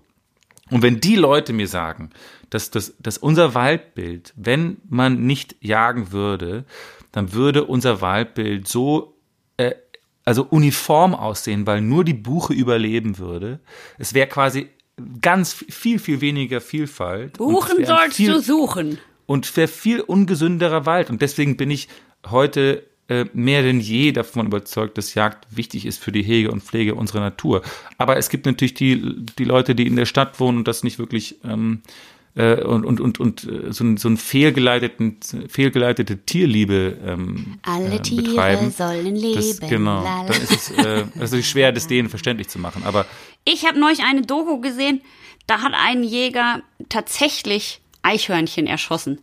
Und 0.72 0.82
wenn 0.82 0.99
die 0.99 1.16
Leute 1.16 1.53
mir 1.53 1.68
sagen, 1.68 2.09
dass, 2.49 2.72
dass, 2.72 2.95
dass 2.99 3.18
unser 3.18 3.53
Waldbild, 3.53 4.34
wenn 4.36 4.78
man 4.89 5.26
nicht 5.26 5.55
jagen 5.61 6.11
würde, 6.11 6.66
dann 7.11 7.34
würde 7.34 7.66
unser 7.66 8.01
Waldbild 8.01 8.68
so 8.68 9.16
äh, 9.57 9.76
also 10.26 10.43
uniform 10.49 11.13
aussehen, 11.13 11.68
weil 11.68 11.82
nur 11.82 12.03
die 12.03 12.16
Buche 12.16 12.53
überleben 12.53 13.20
würde. 13.20 13.59
Es 13.99 14.13
wäre 14.16 14.28
quasi 14.28 14.70
ganz 15.22 15.53
viel, 15.53 15.99
viel 15.99 16.22
weniger 16.22 16.61
Vielfalt. 16.61 17.38
Buchen 17.38 17.86
sollst 17.86 18.18
viel, 18.18 18.32
du 18.32 18.41
suchen. 18.41 18.97
Und 19.28 19.55
wäre 19.55 19.68
viel 19.68 20.01
ungesünderer 20.01 20.86
Wald. 20.86 21.09
Und 21.09 21.22
deswegen 21.22 21.57
bin 21.57 21.70
ich 21.70 21.88
heute 22.30 22.84
mehr 23.34 23.62
denn 23.62 23.80
je 23.80 24.12
davon 24.12 24.47
überzeugt, 24.47 24.97
dass 24.97 25.14
Jagd 25.14 25.45
wichtig 25.56 25.86
ist 25.86 26.03
für 26.03 26.12
die 26.12 26.24
Hege 26.24 26.51
und 26.51 26.64
Pflege 26.64 26.95
unserer 26.95 27.20
Natur. 27.20 27.62
Aber 27.99 28.18
es 28.18 28.30
gibt 28.30 28.45
natürlich 28.47 28.74
die, 28.74 29.16
die 29.38 29.43
Leute, 29.43 29.76
die 29.76 29.86
in 29.86 29.95
der 29.95 30.06
Stadt 30.06 30.39
wohnen 30.39 30.58
und 30.60 30.68
das 30.68 30.84
nicht 30.84 30.97
wirklich 30.97 31.36
ähm, 31.43 31.82
äh, 32.36 32.64
und, 32.64 32.86
und, 32.86 32.99
und, 32.99 33.20
und 33.20 33.43
äh, 33.45 33.72
so, 33.72 33.84
ein, 33.84 33.97
so 33.97 34.10
ein 34.10 34.18
fehlgeleiteten, 34.18 35.18
fehlgeleitete 35.47 36.18
Tierliebe 36.18 36.97
ähm, 37.06 37.60
Alle 37.62 37.95
äh, 37.95 37.99
Tiere 37.99 38.24
betreiben. 38.24 38.72
sollen 38.72 39.16
leben. 39.16 39.36
Das, 39.36 39.60
genau. 39.62 40.03
Lala. 40.03 40.26
Dann 40.28 40.41
ist 40.41 40.51
es 40.51 40.72
äh, 40.72 41.06
natürlich 41.16 41.49
schwer, 41.49 41.72
das 41.72 41.88
denen 41.88 42.10
verständlich 42.10 42.49
zu 42.49 42.60
machen. 42.60 42.84
Aber 42.86 43.06
Ich 43.45 43.66
habe 43.66 43.80
neulich 43.80 44.01
eine 44.03 44.22
Doku 44.24 44.60
gesehen, 44.60 45.01
da 45.47 45.62
hat 45.62 45.74
ein 45.76 46.03
Jäger 46.03 46.62
tatsächlich 46.89 47.80
Eichhörnchen 48.01 48.68
erschossen, 48.68 49.20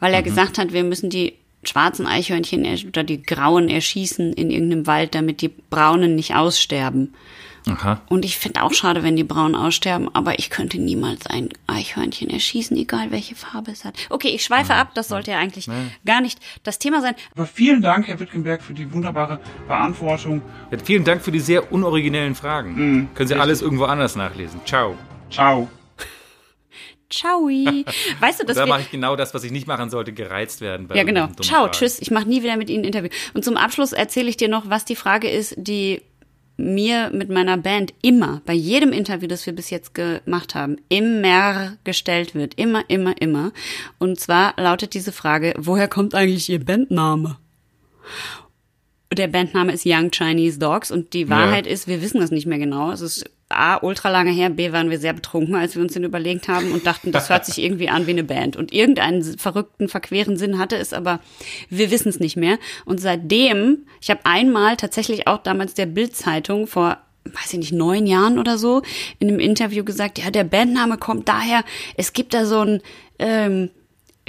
weil 0.00 0.12
er 0.12 0.22
gesagt 0.22 0.58
hat, 0.58 0.72
wir 0.72 0.84
müssen 0.84 1.10
die 1.10 1.34
schwarzen 1.64 2.06
Eichhörnchen 2.06 2.66
oder 2.86 3.04
die 3.04 3.22
grauen 3.22 3.68
erschießen 3.68 4.32
in 4.32 4.50
irgendeinem 4.50 4.86
Wald, 4.86 5.14
damit 5.14 5.42
die 5.42 5.48
braunen 5.48 6.14
nicht 6.14 6.34
aussterben. 6.34 7.14
aha. 7.68 8.00
Und 8.08 8.24
ich 8.24 8.38
finde 8.38 8.62
auch 8.62 8.72
schade, 8.72 9.02
wenn 9.02 9.16
die 9.16 9.24
braunen 9.24 9.54
aussterben, 9.54 10.08
aber 10.14 10.38
ich 10.38 10.48
könnte 10.48 10.78
niemals 10.78 11.26
ein 11.26 11.50
Eichhörnchen 11.66 12.30
erschießen, 12.30 12.76
egal 12.76 13.10
welche 13.10 13.34
Farbe 13.34 13.70
es 13.72 13.84
hat. 13.84 13.94
Okay, 14.08 14.28
ich 14.28 14.42
schweife 14.42 14.74
ab, 14.74 14.94
das 14.94 15.08
sollte 15.08 15.32
ja 15.32 15.38
eigentlich 15.38 15.68
gar 16.06 16.22
nicht 16.22 16.38
das 16.62 16.78
Thema 16.78 17.02
sein. 17.02 17.14
Aber 17.34 17.46
vielen 17.46 17.82
Dank, 17.82 18.08
Herr 18.08 18.18
Wittgenberg, 18.18 18.62
für 18.62 18.72
die 18.72 18.90
wunderbare 18.92 19.38
Beantwortung. 19.68 20.40
Ja, 20.70 20.78
vielen 20.82 21.04
Dank 21.04 21.22
für 21.22 21.32
die 21.32 21.40
sehr 21.40 21.70
unoriginellen 21.72 22.34
Fragen. 22.34 22.74
Können 22.74 23.08
Sie 23.16 23.20
richtig. 23.20 23.40
alles 23.40 23.60
irgendwo 23.62 23.84
anders 23.84 24.16
nachlesen. 24.16 24.60
Ciao. 24.64 24.96
Ciao. 25.30 25.68
Ciao. 27.10 27.48
Weißt 28.20 28.40
du, 28.40 28.46
dass 28.46 28.56
Da 28.56 28.66
mache 28.66 28.82
ich 28.82 28.90
genau 28.90 29.16
das, 29.16 29.34
was 29.34 29.44
ich 29.44 29.50
nicht 29.50 29.66
machen 29.66 29.90
sollte, 29.90 30.12
gereizt 30.12 30.60
werden. 30.60 30.88
Ja, 30.94 31.02
genau. 31.02 31.28
Ciao, 31.40 31.62
Fragen. 31.62 31.72
tschüss. 31.72 32.00
Ich 32.00 32.10
mache 32.10 32.28
nie 32.28 32.42
wieder 32.42 32.56
mit 32.56 32.70
Ihnen 32.70 32.84
ein 32.84 32.86
Interview. 32.86 33.10
Und 33.34 33.44
zum 33.44 33.56
Abschluss 33.56 33.92
erzähle 33.92 34.28
ich 34.28 34.36
dir 34.36 34.48
noch, 34.48 34.70
was 34.70 34.84
die 34.84 34.96
Frage 34.96 35.28
ist, 35.28 35.54
die 35.56 36.02
mir 36.56 37.10
mit 37.12 37.30
meiner 37.30 37.56
Band 37.56 37.94
immer, 38.02 38.42
bei 38.44 38.52
jedem 38.52 38.92
Interview, 38.92 39.26
das 39.26 39.46
wir 39.46 39.54
bis 39.54 39.70
jetzt 39.70 39.94
gemacht 39.94 40.54
haben, 40.54 40.76
immer 40.88 41.76
gestellt 41.84 42.34
wird. 42.34 42.54
Immer, 42.54 42.84
immer, 42.88 43.20
immer. 43.20 43.52
Und 43.98 44.20
zwar 44.20 44.54
lautet 44.56 44.94
diese 44.94 45.12
Frage, 45.12 45.54
woher 45.56 45.88
kommt 45.88 46.14
eigentlich 46.14 46.48
Ihr 46.48 46.64
Bandname? 46.64 47.38
Der 49.12 49.28
Bandname 49.28 49.72
ist 49.72 49.84
Young 49.86 50.10
Chinese 50.10 50.58
Dogs 50.58 50.90
und 50.90 51.14
die 51.14 51.28
Wahrheit 51.28 51.66
ist, 51.66 51.88
wir 51.88 52.00
wissen 52.00 52.20
das 52.20 52.30
nicht 52.30 52.46
mehr 52.46 52.58
genau. 52.58 52.92
Es 52.92 53.00
ist 53.00 53.28
A, 53.50 53.78
ultra 53.82 54.10
lange 54.10 54.30
her, 54.30 54.48
B, 54.48 54.72
waren 54.72 54.90
wir 54.90 54.98
sehr 54.98 55.12
betrunken, 55.12 55.56
als 55.56 55.74
wir 55.74 55.82
uns 55.82 55.92
den 55.92 56.04
überlegt 56.04 56.48
haben 56.48 56.72
und 56.72 56.86
dachten, 56.86 57.12
das 57.12 57.28
hört 57.28 57.44
sich 57.44 57.58
irgendwie 57.62 57.88
an 57.88 58.06
wie 58.06 58.12
eine 58.12 58.24
Band. 58.24 58.56
Und 58.56 58.72
irgendeinen 58.72 59.22
verrückten, 59.38 59.88
verqueren 59.88 60.36
Sinn 60.36 60.58
hatte 60.58 60.76
es, 60.76 60.92
aber 60.92 61.20
wir 61.68 61.90
wissen 61.90 62.08
es 62.08 62.20
nicht 62.20 62.36
mehr. 62.36 62.58
Und 62.84 63.00
seitdem, 63.00 63.86
ich 64.00 64.10
habe 64.10 64.20
einmal 64.24 64.76
tatsächlich 64.76 65.26
auch 65.26 65.38
damals 65.38 65.74
der 65.74 65.86
Bild-Zeitung 65.86 66.66
vor 66.66 66.98
weiß 67.24 67.52
ich 67.52 67.58
nicht, 67.58 67.72
neun 67.72 68.06
Jahren 68.06 68.38
oder 68.38 68.56
so, 68.56 68.82
in 69.18 69.28
einem 69.28 69.40
Interview 69.40 69.84
gesagt, 69.84 70.18
ja, 70.18 70.30
der 70.30 70.42
Bandname 70.42 70.96
kommt 70.96 71.28
daher, 71.28 71.64
es 71.96 72.14
gibt 72.14 72.32
da 72.32 72.46
so 72.46 72.60
ein, 72.60 72.82
ähm, 73.18 73.70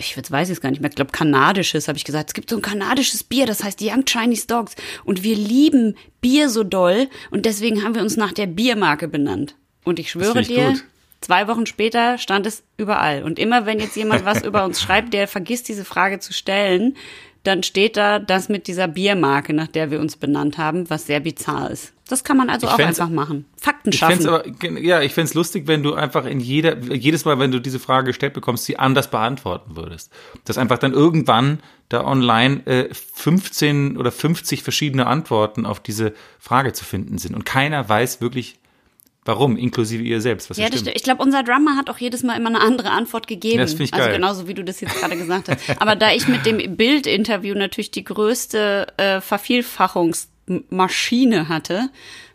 ich 0.02 0.16
jetzt 0.16 0.32
weiß 0.32 0.49
ich 0.49 0.54
es 0.54 0.62
gar 0.62 0.70
nicht 0.70 0.82
mehr, 0.82 0.89
ich 0.89 0.95
glaube 0.95 1.12
kanadisches, 1.12 1.88
habe 1.88 1.97
ich 1.97 2.04
gesagt. 2.04 2.30
Es 2.30 2.34
gibt 2.34 2.49
so 2.49 2.58
ein 2.58 2.62
kanadisches 2.62 3.24
Bier, 3.24 3.45
das 3.45 3.64
heißt 3.64 3.82
Young 3.82 4.06
Chinese 4.06 4.47
Dogs. 4.47 4.76
Und 5.06 5.24
wir 5.24 5.36
lieben 5.36 5.95
Bier 6.20 6.49
so 6.49 6.64
doll 6.64 7.08
und 7.30 7.45
deswegen 7.45 7.84
haben 7.84 7.95
wir 7.95 8.02
uns 8.02 8.18
nach 8.18 8.34
der 8.34 8.47
Biermarke 8.47 9.08
benannt. 9.08 9.56
Und 9.84 9.99
ich 9.99 10.12
schwöre 10.12 10.41
ich 10.41 10.47
dir, 10.47 10.70
gut. 10.70 10.84
zwei 11.22 11.47
Wochen 11.47 11.66
später 11.66 12.18
stand 12.18 12.45
es 12.45 12.64
überall. 12.78 13.24
Und 13.24 13.39
immer 13.39 13.66
wenn 13.66 13.80
jetzt 13.80 13.95
jemand 13.95 14.26
was 14.26 14.43
über 14.43 14.66
uns 14.66 14.82
schreibt, 14.82 15.14
der 15.14 15.28
vergisst 15.28 15.68
diese 15.70 15.86
Frage 15.86 16.20
zu 16.20 16.34
stellen, 16.34 16.95
dann 17.43 17.64
steht 17.64 17.97
da 17.97 18.20
das 18.20 18.49
mit 18.49 18.68
dieser 18.68 18.88
Biermarke, 18.88 19.54
nach 19.54 19.68
der 19.68 19.89
wir 19.89 19.99
uns 19.99 20.16
benannt 20.18 20.58
haben, 20.58 20.89
was 20.89 21.08
sehr 21.08 21.20
bizarr 21.20 21.72
ist. 21.72 21.93
Das 22.12 22.24
kann 22.24 22.38
man 22.38 22.49
also 22.49 22.68
Ich 22.68 22.74
auch 22.74 22.80
einfach 22.80 23.09
machen. 23.09 23.45
Fakten 23.57 23.89
Ich 23.91 23.99
schaffen. 23.99 24.28
aber, 24.28 24.43
gen- 24.43 24.78
ja, 24.78 25.01
ich 25.01 25.14
fände 25.14 25.30
es 25.30 25.34
lustig, 25.34 25.68
wenn 25.68 25.82
du 25.84 25.93
einfach 25.93 26.26
in 26.26 26.39
jeder, 26.39 26.78
jedes 26.80 27.26
Mal, 27.26 27.39
wenn 27.39 27.51
du 27.51 27.59
diese 27.59 27.80
Frage 27.80 28.07
gestellt 28.07 28.34
bekommst, 28.34 28.66
sie 28.66 28.78
anders 28.78 29.09
beantworten 29.09 29.76
würdest. 29.76 30.12
Dass 30.45 30.57
einfach 30.57 30.78
dann 30.78 30.93
irgendwann 30.93 31.59
da 31.89 32.03
online 32.05 32.66
äh, 32.66 32.93
15 32.93 33.97
oder 33.97 34.12
50 34.12 34.64
verschiedene 34.64 35.07
Antworten 35.07 35.66
auf 35.66 35.80
diese 35.80 36.14
Frage 36.39 36.74
zu 36.74 36.84
finden 36.86 37.18
sind. 37.18 37.36
Und 37.36 37.45
keiner 37.45 37.88
weiß 37.88 38.22
wirklich, 38.22 38.55
warum, 39.26 39.55
inklusive 39.57 40.01
ihr 40.03 40.20
selbst, 40.22 40.49
was 40.49 40.57
Ja, 40.57 40.70
das 40.70 40.80
stimmt. 40.80 40.95
Ich 40.95 41.03
glaube, 41.03 41.22
unser 41.22 41.43
Drummer 41.43 41.76
hat 41.78 41.89
auch 41.89 41.97
jedes 41.97 42.24
Mal 42.24 42.36
immer 42.38 42.49
eine 42.49 42.62
andere 42.62 42.89
Antwort 42.91 43.28
gegeben. 43.28 43.59
Das 43.59 43.74
ich 43.74 43.93
also 43.93 44.05
geil. 44.05 44.16
genauso 44.16 44.47
wie 44.47 44.53
du 44.53 44.64
das 44.64 44.82
jetzt 44.82 44.95
gerade 44.99 45.16
gesagt 45.18 45.47
hast. 45.49 45.82
Aber 45.82 45.95
da 45.95 46.12
ich 46.12 46.28
mit 46.28 46.45
dem 46.45 46.76
Bildinterview 46.76 47.53
natürlich 47.55 47.91
die 47.91 48.03
größte 48.03 48.88
äh, 48.97 49.22
Vervielfachungsmaschine 50.52 51.49
hatte, 51.49 51.89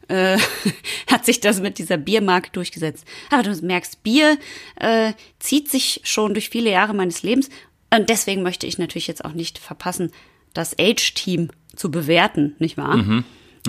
äh, 0.09 0.39
hat 1.11 1.25
sich 1.25 1.41
das 1.41 1.61
mit 1.61 1.79
dieser 1.79 1.97
Biermarke 1.97 2.51
durchgesetzt. 2.53 3.07
Aber 3.31 3.43
du 3.43 3.55
merkst, 3.65 4.03
Bier 4.03 4.39
äh, 4.77 5.13
zieht 5.39 5.71
sich 5.71 6.01
schon 6.05 6.35
durch 6.35 6.51
viele 6.51 6.71
Jahre 6.71 6.95
meines 6.95 7.23
Lebens. 7.23 7.49
Und 7.95 8.09
deswegen 8.09 8.43
möchte 8.43 8.67
ich 8.67 8.79
natürlich 8.79 9.07
jetzt 9.07 9.25
auch 9.25 9.33
nicht 9.33 9.59
verpassen, 9.59 10.11
das 10.55 10.79
Age-Team 10.79 11.51
zu 11.75 11.91
bewerten, 11.91 12.57
nicht 12.59 12.77
wahr? 12.77 12.95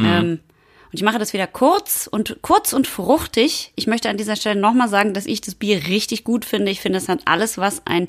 Ähm, 0.05 0.39
und 0.85 0.93
ich 0.93 1.03
mache 1.03 1.19
das 1.19 1.33
wieder 1.33 1.47
kurz 1.47 2.07
und 2.09 2.37
kurz 2.41 2.71
und 2.71 2.87
fruchtig. 2.87 3.73
Ich 3.75 3.87
möchte 3.87 4.09
an 4.09 4.17
dieser 4.17 4.37
Stelle 4.37 4.59
nochmal 4.59 4.87
sagen, 4.87 5.13
dass 5.13 5.25
ich 5.25 5.41
das 5.41 5.55
Bier 5.55 5.87
richtig 5.87 6.23
gut 6.23 6.45
finde. 6.45 6.71
Ich 6.71 6.79
finde, 6.79 6.97
es 6.97 7.09
hat 7.09 7.21
alles, 7.25 7.57
was 7.57 7.85
ein 7.85 8.07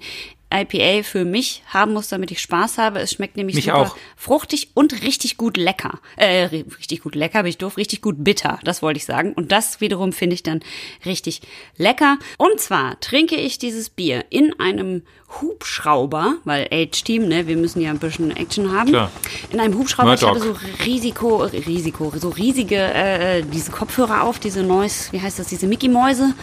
IPA 0.52 1.02
für 1.02 1.24
mich 1.26 1.62
haben 1.66 1.92
muss, 1.92 2.08
damit 2.08 2.30
ich 2.30 2.40
Spaß 2.40 2.78
habe. 2.78 3.00
Es 3.00 3.12
schmeckt 3.12 3.36
nämlich 3.36 3.56
Mich 3.56 3.66
super 3.66 3.78
auch. 3.82 3.96
fruchtig 4.16 4.70
und 4.74 5.02
richtig 5.02 5.36
gut 5.36 5.56
lecker. 5.56 6.00
Äh, 6.16 6.46
ri- 6.46 6.76
richtig 6.78 7.02
gut 7.02 7.14
lecker, 7.14 7.42
bin 7.42 7.50
ich 7.50 7.58
doof, 7.58 7.76
richtig 7.76 8.00
gut 8.00 8.16
bitter, 8.24 8.58
das 8.64 8.80
wollte 8.80 8.96
ich 8.98 9.04
sagen. 9.04 9.34
Und 9.34 9.52
das 9.52 9.80
wiederum 9.82 10.12
finde 10.12 10.34
ich 10.34 10.42
dann 10.42 10.60
richtig 11.04 11.42
lecker. 11.76 12.18
Und 12.38 12.60
zwar 12.60 12.98
trinke 13.00 13.36
ich 13.36 13.58
dieses 13.58 13.90
Bier 13.90 14.24
in 14.30 14.58
einem 14.58 15.02
Hubschrauber, 15.42 16.36
weil 16.44 16.68
Age-Team, 16.72 17.28
ne, 17.28 17.46
wir 17.46 17.56
müssen 17.56 17.80
ja 17.82 17.90
ein 17.90 17.98
bisschen 17.98 18.34
Action 18.34 18.72
haben. 18.72 18.88
Klar. 18.88 19.10
In 19.50 19.60
einem 19.60 19.76
Hubschrauber, 19.76 20.14
ich 20.14 20.22
habe 20.22 20.40
so 20.40 20.56
Risiko, 20.86 21.42
Risiko, 21.44 22.12
so 22.16 22.30
riesige, 22.30 22.76
äh, 22.76 23.42
diese 23.42 23.70
Kopfhörer 23.70 24.22
auf, 24.22 24.38
diese 24.38 24.62
Noise, 24.62 25.12
wie 25.12 25.20
heißt 25.20 25.38
das, 25.38 25.48
diese 25.48 25.66
Mickey-Mäuse 25.66 26.34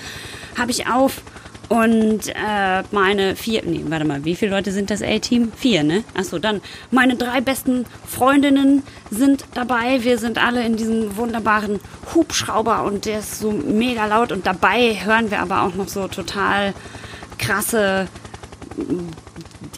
habe 0.57 0.71
ich 0.71 0.87
auf. 0.87 1.21
Und 1.68 2.30
äh, 2.30 2.84
meine 2.91 3.36
vier, 3.36 3.63
nee, 3.66 3.84
warte 3.88 4.05
mal, 4.05 4.24
wie 4.24 4.36
viele 4.36 4.51
Leute 4.51 4.72
sind 4.72 4.91
das 4.91 5.01
A-Team? 5.01 5.51
Vier, 5.55 5.84
ne? 5.84 6.03
Achso, 6.13 6.38
dann 6.38 6.61
meine 6.91 7.16
drei 7.16 7.41
besten 7.41 7.86
Freundinnen 8.05 8.84
sind 9.09 9.45
dabei. 9.55 10.03
Wir 10.03 10.20
sind 10.20 10.38
alle 10.38 10.63
in 10.63 10.78
diesem 10.78 11.18
wunderbaren 11.18 11.80
Hubschrauber 12.13 12.84
und 12.84 13.05
der 13.05 13.20
ist 13.20 13.39
so 13.39 13.51
mega 13.51 14.05
laut. 14.05 14.32
Und 14.32 14.45
dabei 14.45 14.97
hören 15.03 15.32
wir 15.32 15.39
aber 15.39 15.63
auch 15.63 15.74
noch 15.74 15.88
so 15.88 16.07
total 16.07 16.74
krasse 17.39 18.07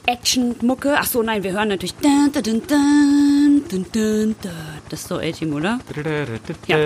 Action-Mucke. 0.06 0.96
Ach 0.98 1.06
so, 1.06 1.24
nein, 1.24 1.44
wir 1.44 1.54
hören 1.54 1.70
natürlich. 1.70 1.96
dun, 1.96 2.32
dun, 2.34 2.44
dun, 2.44 2.62
dun, 2.68 3.37
Das 4.90 5.02
ist 5.02 5.08
so 5.08 5.18
A-Team, 5.18 5.54
oder? 5.54 5.80
Ja. 6.68 6.78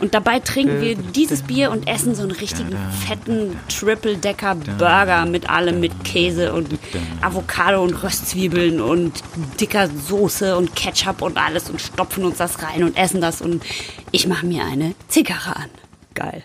Und 0.00 0.14
dabei 0.14 0.40
trinken 0.40 0.80
wir 0.80 0.96
dieses 0.96 1.42
Bier 1.42 1.70
und 1.70 1.86
essen 1.88 2.14
so 2.14 2.22
einen 2.22 2.32
richtigen 2.32 2.76
fetten 3.06 3.56
Triple-Decker-Burger 3.68 5.26
mit 5.26 5.48
allem, 5.48 5.80
mit 5.80 6.04
Käse 6.04 6.52
und 6.52 6.78
Avocado 7.20 7.82
und 7.82 8.02
Röstzwiebeln 8.02 8.80
und 8.80 9.22
dicker 9.60 9.88
Soße 9.88 10.56
und 10.56 10.74
Ketchup 10.74 11.22
und 11.22 11.36
alles 11.36 11.70
und 11.70 11.80
stopfen 11.80 12.24
uns 12.24 12.38
das 12.38 12.62
rein 12.62 12.84
und 12.84 12.96
essen 12.96 13.20
das 13.20 13.42
und 13.42 13.62
ich 14.10 14.26
mache 14.26 14.46
mir 14.46 14.64
eine 14.64 14.94
Zigarre 15.08 15.56
an. 15.56 15.70
Geil. 16.14 16.44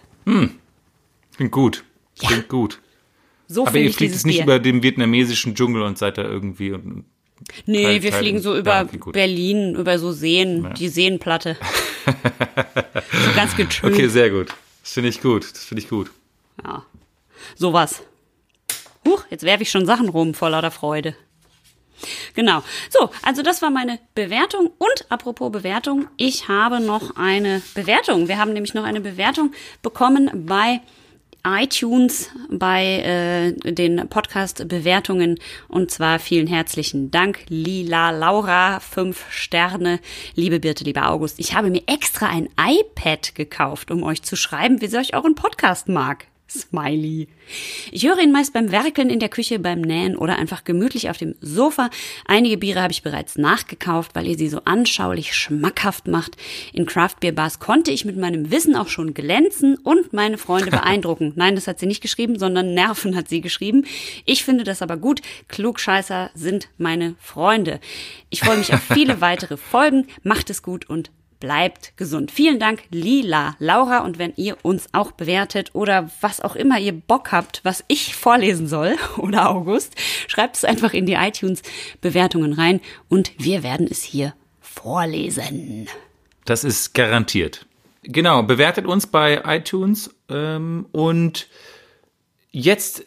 Klingt 1.36 1.52
gut. 1.52 1.84
Ja. 2.20 2.30
Klingt 2.30 2.50
gut. 2.50 2.80
So 3.48 3.66
Aber 3.66 3.78
ihr 3.78 3.94
fliegt 3.94 4.14
jetzt 4.14 4.26
nicht 4.26 4.38
Bier. 4.38 4.44
über 4.44 4.60
den 4.60 4.84
vietnamesischen 4.84 5.56
Dschungel 5.56 5.84
und 5.84 5.98
seid 5.98 6.18
da 6.18 6.24
irgendwie 6.24 6.72
und 6.74 7.06
nee, 7.66 7.84
Teil- 7.84 8.04
wir 8.04 8.12
Teil- 8.12 8.20
fliegen 8.20 8.40
so 8.42 8.54
Ja, 8.54 8.60
über 8.60 8.86
gut. 8.86 9.14
Berlin, 9.14 9.76
über 9.76 10.00
so 10.00 10.12
Seen, 10.12 10.74
die 10.76 10.90
Seenplatte. 10.90 11.58
so 12.06 13.32
ganz 13.36 13.56
gechillt. 13.56 13.84
Okay, 13.94 14.08
sehr 14.08 14.30
gut. 14.30 14.50
Das 14.84 14.94
finde 14.94 15.10
ich 15.10 15.22
gut. 15.22 15.44
Das 15.52 15.66
finde 15.66 15.84
ich 15.84 15.90
gut. 15.90 16.12
Ja. 16.64 16.84
Sowas. 17.56 18.02
Huch, 19.08 19.24
jetzt 19.30 19.44
werfe 19.44 19.64
ich 19.64 19.70
schon 19.72 19.86
Sachen 19.86 20.10
rum 20.10 20.34
vor 20.34 20.50
lauter 20.50 20.72
Freude. 20.72 21.16
Genau. 22.36 22.62
So, 22.90 23.10
also 23.24 23.42
das 23.42 23.62
war 23.62 23.70
meine 23.72 24.00
Bewertung. 24.14 24.72
Und 24.78 25.06
apropos 25.10 25.52
Bewertung, 25.52 26.08
ich 26.18 26.48
habe 26.48 26.80
noch 26.80 27.16
eine 27.18 27.62
Bewertung. 27.74 28.28
Wir 28.28 28.38
haben 28.38 28.54
nämlich 28.54 28.74
noch 28.74 28.84
eine 28.84 29.02
Bewertung 29.02 29.54
bekommen 29.82 30.30
bei 30.46 30.82
iTunes, 31.48 32.30
bei 32.50 33.54
äh, 33.66 33.72
den 33.74 34.10
Podcast-Bewertungen. 34.10 35.40
Und 35.68 35.92
zwar 35.92 36.20
vielen 36.20 36.48
herzlichen 36.48 37.12
Dank, 37.12 37.46
Lila 37.48 38.12
Laura, 38.12 38.80
fünf 38.80 39.26
Sterne, 39.30 40.00
liebe 40.36 40.60
Birte, 40.60 40.84
lieber 40.84 41.10
August. 41.10 41.40
Ich 41.40 41.56
habe 41.56 41.70
mir 41.70 41.84
extra 41.88 42.28
ein 42.28 42.50
iPad 42.60 43.36
gekauft, 43.36 43.92
um 43.92 44.04
euch 44.04 44.24
zu 44.24 44.36
schreiben, 44.36 44.82
wie 44.82 44.88
sehr 44.88 45.02
ich 45.02 45.16
euren 45.16 45.36
Podcast 45.36 45.88
mag. 45.88 46.28
Smiley. 46.50 47.28
Ich 47.92 48.06
höre 48.06 48.20
ihn 48.20 48.32
meist 48.32 48.54
beim 48.54 48.72
Werkeln 48.72 49.10
in 49.10 49.20
der 49.20 49.30
Küche, 49.30 49.60
beim 49.60 49.82
Nähen 49.82 50.18
oder 50.18 50.38
einfach 50.38 50.64
gemütlich 50.64 51.10
auf 51.10 51.18
dem 51.18 51.36
Sofa. 51.42 51.90
Einige 52.26 52.58
Biere 52.58 52.82
habe 52.82 52.92
ich 52.92 53.04
bereits 53.04 53.38
nachgekauft, 53.38 54.16
weil 54.16 54.28
ihr 54.28 54.38
sie 54.38 54.50
so 54.50 54.62
anschaulich 54.66 55.34
schmackhaft 55.34 56.08
macht. 56.08 56.38
In 56.74 56.86
Craft 56.86 57.16
Beer 57.20 57.32
Bars 57.32 57.60
konnte 57.60 57.92
ich 57.92 58.06
mit 58.06 58.18
meinem 58.18 58.52
Wissen 58.52 58.76
auch 58.76 58.88
schon 58.88 59.14
glänzen 59.14 59.78
und 59.78 60.14
meine 60.14 60.38
Freunde 60.38 60.72
beeindrucken. 60.72 61.34
Nein, 61.36 61.56
das 61.56 61.68
hat 61.68 61.80
sie 61.80 61.86
nicht 61.86 62.02
geschrieben, 62.02 62.40
sondern 62.40 62.74
Nerven 62.74 63.16
hat 63.16 63.28
sie 63.28 63.42
geschrieben. 63.42 63.86
Ich 64.26 64.44
finde 64.44 64.64
das 64.64 64.82
aber 64.82 64.98
gut. 64.98 65.22
Klugscheißer 65.48 66.32
sind 66.34 66.70
meine 66.78 67.16
Freunde. 67.20 67.80
Ich 68.30 68.42
freue 68.42 68.58
mich 68.58 68.74
auf 68.74 68.82
viele 68.82 69.22
weitere 69.22 69.58
Folgen. 69.58 70.08
Macht 70.24 70.50
es 70.50 70.62
gut 70.62 70.90
und 70.90 71.12
bleibt 71.40 71.96
gesund. 71.98 72.32
Vielen 72.32 72.60
Dank, 72.60 72.84
Lila, 72.90 73.56
Laura. 73.60 74.00
Und 74.00 74.18
wenn 74.20 74.34
ihr 74.36 74.58
uns 74.64 74.88
auch 74.94 75.12
bewertet 75.12 75.72
oder 75.74 76.10
was 76.22 76.42
auch 76.42 76.56
immer 76.56 76.80
ihr 76.80 76.94
Bock 76.94 77.32
habt, 77.32 77.62
was 77.64 77.84
ich 77.88 78.16
vorlesen 78.16 78.68
soll 78.68 78.96
oder 79.18 79.50
August, 79.50 79.94
schreibt 80.28 80.56
es 80.58 80.66
einfach 80.66 80.94
in 80.94 81.06
die 81.06 81.14
iTunes-Bewertungen 81.14 82.54
rein 82.54 82.82
und 83.10 83.32
wir 83.38 83.64
werden 83.64 83.88
es 83.90 84.04
hier 84.04 84.34
vorlesen. 84.62 85.88
Das 86.46 86.64
ist 86.64 86.94
garantiert. 86.94 87.66
Genau, 88.04 88.44
bewertet 88.44 88.86
uns 88.86 89.06
bei 89.08 89.42
iTunes 89.46 90.16
ähm, 90.30 90.86
und 90.94 91.48
jetzt 92.52 93.04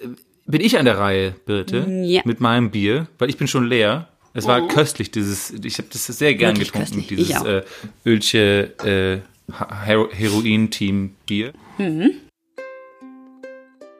bin 0.46 0.60
ich 0.60 0.78
an 0.78 0.84
der 0.84 0.98
Reihe, 0.98 1.30
Birte, 1.46 1.86
Ja. 2.04 2.20
mit 2.24 2.40
meinem 2.40 2.70
Bier, 2.70 3.06
weil 3.18 3.30
ich 3.30 3.38
bin 3.38 3.46
schon 3.48 3.66
leer. 3.66 4.08
Es 4.32 4.46
war 4.46 4.68
köstlich, 4.68 5.10
dieses, 5.10 5.50
ich 5.64 5.78
habe 5.78 5.88
das 5.92 6.06
sehr 6.06 6.34
gern 6.34 6.56
Wirklich 6.56 6.72
getrunken, 6.72 7.06
köstlich, 7.06 7.18
dieses 7.26 7.42
äh, 7.42 7.62
Ölche 8.06 8.74
äh, 8.84 9.52
Hero 9.84 10.08
Heroin-Team 10.12 11.16
Bier. 11.26 11.52
Mhm. 11.78 12.12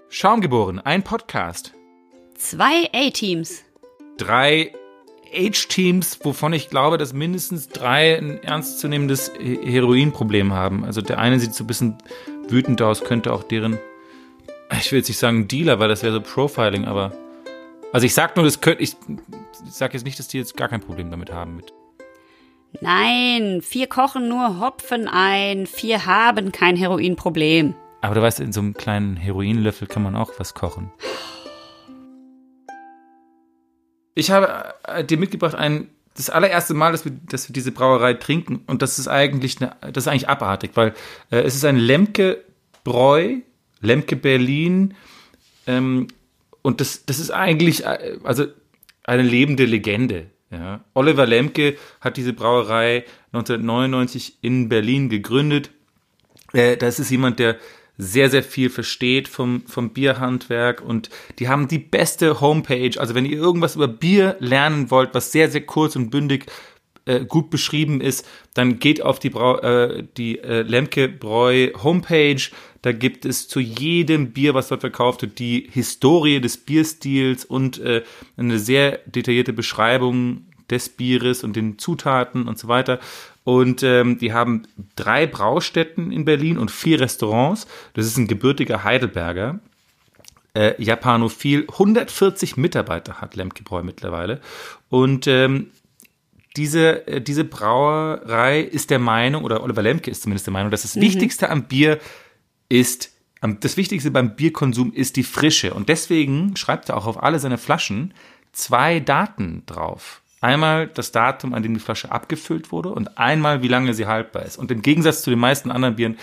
Schaumgeboren, 0.08 0.78
ein 0.78 1.02
Podcast. 1.02 1.72
Zwei 2.36 2.88
A-Teams. 2.92 3.62
drei 4.18 4.72
Age-Teams, 5.32 6.18
wovon 6.24 6.52
ich 6.52 6.70
glaube, 6.70 6.98
dass 6.98 7.12
mindestens 7.12 7.68
drei 7.68 8.16
ein 8.18 8.42
ernstzunehmendes 8.42 9.30
He- 9.38 9.58
Heroinproblem 9.64 10.52
haben. 10.52 10.84
Also 10.84 11.02
der 11.02 11.18
eine 11.18 11.38
sieht 11.38 11.54
so 11.54 11.62
ein 11.64 11.66
bisschen 11.68 11.98
wütend 12.48 12.82
aus, 12.82 13.04
könnte 13.04 13.32
auch 13.32 13.44
deren, 13.44 13.78
ich 14.80 14.90
will 14.90 14.98
jetzt 14.98 15.08
nicht 15.08 15.18
sagen 15.18 15.46
Dealer, 15.46 15.78
weil 15.78 15.88
das 15.88 16.02
wäre 16.02 16.14
so 16.14 16.20
Profiling, 16.20 16.84
aber 16.86 17.12
also 17.92 18.06
ich 18.06 18.14
sag 18.14 18.36
nur, 18.36 18.44
das 18.44 18.60
könnte, 18.60 18.82
ich 18.82 18.96
sag 19.68 19.94
jetzt 19.94 20.04
nicht, 20.04 20.18
dass 20.18 20.28
die 20.28 20.38
jetzt 20.38 20.56
gar 20.56 20.68
kein 20.68 20.80
Problem 20.80 21.10
damit 21.10 21.32
haben 21.32 21.56
mit. 21.56 21.72
Nein, 22.80 23.62
vier 23.62 23.88
kochen 23.88 24.28
nur 24.28 24.60
Hopfen 24.60 25.08
ein, 25.08 25.66
vier 25.66 26.06
haben 26.06 26.52
kein 26.52 26.76
Heroinproblem. 26.76 27.74
Aber 28.00 28.14
du 28.14 28.22
weißt, 28.22 28.40
in 28.40 28.52
so 28.52 28.60
einem 28.60 28.74
kleinen 28.74 29.16
Heroinlöffel 29.16 29.88
kann 29.88 30.02
man 30.02 30.14
auch 30.14 30.32
was 30.38 30.54
kochen. 30.54 30.92
Ich 34.14 34.30
habe 34.30 34.74
äh, 34.86 35.04
dir 35.04 35.18
mitgebracht 35.18 35.54
ein 35.54 35.90
das 36.16 36.28
allererste 36.28 36.74
Mal, 36.74 36.92
dass 36.92 37.04
wir, 37.04 37.12
dass 37.12 37.48
wir 37.48 37.52
diese 37.52 37.72
Brauerei 37.72 38.14
trinken 38.14 38.62
und 38.66 38.82
das 38.82 38.98
ist 38.98 39.08
eigentlich 39.08 39.60
eine, 39.60 39.76
das 39.92 40.04
ist 40.04 40.08
eigentlich 40.08 40.28
abartig, 40.28 40.72
weil 40.74 40.94
äh, 41.30 41.38
es 41.38 41.54
ist 41.54 41.64
ein 41.64 41.76
Lemke 41.76 42.44
Bräu, 42.84 43.36
Lemke 43.80 44.16
Berlin 44.16 44.94
ähm, 45.66 46.08
und 46.62 46.80
das, 46.80 47.04
das 47.06 47.18
ist 47.18 47.30
eigentlich 47.30 47.84
äh, 47.84 48.18
also 48.24 48.46
eine 49.04 49.22
lebende 49.22 49.64
Legende. 49.64 50.26
Ja. 50.50 50.84
Oliver 50.94 51.26
Lemke 51.26 51.76
hat 52.00 52.16
diese 52.16 52.32
Brauerei 52.32 53.04
1999 53.32 54.38
in 54.42 54.68
Berlin 54.68 55.08
gegründet. 55.08 55.70
Äh, 56.52 56.76
das 56.76 56.98
ist 56.98 57.10
jemand, 57.10 57.38
der 57.38 57.56
sehr, 57.98 58.30
sehr 58.30 58.42
viel 58.42 58.70
versteht 58.70 59.28
vom, 59.28 59.66
vom 59.66 59.90
Bierhandwerk 59.90 60.80
und 60.80 61.10
die 61.38 61.48
haben 61.48 61.68
die 61.68 61.78
beste 61.78 62.40
Homepage. 62.40 62.98
Also 62.98 63.14
wenn 63.14 63.26
ihr 63.26 63.36
irgendwas 63.36 63.76
über 63.76 63.88
Bier 63.88 64.36
lernen 64.40 64.90
wollt, 64.90 65.14
was 65.14 65.32
sehr, 65.32 65.50
sehr 65.50 65.66
kurz 65.66 65.96
und 65.96 66.10
bündig 66.10 66.46
äh, 67.04 67.24
gut 67.24 67.50
beschrieben 67.50 68.00
ist, 68.00 68.26
dann 68.54 68.78
geht 68.78 69.02
auf 69.02 69.18
die, 69.18 69.30
Brau 69.30 69.58
äh, 69.58 70.04
die 70.16 70.38
äh, 70.38 70.62
Lemke 70.62 71.08
Bräu 71.08 71.70
Homepage. 71.82 72.42
Da 72.82 72.92
gibt 72.92 73.24
es 73.24 73.48
zu 73.48 73.60
jedem 73.60 74.32
Bier, 74.32 74.54
was 74.54 74.68
dort 74.68 74.80
verkauft 74.80 75.22
wird, 75.22 75.38
die 75.38 75.68
Historie 75.70 76.40
des 76.40 76.56
Bierstils 76.56 77.44
und 77.44 77.78
äh, 77.78 78.02
eine 78.36 78.58
sehr 78.58 79.00
detaillierte 79.06 79.52
Beschreibung 79.52 80.46
des 80.70 80.88
Bieres 80.88 81.44
und 81.44 81.56
den 81.56 81.78
Zutaten 81.78 82.48
und 82.48 82.58
so 82.58 82.68
weiter. 82.68 83.00
Und 83.44 83.82
ähm, 83.82 84.18
die 84.18 84.32
haben 84.32 84.62
drei 84.96 85.26
Braustätten 85.26 86.12
in 86.12 86.24
Berlin 86.24 86.58
und 86.58 86.70
vier 86.70 87.00
Restaurants. 87.00 87.66
Das 87.94 88.06
ist 88.06 88.16
ein 88.16 88.28
gebürtiger 88.28 88.84
Heidelberger. 88.84 89.60
Äh, 90.54 90.82
Japanophil. 90.82 91.66
140 91.68 92.56
Mitarbeiter 92.56 93.20
hat 93.20 93.36
Lemkebräu 93.36 93.82
mittlerweile. 93.82 94.40
Und 94.88 95.26
ähm, 95.26 95.70
diese, 96.56 97.06
äh, 97.06 97.20
diese 97.20 97.44
Brauerei 97.44 98.60
ist 98.60 98.90
der 98.90 98.98
Meinung, 98.98 99.44
oder 99.44 99.62
Oliver 99.62 99.82
Lemke 99.82 100.10
ist 100.10 100.22
zumindest 100.22 100.46
der 100.46 100.52
Meinung, 100.52 100.70
dass 100.70 100.82
das 100.82 100.96
Wichtigste 100.96 101.50
am 101.50 101.64
Bier 101.64 101.98
ist, 102.68 103.12
das 103.60 103.76
Wichtigste 103.76 104.10
beim 104.10 104.36
Bierkonsum 104.36 104.92
ist 104.92 105.16
die 105.16 105.22
Frische. 105.22 105.72
Und 105.72 105.88
deswegen 105.88 106.56
schreibt 106.56 106.90
er 106.90 106.96
auch 106.96 107.06
auf 107.06 107.22
alle 107.22 107.38
seine 107.38 107.56
Flaschen 107.56 108.12
zwei 108.52 109.00
Daten 109.00 109.62
drauf. 109.66 110.20
Einmal 110.42 110.88
das 110.88 111.12
Datum, 111.12 111.54
an 111.54 111.62
dem 111.62 111.74
die 111.74 111.80
Flasche 111.80 112.10
abgefüllt 112.10 112.72
wurde 112.72 112.90
und 112.90 113.18
einmal, 113.18 113.62
wie 113.62 113.68
lange 113.68 113.94
sie 113.94 114.06
haltbar 114.06 114.44
ist. 114.44 114.58
Und 114.58 114.70
im 114.70 114.82
Gegensatz 114.82 115.22
zu 115.22 115.30
den 115.30 115.38
meisten 115.38 115.70
anderen 115.70 115.96
Bieren 115.96 116.18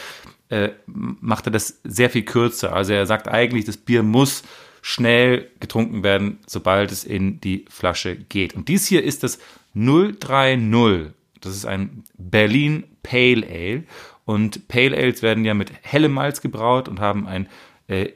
äh, 0.50 0.70
macht 0.86 1.48
er 1.48 1.52
das 1.52 1.80
sehr 1.84 2.10
viel 2.10 2.24
kürzer. 2.24 2.74
Also 2.74 2.94
er 2.94 3.06
sagt 3.06 3.28
eigentlich, 3.28 3.66
das 3.66 3.78
Bier 3.78 4.04
muss 4.04 4.44
schnell 4.82 5.50
getrunken 5.60 6.04
werden, 6.04 6.40
sobald 6.48 6.92
es 6.92 7.04
in 7.04 7.42
die 7.42 7.66
Flasche 7.70 8.16
geht. 8.16 8.56
Und 8.56 8.70
dies 8.70 8.88
hier 8.88 9.04
ist 9.04 9.24
das 9.24 9.40
030. 9.78 11.14
Das 11.42 11.56
ist 11.56 11.66
ein 11.66 12.04
Berlin 12.18 12.84
Pale 13.04 13.48
Ale. 13.48 13.84
Und 14.26 14.68
Pale 14.68 14.98
Ales 14.98 15.22
werden 15.22 15.46
ja 15.46 15.54
mit 15.54 15.72
hellem 15.82 16.14
Malz 16.14 16.42
gebraut 16.42 16.90
und 16.90 17.00
haben 17.00 17.28
ein 17.28 17.48
äh, 17.88 18.10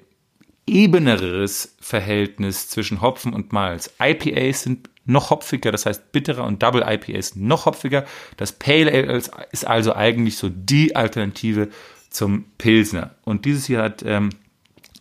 ebeneres 0.68 1.76
Verhältnis 1.80 2.68
zwischen 2.70 3.02
Hopfen 3.02 3.34
und 3.34 3.54
Malz. 3.54 3.94
IPAs 4.02 4.64
sind 4.64 4.90
noch 5.06 5.30
hopfiger, 5.30 5.72
das 5.72 5.86
heißt 5.86 6.12
bitterer 6.12 6.46
und 6.46 6.62
Double 6.62 6.84
IPAs 6.86 7.36
noch 7.36 7.66
hopfiger. 7.66 8.06
Das 8.38 8.52
Pale 8.52 8.92
Ale 8.92 9.22
ist 9.52 9.66
also 9.66 9.96
eigentlich 9.96 10.38
so 10.38 10.50
die 10.50 10.96
Alternative 10.96 11.70
zum 12.10 12.46
Pilsner. 12.58 13.16
Und 13.24 13.46
dieses 13.46 13.66
hier 13.66 13.82
hat 13.82 14.04
ähm, 14.06 14.30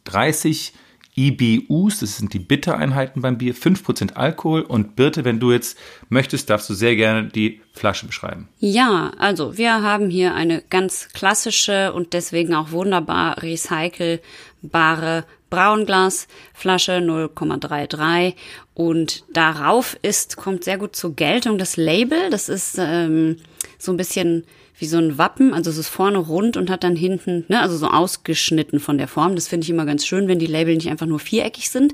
30 0.05 0.73
IBUs, 1.17 2.01
das 2.01 2.17
sind 2.17 2.33
die 2.35 2.39
Bittereinheiten 2.39 3.23
beim 3.23 3.39
Bier, 3.39 3.55
5% 3.55 4.15
Alkohol. 4.15 4.63
Und 4.63 4.97
Birte, 4.97 5.25
wenn 5.25 5.41
du 5.41 5.53
jetzt 5.53 5.77
möchtest, 6.09 6.51
darfst 6.51 6.71
du 6.71 6.75
sehr 6.75 6.97
gerne 6.97 7.29
die 7.29 7.61
Flasche 7.73 8.07
beschreiben. 8.07 8.49
Ja, 8.59 9.13
also 9.19 9.59
wir 9.59 9.83
haben 9.83 10.11
hier 10.11 10.35
eine 10.35 10.63
ganz 10.71 11.09
klassische 11.13 11.93
und 11.93 12.13
deswegen 12.13 12.55
auch 12.55 12.71
wunderbar 12.71 13.43
recycelbare 13.43 15.25
Braunglasflasche 15.51 16.99
0,33 16.99 18.35
und 18.75 19.25
darauf 19.33 19.99
ist, 20.01 20.37
kommt 20.37 20.65
sehr 20.65 20.79
gut 20.79 20.95
zur 20.95 21.15
Geltung 21.17 21.59
das 21.59 21.77
Label. 21.77 22.31
Das 22.31 22.49
ist 22.49 22.77
ähm, 22.79 23.37
so 23.77 23.93
ein 23.93 23.97
bisschen 23.97 24.45
wie 24.81 24.87
so 24.87 24.97
ein 24.97 25.19
Wappen, 25.19 25.53
also 25.53 25.71
es 25.71 25.77
ist 25.77 25.89
vorne 25.89 26.19
rund 26.19 26.57
und 26.57 26.71
hat 26.71 26.85
dann 26.85 26.97
hinten, 26.97 27.45
ne, 27.49 27.61
also 27.61 27.77
so 27.77 27.87
ausgeschnitten 27.87 28.81
von 28.81 28.97
der 28.97 29.09
Form. 29.09 29.35
Das 29.35 29.47
finde 29.47 29.65
ich 29.65 29.71
immer 29.71 29.85
ganz 29.85 30.07
schön, 30.07 30.27
wenn 30.27 30.39
die 30.39 30.47
Label 30.47 30.75
nicht 30.75 30.89
einfach 30.89 31.07
nur 31.07 31.19
viereckig 31.19 31.69
sind, 31.69 31.93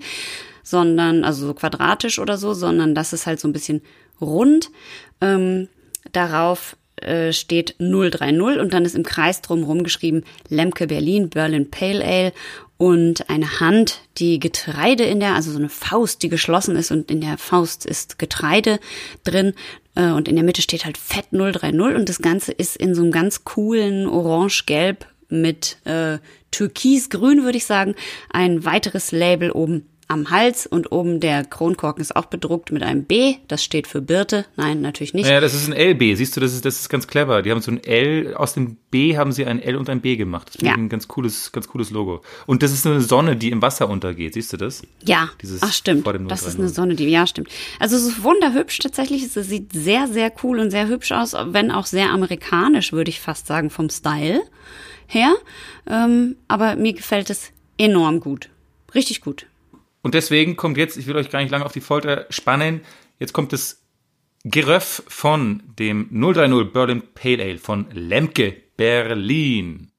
sondern, 0.62 1.24
also 1.24 1.48
so 1.48 1.54
quadratisch 1.54 2.20
oder 2.20 2.38
so, 2.38 2.54
sondern 2.54 2.94
das 2.94 3.12
ist 3.12 3.26
halt 3.26 3.40
so 3.40 3.48
ein 3.48 3.52
bisschen 3.52 3.82
rund. 4.20 4.70
Ähm, 5.20 5.66
darauf 6.12 6.76
äh, 6.96 7.32
steht 7.32 7.74
030 7.78 8.60
und 8.60 8.72
dann 8.72 8.84
ist 8.84 8.94
im 8.94 9.02
Kreis 9.02 9.42
drumherum 9.42 9.82
geschrieben 9.82 10.22
Lemke 10.48 10.86
Berlin, 10.86 11.28
Berlin 11.28 11.68
Pale 11.68 12.04
Ale 12.04 12.32
und 12.78 13.28
eine 13.28 13.58
Hand, 13.58 14.02
die 14.18 14.38
Getreide 14.38 15.04
in 15.04 15.18
der, 15.18 15.34
also 15.34 15.50
so 15.50 15.58
eine 15.58 15.68
Faust, 15.68 16.22
die 16.22 16.28
geschlossen 16.28 16.76
ist 16.76 16.92
und 16.92 17.10
in 17.10 17.20
der 17.20 17.36
Faust 17.36 17.84
ist 17.84 18.18
Getreide 18.18 18.78
drin 19.24 19.54
und 20.02 20.28
in 20.28 20.36
der 20.36 20.44
Mitte 20.44 20.62
steht 20.62 20.84
halt 20.84 20.98
Fett 20.98 21.26
030 21.32 21.96
und 21.96 22.08
das 22.08 22.20
Ganze 22.20 22.52
ist 22.52 22.76
in 22.76 22.94
so 22.94 23.02
einem 23.02 23.10
ganz 23.10 23.44
coolen 23.44 24.06
Orange-Gelb 24.06 25.06
mit 25.28 25.78
äh, 25.84 26.18
Türkisgrün, 26.50 27.44
würde 27.44 27.58
ich 27.58 27.66
sagen, 27.66 27.94
ein 28.30 28.64
weiteres 28.64 29.12
Label 29.12 29.50
oben 29.50 29.86
am 30.08 30.30
Hals 30.30 30.66
und 30.66 30.92
oben 30.92 31.18
der 31.18 31.44
Kronkorken 31.44 32.00
ist 32.00 32.14
auch 32.14 32.26
bedruckt 32.26 32.70
mit 32.70 32.82
einem 32.82 33.04
B. 33.04 33.36
Das 33.48 33.64
steht 33.64 33.88
für 33.88 34.00
Birte. 34.00 34.46
Nein, 34.54 34.80
natürlich 34.80 35.14
nicht. 35.14 35.28
Ja, 35.28 35.40
das 35.40 35.52
ist 35.52 35.68
ein 35.68 35.72
LB. 35.72 36.16
Siehst 36.16 36.36
du, 36.36 36.40
das 36.40 36.52
ist, 36.52 36.64
das 36.64 36.78
ist 36.80 36.88
ganz 36.88 37.08
clever. 37.08 37.42
Die 37.42 37.50
haben 37.50 37.60
so 37.60 37.72
ein 37.72 37.82
L, 37.82 38.34
aus 38.34 38.54
dem 38.54 38.76
B 38.90 39.16
haben 39.16 39.32
sie 39.32 39.46
ein 39.46 39.60
L 39.60 39.76
und 39.76 39.90
ein 39.90 40.00
B 40.00 40.16
gemacht. 40.16 40.48
Das 40.48 40.56
ist 40.56 40.62
ja. 40.62 40.74
ein 40.74 40.88
ganz 40.88 41.08
cooles, 41.08 41.50
ganz 41.50 41.66
cooles 41.66 41.90
Logo. 41.90 42.22
Und 42.46 42.62
das 42.62 42.72
ist 42.72 42.86
eine 42.86 43.00
Sonne, 43.00 43.34
die 43.34 43.50
im 43.50 43.62
Wasser 43.62 43.88
untergeht. 43.88 44.34
Siehst 44.34 44.52
du 44.52 44.56
das? 44.56 44.82
Ja. 45.04 45.30
Dieses 45.42 45.62
Ach, 45.62 45.72
stimmt. 45.72 46.06
Das 46.28 46.46
ist 46.46 46.58
eine 46.58 46.68
Sonne, 46.68 46.94
die, 46.94 47.08
ja, 47.08 47.26
stimmt. 47.26 47.48
Also 47.80 47.96
es 47.96 48.04
ist 48.04 48.22
wunderhübsch 48.22 48.78
tatsächlich. 48.78 49.24
Es 49.24 49.34
sieht 49.34 49.72
sehr, 49.72 50.06
sehr 50.06 50.32
cool 50.44 50.60
und 50.60 50.70
sehr 50.70 50.86
hübsch 50.86 51.10
aus, 51.10 51.34
wenn 51.34 51.72
auch 51.72 51.86
sehr 51.86 52.10
amerikanisch, 52.10 52.92
würde 52.92 53.10
ich 53.10 53.20
fast 53.20 53.48
sagen, 53.48 53.70
vom 53.70 53.90
Style 53.90 54.42
her. 55.08 55.34
Ähm, 55.88 56.36
aber 56.46 56.76
mir 56.76 56.92
gefällt 56.92 57.28
es 57.30 57.50
enorm 57.76 58.20
gut. 58.20 58.50
Richtig 58.94 59.20
gut. 59.20 59.46
Und 60.06 60.14
deswegen 60.14 60.54
kommt 60.54 60.76
jetzt, 60.76 60.96
ich 60.96 61.08
will 61.08 61.16
euch 61.16 61.30
gar 61.30 61.40
nicht 61.40 61.50
lange 61.50 61.64
auf 61.64 61.72
die 61.72 61.80
Folter 61.80 62.26
spannen, 62.30 62.82
jetzt 63.18 63.32
kommt 63.32 63.52
das 63.52 63.82
Geröff 64.44 65.02
von 65.08 65.64
dem 65.80 66.08
030 66.12 66.72
Berlin 66.72 67.02
Pale 67.12 67.42
Ale 67.42 67.58
von 67.58 67.90
Lemke 67.90 68.54
Berlin. 68.76 69.90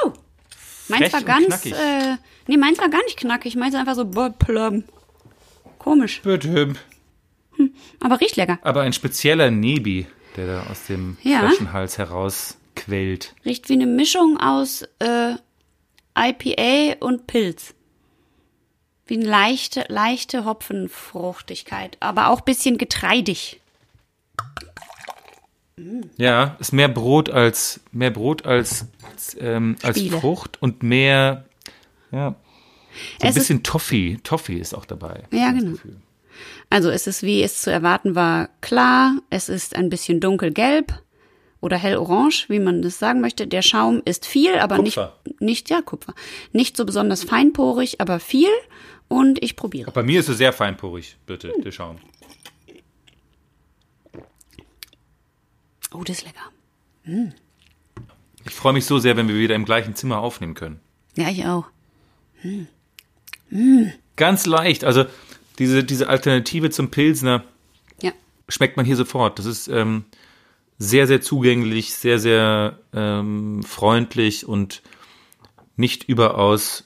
Oh, 0.00 0.12
meins 0.86 1.12
war 1.12 1.22
ganz, 1.22 1.66
äh, 1.66 2.18
nee, 2.46 2.56
meins 2.56 2.78
war 2.78 2.88
gar 2.88 3.02
nicht 3.02 3.16
knackig, 3.16 3.56
meins 3.56 3.74
einfach 3.74 3.96
so 3.96 4.04
plum. 4.04 4.84
Komisch. 5.80 6.20
Hm, 6.22 7.74
aber 7.98 8.20
riecht 8.20 8.36
lecker. 8.36 8.60
Aber 8.62 8.82
ein 8.82 8.92
spezieller 8.92 9.50
Nebi, 9.50 10.06
der 10.36 10.46
da 10.46 10.66
aus 10.70 10.86
dem 10.86 11.16
ja. 11.22 11.40
Flaschenhals 11.40 11.98
herausquellt. 11.98 13.34
Riecht 13.44 13.68
wie 13.68 13.72
eine 13.72 13.86
Mischung 13.86 14.38
aus 14.38 14.82
äh, 15.00 15.34
IPA 16.16 17.04
und 17.04 17.26
Pilz. 17.26 17.74
Wie 19.06 19.14
eine 19.14 19.26
leichte, 19.26 19.84
leichte 19.88 20.44
Hopfenfruchtigkeit, 20.44 21.96
aber 22.00 22.28
auch 22.28 22.40
bisschen 22.40 22.78
getreidig. 22.78 23.60
Ja, 26.16 26.56
ist 26.60 26.72
mehr 26.72 26.88
Brot 26.88 27.28
als 27.28 27.80
mehr 27.90 28.10
Brot 28.10 28.46
als 28.46 28.86
ähm, 29.38 29.76
als 29.82 30.00
Frucht 30.02 30.62
und 30.62 30.82
mehr 30.82 31.44
ja 32.12 32.36
so 33.20 33.26
ein 33.26 33.34
bisschen 33.34 33.62
Toffee. 33.62 34.18
Toffee 34.22 34.58
ist 34.58 34.74
auch 34.74 34.86
dabei. 34.86 35.24
Ja, 35.32 35.50
genau. 35.50 35.76
Also 36.70 36.90
es 36.90 37.06
ist 37.06 37.22
wie 37.22 37.42
es 37.42 37.60
zu 37.60 37.70
erwarten 37.70 38.14
war 38.14 38.48
klar. 38.60 39.16
Es 39.30 39.48
ist 39.48 39.76
ein 39.76 39.90
bisschen 39.90 40.20
dunkelgelb 40.20 41.03
oder 41.64 41.78
hellorange, 41.78 42.44
wie 42.48 42.58
man 42.58 42.82
das 42.82 42.98
sagen 42.98 43.22
möchte. 43.22 43.46
Der 43.46 43.62
Schaum 43.62 44.02
ist 44.04 44.26
viel, 44.26 44.54
aber 44.58 44.76
Kupfer. 44.76 45.16
nicht, 45.24 45.40
nicht, 45.40 45.70
ja, 45.70 45.80
Kupfer. 45.80 46.14
Nicht 46.52 46.76
so 46.76 46.84
besonders 46.84 47.24
feinporig, 47.24 48.02
aber 48.02 48.20
viel. 48.20 48.50
Und 49.08 49.42
ich 49.42 49.56
probiere. 49.56 49.90
Bei 49.90 50.02
mir 50.02 50.20
ist 50.20 50.28
es 50.28 50.36
sehr 50.38 50.52
feinporig, 50.52 51.16
bitte, 51.26 51.52
hm. 51.52 51.62
der 51.62 51.72
Schaum. 51.72 51.96
Oh, 55.92 56.02
das 56.04 56.18
ist 56.18 56.26
lecker. 56.26 56.50
Hm. 57.04 57.32
Ich 58.44 58.52
freue 58.52 58.74
mich 58.74 58.84
so 58.84 58.98
sehr, 58.98 59.16
wenn 59.16 59.28
wir 59.28 59.36
wieder 59.36 59.54
im 59.54 59.64
gleichen 59.64 59.94
Zimmer 59.94 60.18
aufnehmen 60.18 60.54
können. 60.54 60.80
Ja, 61.16 61.30
ich 61.30 61.46
auch. 61.46 61.64
Hm. 62.42 62.66
Hm. 63.48 63.92
Ganz 64.16 64.44
leicht. 64.44 64.84
Also 64.84 65.06
diese, 65.58 65.82
diese 65.82 66.10
Alternative 66.10 66.68
zum 66.68 66.90
Pilsner 66.90 67.44
ja. 68.02 68.12
schmeckt 68.48 68.76
man 68.76 68.84
hier 68.84 68.96
sofort. 68.96 69.38
Das 69.38 69.46
ist, 69.46 69.68
ähm, 69.68 70.04
sehr, 70.78 71.06
sehr 71.06 71.20
zugänglich, 71.20 71.94
sehr, 71.94 72.18
sehr 72.18 72.78
ähm, 72.92 73.62
freundlich 73.62 74.46
und 74.46 74.82
nicht 75.76 76.04
überaus 76.04 76.84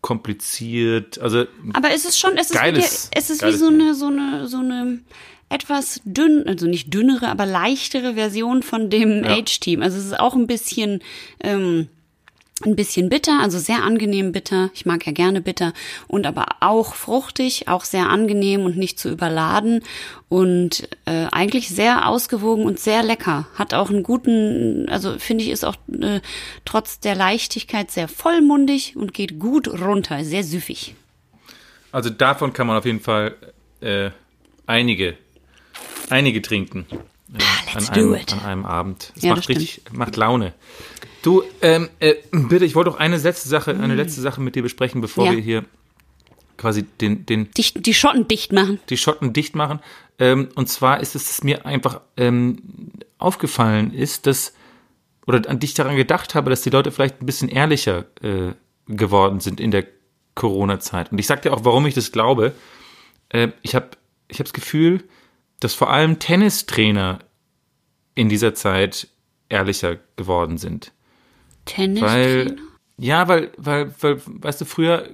kompliziert. 0.00 1.18
Also 1.20 1.46
aber 1.72 1.92
es 1.94 2.04
ist 2.04 2.18
schon, 2.18 2.36
es 2.36 2.50
ist, 2.50 2.56
geiles, 2.56 3.10
wie, 3.12 3.18
es 3.18 3.30
ist 3.30 3.44
wie 3.44 3.52
so 3.52 3.68
eine, 3.68 3.94
so 3.94 4.06
eine, 4.06 4.48
so 4.48 4.58
eine 4.58 5.00
etwas 5.48 6.00
dünn, 6.04 6.44
also 6.46 6.66
nicht 6.66 6.92
dünnere, 6.92 7.28
aber 7.28 7.46
leichtere 7.46 8.14
Version 8.14 8.62
von 8.62 8.90
dem 8.90 9.22
ja. 9.22 9.36
Age-Team. 9.36 9.82
Also 9.82 9.98
es 9.98 10.06
ist 10.06 10.18
auch 10.18 10.34
ein 10.34 10.46
bisschen 10.46 11.02
ähm, 11.40 11.88
ein 12.64 12.76
bisschen 12.76 13.08
bitter, 13.08 13.40
also 13.40 13.58
sehr 13.58 13.82
angenehm 13.82 14.32
bitter. 14.32 14.70
Ich 14.74 14.86
mag 14.86 15.06
ja 15.06 15.12
gerne 15.12 15.40
bitter 15.40 15.72
und 16.08 16.26
aber 16.26 16.46
auch 16.60 16.94
fruchtig, 16.94 17.68
auch 17.68 17.84
sehr 17.84 18.08
angenehm 18.08 18.64
und 18.64 18.76
nicht 18.76 18.98
zu 18.98 19.10
überladen 19.10 19.82
und 20.28 20.88
äh, 21.04 21.26
eigentlich 21.32 21.68
sehr 21.68 22.08
ausgewogen 22.08 22.64
und 22.64 22.78
sehr 22.78 23.02
lecker. 23.02 23.46
Hat 23.54 23.74
auch 23.74 23.90
einen 23.90 24.02
guten, 24.02 24.88
also 24.88 25.18
finde 25.18 25.44
ich, 25.44 25.50
ist 25.50 25.64
auch 25.64 25.76
äh, 26.00 26.20
trotz 26.64 27.00
der 27.00 27.14
Leichtigkeit 27.14 27.90
sehr 27.90 28.08
vollmundig 28.08 28.96
und 28.96 29.14
geht 29.14 29.38
gut 29.38 29.68
runter, 29.68 30.24
sehr 30.24 30.44
süffig. 30.44 30.94
Also 31.90 32.08
davon 32.08 32.52
kann 32.52 32.66
man 32.66 32.78
auf 32.78 32.86
jeden 32.86 33.00
Fall 33.00 33.36
äh, 33.80 34.10
einige, 34.66 35.16
einige 36.08 36.40
trinken. 36.40 36.86
Äh, 36.90 37.42
ah, 37.42 37.78
an, 37.78 37.88
einem, 37.88 38.14
an 38.14 38.40
einem 38.40 38.64
Abend. 38.64 39.12
Es 39.16 39.22
ja, 39.22 39.34
macht 39.34 39.48
richtig, 39.48 39.82
macht 39.92 40.16
Laune. 40.16 40.52
Du, 41.22 41.42
ähm, 41.60 41.88
äh, 42.00 42.14
bitte, 42.32 42.64
ich 42.64 42.74
wollte 42.74 42.90
doch 42.90 42.98
eine 42.98 43.16
letzte 43.16 43.48
Sache, 43.48 43.70
eine 43.70 43.94
letzte 43.94 44.20
Sache 44.20 44.40
mit 44.40 44.56
dir 44.56 44.62
besprechen, 44.62 45.00
bevor 45.00 45.26
ja. 45.26 45.32
wir 45.32 45.40
hier 45.40 45.64
quasi 46.56 46.82
den, 47.00 47.26
den 47.26 47.50
Dicht, 47.52 47.86
die 47.86 47.94
Schotten 47.94 48.28
dicht 48.28 48.52
machen. 48.52 48.80
Die 48.88 48.96
Schotten 48.96 49.32
dicht 49.32 49.54
machen. 49.54 49.80
Ähm, 50.18 50.48
und 50.54 50.68
zwar 50.68 51.00
ist 51.00 51.14
es, 51.14 51.26
dass 51.26 51.44
mir 51.44 51.64
einfach 51.64 52.00
ähm, 52.16 52.58
aufgefallen 53.18 53.92
ist, 53.92 54.26
dass 54.26 54.52
oder 55.26 55.48
an 55.48 55.60
dich 55.60 55.74
daran 55.74 55.96
gedacht 55.96 56.34
habe, 56.34 56.50
dass 56.50 56.62
die 56.62 56.70
Leute 56.70 56.90
vielleicht 56.90 57.22
ein 57.22 57.26
bisschen 57.26 57.48
ehrlicher 57.48 58.06
äh, 58.22 58.52
geworden 58.86 59.40
sind 59.40 59.60
in 59.60 59.70
der 59.70 59.86
Corona-Zeit. 60.34 61.12
Und 61.12 61.18
ich 61.18 61.26
sag 61.26 61.42
dir 61.42 61.52
auch, 61.52 61.64
warum 61.64 61.86
ich 61.86 61.94
das 61.94 62.12
glaube. 62.12 62.52
Äh, 63.28 63.48
ich 63.62 63.74
habe 63.74 63.90
ich 64.28 64.38
hab 64.38 64.46
das 64.46 64.52
Gefühl, 64.52 65.04
dass 65.60 65.74
vor 65.74 65.90
allem 65.90 66.18
Tennistrainer 66.18 67.20
in 68.14 68.28
dieser 68.28 68.54
Zeit 68.54 69.08
ehrlicher 69.48 69.98
geworden 70.16 70.58
sind. 70.58 70.92
Tennis? 71.64 72.02
Weil, 72.02 72.56
ja, 72.98 73.28
weil, 73.28 73.52
weil, 73.56 73.94
weil, 74.00 74.20
weißt 74.26 74.60
du, 74.60 74.64
früher, 74.64 75.08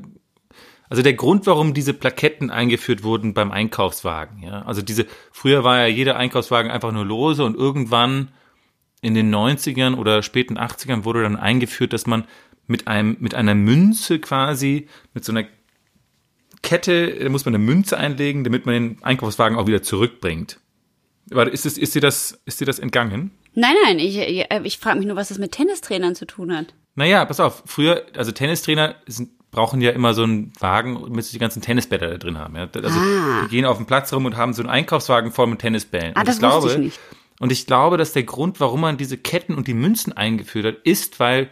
also 0.88 1.03
der 1.03 1.14
Grund, 1.14 1.46
warum 1.46 1.74
diese 1.74 1.94
Plaketten 1.94 2.51
eingeführt 2.51 3.03
wurden 3.03 3.34
beim 3.34 3.51
Einkaufswagen, 3.51 4.42
ja, 4.42 4.62
also 4.62 4.82
diese, 4.82 5.07
früher 5.32 5.64
war 5.64 5.78
ja 5.78 5.86
jeder 5.86 6.16
Einkaufswagen 6.16 6.70
einfach 6.70 6.92
nur 6.92 7.05
lose 7.05 7.44
und 7.44 7.57
irgendwann 7.57 8.28
in 9.01 9.14
den 9.14 9.32
90ern 9.32 9.96
oder 9.96 10.22
späten 10.22 10.59
80ern 10.59 11.05
wurde 11.05 11.22
dann 11.22 11.36
eingeführt, 11.36 11.92
dass 11.92 12.07
man 12.07 12.24
mit 12.66 12.88
einem, 12.88 13.16
mit 13.20 13.34
einer 13.34 13.55
Münze 13.55 14.18
quasi, 14.18 14.88
mit 15.14 15.24
so 15.24 15.32
einer 15.32 15.44
Kette, 16.62 17.18
da 17.18 17.28
muss 17.28 17.44
man 17.44 17.55
eine 17.55 17.64
Münze 17.64 17.96
einlegen, 17.96 18.44
damit 18.44 18.66
man 18.66 18.74
den 18.74 19.03
Einkaufswagen 19.03 19.57
auch 19.57 19.66
wieder 19.66 19.82
zurückbringt. 19.82 20.61
Warte, 21.30 21.51
ist, 21.51 21.66
es, 21.66 21.78
ist, 21.78 21.94
dir 21.94 22.01
das, 22.01 22.40
ist 22.46 22.61
dir 22.61 22.64
das 22.64 22.78
entgangen? 22.78 23.30
Nein, 23.55 23.74
nein, 23.84 23.99
ich, 23.99 24.18
ich, 24.18 24.46
ich 24.64 24.78
frage 24.78 24.99
mich 24.99 25.07
nur, 25.07 25.16
was 25.16 25.28
das 25.28 25.38
mit 25.38 25.53
Tennistrainern 25.53 26.14
zu 26.14 26.26
tun 26.26 26.57
hat. 26.57 26.74
Naja, 26.94 27.24
pass 27.24 27.40
auf, 27.40 27.62
früher, 27.66 28.07
also 28.16 28.32
Tennistrainer 28.32 28.96
sind, 29.07 29.30
brauchen 29.51 29.80
ja 29.80 29.90
immer 29.90 30.14
so 30.14 30.24
einen 30.24 30.53
Wagen, 30.59 31.11
mit 31.11 31.24
sie 31.24 31.32
die 31.32 31.38
ganzen 31.38 31.62
Tennisbälle 31.62 32.11
da 32.11 32.18
drin 32.18 32.38
haben. 32.38 32.57
Ja? 32.57 32.68
Also 32.72 32.99
ah. 32.99 33.42
die 33.44 33.49
gehen 33.49 33.64
auf 33.64 33.76
den 33.76 33.86
Platz 33.86 34.12
rum 34.12 34.26
und 34.26 34.36
haben 34.36 34.53
so 34.53 34.62
einen 34.62 34.70
Einkaufswagen 34.70 35.32
voll 35.32 35.46
mit 35.46 35.61
Tennisbällen. 35.61 36.12
Ah, 36.16 36.20
und 36.20 36.28
das 36.28 36.36
ich 36.36 36.40
glaube, 36.40 36.70
ich 36.70 36.78
nicht. 36.78 37.01
Und 37.40 37.53
ich 37.53 37.66
glaube, 37.66 37.96
dass 37.96 38.12
der 38.12 38.24
Grund, 38.24 38.61
warum 38.61 38.80
man 38.80 38.96
diese 38.96 39.16
Ketten 39.16 39.55
und 39.55 39.68
die 39.68 39.74
Münzen 39.74 40.12
eingeführt 40.12 40.66
hat, 40.66 40.76
ist, 40.84 41.20
weil 41.20 41.51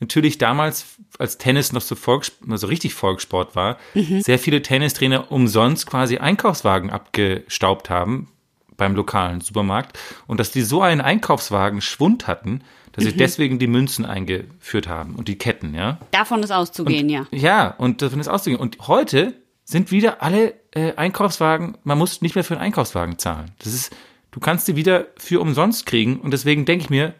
natürlich 0.00 0.38
damals, 0.38 0.96
als 1.18 1.38
Tennis 1.38 1.72
noch 1.72 1.80
so, 1.80 1.94
Volks, 1.94 2.32
also 2.48 2.66
richtig 2.66 2.94
Volkssport 2.94 3.56
war, 3.56 3.78
mhm. 3.94 4.20
sehr 4.20 4.38
viele 4.38 4.60
Tennistrainer 4.60 5.32
umsonst 5.32 5.86
quasi 5.86 6.18
Einkaufswagen 6.18 6.90
abgestaubt 6.90 7.88
haben, 7.88 8.28
beim 8.76 8.94
lokalen 8.94 9.40
Supermarkt 9.40 9.98
und 10.26 10.40
dass 10.40 10.50
die 10.50 10.62
so 10.62 10.82
einen 10.82 11.00
Einkaufswagen 11.00 11.80
Schwund 11.80 12.26
hatten, 12.26 12.62
dass 12.92 13.04
sie 13.04 13.16
deswegen 13.16 13.58
die 13.58 13.66
Münzen 13.66 14.04
eingeführt 14.04 14.88
haben 14.88 15.16
und 15.16 15.26
die 15.26 15.36
Ketten, 15.36 15.74
ja. 15.74 15.98
Davon 16.12 16.42
ist 16.42 16.52
auszugehen, 16.52 17.08
ja. 17.08 17.26
Ja, 17.32 17.74
und 17.78 18.02
davon 18.02 18.20
ist 18.20 18.28
auszugehen. 18.28 18.60
Und 18.60 18.78
heute 18.86 19.34
sind 19.64 19.90
wieder 19.90 20.22
alle 20.22 20.54
äh, 20.72 20.94
Einkaufswagen, 20.94 21.76
man 21.82 21.98
muss 21.98 22.22
nicht 22.22 22.34
mehr 22.34 22.44
für 22.44 22.54
einen 22.54 22.62
Einkaufswagen 22.62 23.18
zahlen. 23.18 23.50
Das 23.58 23.72
ist, 23.72 23.94
du 24.30 24.40
kannst 24.40 24.68
die 24.68 24.76
wieder 24.76 25.06
für 25.16 25.40
umsonst 25.40 25.86
kriegen. 25.86 26.20
Und 26.20 26.30
deswegen 26.30 26.66
denke 26.66 26.84
ich 26.84 26.90
mir, 26.90 27.14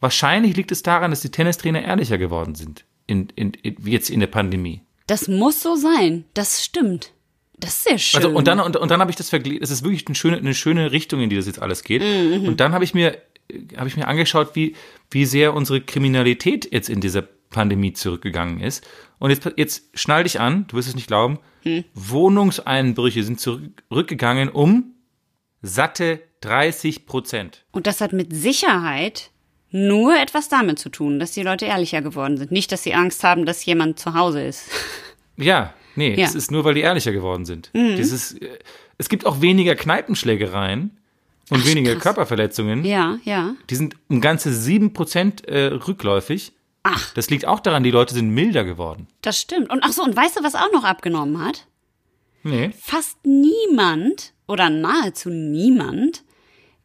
wahrscheinlich 0.00 0.56
liegt 0.56 0.72
es 0.72 0.82
daran, 0.82 1.10
dass 1.10 1.20
die 1.20 1.30
Tennistrainer 1.30 1.82
ehrlicher 1.82 2.18
geworden 2.18 2.54
sind. 2.54 2.84
In, 3.06 3.28
in, 3.36 3.52
in, 3.52 3.76
jetzt 3.84 4.10
in 4.10 4.20
der 4.20 4.26
Pandemie. 4.26 4.82
Das 5.06 5.28
muss 5.28 5.62
so 5.62 5.76
sein. 5.76 6.24
Das 6.34 6.64
stimmt. 6.64 7.12
Das 7.58 7.76
ist 7.76 7.84
sehr 7.84 7.98
schön. 7.98 8.22
Also 8.22 8.36
und 8.36 8.46
dann 8.46 8.60
und, 8.60 8.76
und 8.76 8.90
dann 8.90 9.00
habe 9.00 9.10
ich 9.10 9.16
das 9.16 9.30
verglichen. 9.30 9.62
Es 9.62 9.70
ist 9.70 9.82
wirklich 9.82 10.06
eine 10.06 10.14
schöne 10.14 10.36
eine 10.36 10.54
schöne 10.54 10.92
Richtung, 10.92 11.20
in 11.20 11.30
die 11.30 11.36
das 11.36 11.46
jetzt 11.46 11.60
alles 11.60 11.82
geht. 11.82 12.02
Und 12.02 12.60
dann 12.60 12.72
habe 12.72 12.84
ich 12.84 12.94
mir 12.94 13.18
habe 13.76 13.88
ich 13.88 13.96
mir 13.96 14.08
angeschaut, 14.08 14.50
wie 14.54 14.76
wie 15.10 15.24
sehr 15.24 15.54
unsere 15.54 15.80
Kriminalität 15.80 16.72
jetzt 16.72 16.88
in 16.88 17.00
dieser 17.00 17.22
Pandemie 17.50 17.92
zurückgegangen 17.92 18.60
ist. 18.60 18.86
Und 19.18 19.30
jetzt 19.30 19.50
jetzt 19.56 19.84
schnall 19.94 20.24
dich 20.24 20.40
an, 20.40 20.66
du 20.68 20.76
wirst 20.76 20.88
es 20.88 20.94
nicht 20.94 21.06
glauben. 21.06 21.38
Wohnungseinbrüche 21.94 23.22
sind 23.22 23.40
zurückgegangen 23.40 24.48
um 24.48 24.94
satte 25.62 26.20
30 26.42 27.06
Prozent. 27.06 27.64
Und 27.72 27.86
das 27.86 28.00
hat 28.00 28.12
mit 28.12 28.34
Sicherheit 28.34 29.30
nur 29.70 30.16
etwas 30.16 30.48
damit 30.48 30.78
zu 30.78 30.90
tun, 30.90 31.18
dass 31.18 31.32
die 31.32 31.42
Leute 31.42 31.66
ehrlicher 31.66 32.02
geworden 32.02 32.36
sind. 32.36 32.52
Nicht, 32.52 32.70
dass 32.72 32.82
sie 32.82 32.94
Angst 32.94 33.24
haben, 33.24 33.46
dass 33.46 33.64
jemand 33.64 33.98
zu 33.98 34.14
Hause 34.14 34.42
ist. 34.42 34.68
Ja, 35.36 35.74
nee, 35.96 36.14
Ja. 36.14 36.26
es 36.26 36.34
ist 36.34 36.50
nur, 36.50 36.64
weil 36.64 36.74
die 36.74 36.80
ehrlicher 36.82 37.12
geworden 37.12 37.44
sind. 37.44 37.70
Dieses, 37.74 38.32
äh, 38.34 38.58
es 38.98 39.08
gibt 39.08 39.26
auch 39.26 39.40
weniger 39.40 39.74
Kneipenschlägereien 39.74 40.96
und 41.50 41.66
weniger 41.66 41.92
krass. 41.94 42.02
Körperverletzungen. 42.02 42.84
Ja, 42.84 43.18
ja. 43.24 43.54
Die 43.70 43.74
sind 43.76 43.96
um 44.08 44.20
ganze 44.20 44.50
7% 44.50 45.46
äh, 45.46 45.66
rückläufig. 45.66 46.52
Ach, 46.82 47.12
Das 47.14 47.30
liegt 47.30 47.46
auch 47.46 47.58
daran, 47.60 47.82
die 47.82 47.90
Leute 47.90 48.14
sind 48.14 48.30
milder 48.30 48.64
geworden. 48.64 49.08
das 49.22 49.40
stimmt. 49.40 49.70
Und 49.70 49.80
ach 49.82 49.92
so, 49.92 50.02
und 50.04 50.14
weißt 50.16 50.38
du, 50.38 50.44
was 50.44 50.54
auch 50.54 50.70
noch 50.72 50.84
abgenommen 50.84 51.44
hat? 51.44 51.66
Nee. 52.44 52.70
Fast 52.80 53.16
niemand 53.24 54.32
oder 54.46 54.70
nahezu 54.70 55.30
niemand 55.30 56.22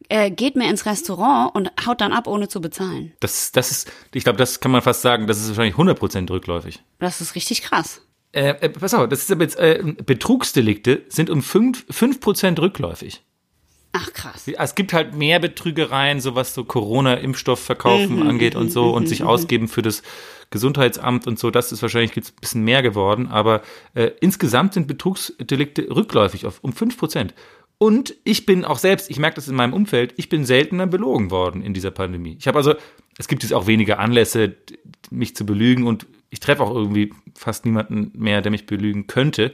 äh, 0.08 0.30
geht 0.32 0.56
mehr 0.56 0.68
ins 0.68 0.86
Restaurant 0.86 1.54
und 1.54 1.70
haut 1.86 2.00
dann 2.00 2.12
ab, 2.12 2.26
ohne 2.26 2.48
zu 2.48 2.60
bezahlen. 2.60 3.12
Das, 3.20 3.52
das 3.52 3.70
ist, 3.70 3.92
ich 4.12 4.24
glaube, 4.24 4.38
das 4.38 4.58
kann 4.58 4.72
man 4.72 4.82
fast 4.82 5.02
sagen, 5.02 5.28
das 5.28 5.38
ist 5.40 5.48
wahrscheinlich 5.56 5.76
100% 5.76 6.28
rückläufig. 6.30 6.82
Das 6.98 7.20
ist 7.20 7.36
richtig 7.36 7.62
krass. 7.62 8.02
Äh, 8.32 8.54
äh, 8.60 8.68
pass 8.70 8.94
auf, 8.94 9.08
das 9.08 9.20
ist 9.20 9.30
aber 9.30 9.42
jetzt, 9.42 9.58
äh, 9.58 9.82
Betrugsdelikte 10.04 11.02
sind 11.08 11.30
um 11.30 11.40
5%, 11.40 11.84
5% 11.90 12.60
rückläufig. 12.60 13.22
Ach 13.92 14.10
krass. 14.14 14.48
Es 14.48 14.74
gibt 14.74 14.94
halt 14.94 15.14
mehr 15.14 15.38
Betrügereien, 15.38 16.20
so 16.20 16.34
was 16.34 16.54
so 16.54 16.64
Corona-Impfstoffverkaufen 16.64 18.26
angeht 18.26 18.56
und 18.56 18.72
so 18.72 18.94
und 18.94 19.06
sich 19.06 19.22
ausgeben 19.22 19.68
für 19.68 19.82
das 19.82 20.02
Gesundheitsamt 20.48 21.26
und 21.26 21.38
so. 21.38 21.50
Das 21.50 21.72
ist 21.72 21.82
wahrscheinlich 21.82 22.16
jetzt 22.16 22.30
ein 22.30 22.40
bisschen 22.40 22.64
mehr 22.64 22.82
geworden, 22.82 23.28
aber 23.28 23.60
äh, 23.94 24.10
insgesamt 24.20 24.72
sind 24.72 24.86
Betrugsdelikte 24.86 25.94
rückläufig 25.94 26.46
auf 26.46 26.60
um 26.62 26.72
5 26.72 26.96
Prozent. 26.96 27.34
Und 27.76 28.14
ich 28.24 28.46
bin 28.46 28.64
auch 28.64 28.78
selbst, 28.78 29.10
ich 29.10 29.18
merke 29.18 29.34
das 29.34 29.48
in 29.48 29.56
meinem 29.56 29.74
Umfeld, 29.74 30.14
ich 30.16 30.30
bin 30.30 30.46
seltener 30.46 30.86
belogen 30.86 31.30
worden 31.30 31.62
in 31.62 31.74
dieser 31.74 31.90
Pandemie. 31.90 32.36
Ich 32.38 32.46
habe 32.46 32.56
also, 32.56 32.74
es 33.18 33.28
gibt 33.28 33.42
jetzt 33.42 33.52
auch 33.52 33.66
weniger 33.66 33.98
Anlässe, 33.98 34.54
mich 35.10 35.36
zu 35.36 35.44
belügen 35.44 35.86
und 35.86 36.06
ich 36.32 36.40
treffe 36.40 36.62
auch 36.62 36.74
irgendwie 36.74 37.12
fast 37.34 37.66
niemanden 37.66 38.10
mehr, 38.14 38.40
der 38.40 38.50
mich 38.50 38.64
belügen 38.64 39.06
könnte. 39.06 39.52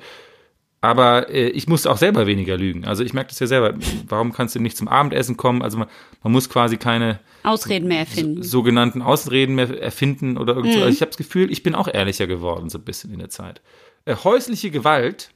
Aber 0.81 1.29
äh, 1.29 1.49
ich 1.49 1.67
musste 1.67 1.91
auch 1.91 1.97
selber 1.97 2.29
weniger 2.29 2.57
lügen. 2.57 2.85
Also 2.85 3.03
ich 3.03 3.13
merke 3.13 3.31
das 3.31 3.41
ja 3.41 3.49
selber. 3.49 3.75
Warum 4.07 4.33
kannst 4.33 4.55
du 4.55 4.61
nicht 4.61 4.77
zum 4.77 4.87
Abendessen 4.87 5.37
kommen? 5.37 5.61
Also 5.61 5.77
man, 5.77 5.89
man 6.23 6.33
muss 6.33 6.49
quasi 6.49 6.77
keine 6.77 7.19
Ausreden 7.43 7.89
mehr 7.89 7.99
erfinden. 7.99 8.45
sogenannten 8.45 9.03
Ausreden 9.03 9.57
mehr 9.57 9.83
erfinden 9.83 10.39
oder 10.39 10.55
irgend 10.55 10.75
so. 10.75 10.79
Also 10.79 10.93
ich 10.93 11.01
habe 11.01 11.11
das 11.11 11.17
Gefühl, 11.17 11.51
ich 11.51 11.65
bin 11.65 11.75
auch 11.75 11.89
ehrlicher 11.93 12.29
geworden 12.29 12.71
so 12.71 12.79
ein 12.79 12.85
bisschen 12.85 13.13
in 13.13 13.19
der 13.19 13.29
Zeit. 13.29 13.61
Äh, 14.05 14.15
häusliche 14.23 14.71
Gewalt 14.71 15.33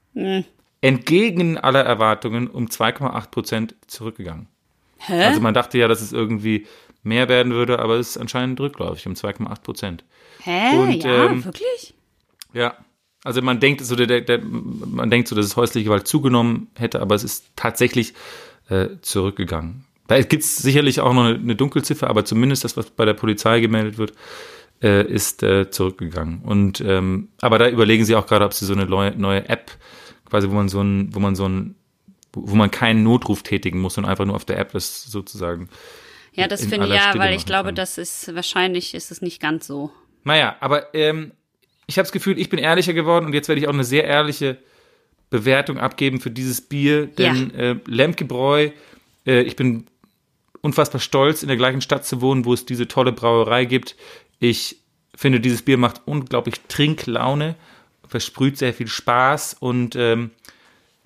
entgegen 0.81 1.59
aller 1.59 1.83
Erwartungen 1.83 2.47
um 2.47 2.67
2,8 2.67 3.31
Prozent 3.33 3.75
zurückgegangen. 3.89 4.47
Hä? 4.99 5.25
Also 5.25 5.41
man 5.41 5.55
dachte 5.55 5.77
ja, 5.77 5.89
dass 5.89 6.03
es 6.03 6.13
irgendwie 6.13 6.67
mehr 7.03 7.29
werden 7.29 7.53
würde, 7.53 7.79
aber 7.79 7.97
es 7.97 8.11
ist 8.11 8.19
anscheinend 8.19 8.61
rückläufig 8.61 9.07
um 9.07 9.15
2,8 9.15 9.63
Prozent. 9.63 10.05
Hä? 10.41 10.77
und, 10.77 11.05
ja, 11.05 11.27
ähm, 11.27 11.45
wirklich? 11.45 11.95
Ja. 12.53 12.77
Also 13.25 13.41
man 13.41 13.61
denkt 13.61 13.85
so, 13.85 13.95
der, 13.95 14.07
der, 14.07 14.21
der, 14.23 14.41
man 14.43 15.09
denkt 15.09 15.29
so, 15.29 15.37
dass 15.37 15.47
es 15.47 15.57
häusliche 15.57 15.85
Gewalt 15.85 16.09
zugenommen 16.09 16.69
hätte, 16.77 17.01
aber 17.01 17.15
es 17.15 17.23
ist 17.23 17.53
tatsächlich 17.55 18.15
äh, 18.69 18.89
zurückgegangen. 19.01 19.85
Da 20.09 20.21
gibt 20.21 20.43
es 20.43 20.57
sicherlich 20.57 21.01
auch 21.01 21.15
noch 21.15 21.25
eine, 21.25 21.39
eine 21.39 21.55
Dunkelziffer, 21.55 22.11
aber 22.11 22.25
zumindest 22.25 22.65
das, 22.65 22.77
was 22.77 22.91
bei 22.91 23.05
der 23.05 23.15
Polizei 23.15 23.61
gemeldet 23.61 23.97
wird, 23.97 24.13
äh, 24.83 25.07
ist 25.07 25.45
äh, 25.45 25.71
zurückgegangen. 25.71 26.43
Und 26.43 26.81
ähm, 26.81 27.29
aber 27.41 27.59
da 27.59 27.69
überlegen 27.69 28.05
sie 28.05 28.17
auch 28.17 28.27
gerade, 28.27 28.45
ob 28.45 28.55
sie 28.55 28.67
so 28.67 28.73
eine 28.73 28.87
neue, 28.87 29.17
neue 29.17 29.49
App, 29.49 29.71
quasi, 30.29 30.51
wo 30.51 30.55
man 30.55 30.69
so 30.69 30.83
ein, 30.83 31.15
wo 31.15 31.21
man 31.21 31.37
so 31.37 31.49
ein, 31.49 31.77
wo 32.33 32.51
wo 32.51 32.55
man 32.57 32.71
keinen 32.73 33.05
Notruf 33.05 33.45
tätigen 33.45 33.81
muss 33.81 33.99
und 33.99 34.05
einfach 34.05 34.25
nur 34.25 34.35
auf 34.35 34.45
der 34.45 34.59
App 34.59 34.73
das 34.73 35.05
sozusagen. 35.05 35.69
Ja, 36.33 36.49
das 36.49 36.63
in 36.63 36.71
finde 36.71 36.87
ich 36.87 36.95
ja, 36.95 37.11
Stille 37.11 37.25
weil 37.25 37.35
ich 37.35 37.45
glaube, 37.45 37.69
kann. 37.69 37.75
das 37.75 37.99
ist 37.99 38.35
wahrscheinlich 38.35 38.95
ist 38.95 39.11
es 39.11 39.21
nicht 39.21 39.41
ganz 39.41 39.67
so. 39.67 39.93
Naja, 40.25 40.57
aber 40.61 40.95
ähm, 40.95 41.33
ich 41.87 41.99
habe 41.99 42.05
das 42.05 42.13
Gefühl, 42.13 42.39
ich 42.39 42.49
bin 42.49 42.59
ehrlicher 42.59 42.95
geworden 42.95 43.27
und 43.27 43.35
jetzt 43.35 43.49
werde 43.49 43.61
ich 43.61 43.69
auch 43.69 43.73
eine 43.73 43.85
sehr 43.85 44.05
ehrliche 44.05 44.59
Bewertung 45.31 45.79
abgeben 45.79 46.21
für 46.21 46.31
dieses 46.31 46.61
Bier. 46.61 47.07
Denn 47.07 47.55
äh, 47.55 47.77
Lemkebräu, 47.87 48.71
äh, 49.27 49.43
ich 49.43 49.57
bin 49.57 49.87
unfassbar 50.61 51.01
stolz, 51.01 51.43
in 51.43 51.49
der 51.49 51.57
gleichen 51.57 51.81
Stadt 51.81 52.07
zu 52.07 52.21
wohnen, 52.21 52.45
wo 52.45 52.55
es 52.55 52.65
diese 52.65 52.89
tolle 52.89 53.13
Brauerei 53.13 53.65
gibt. 53.65 53.97
Ich 54.39 54.77
finde, 55.15 55.41
dieses 55.41 55.63
Bier 55.63 55.77
macht 55.77 56.03
unglaublich 56.07 56.61
Trinklaune, 56.69 57.57
versprüht 58.07 58.59
sehr 58.59 58.73
viel 58.73 58.89
Spaß 58.89 59.57
und 59.59 59.97
ähm, 59.97 60.31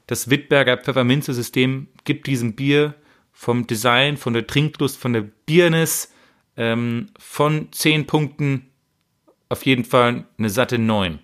das 0.07 0.31
Wittberger 0.31 0.77
Pfefferminze-System 0.77 1.89
gibt 2.05 2.27
diesem 2.27 2.55
Bier 2.55 2.95
vom 3.39 3.66
Design, 3.66 4.16
von 4.16 4.32
der 4.32 4.47
Trinklust, 4.47 4.97
von 4.97 5.12
der 5.12 5.20
Biernis, 5.20 6.11
ähm, 6.57 7.11
von 7.18 7.68
10 7.70 8.07
Punkten 8.07 8.70
auf 9.51 9.66
jeden 9.66 9.84
Fall 9.84 10.24
eine 10.39 10.49
satte 10.51 10.78
9. 10.78 11.18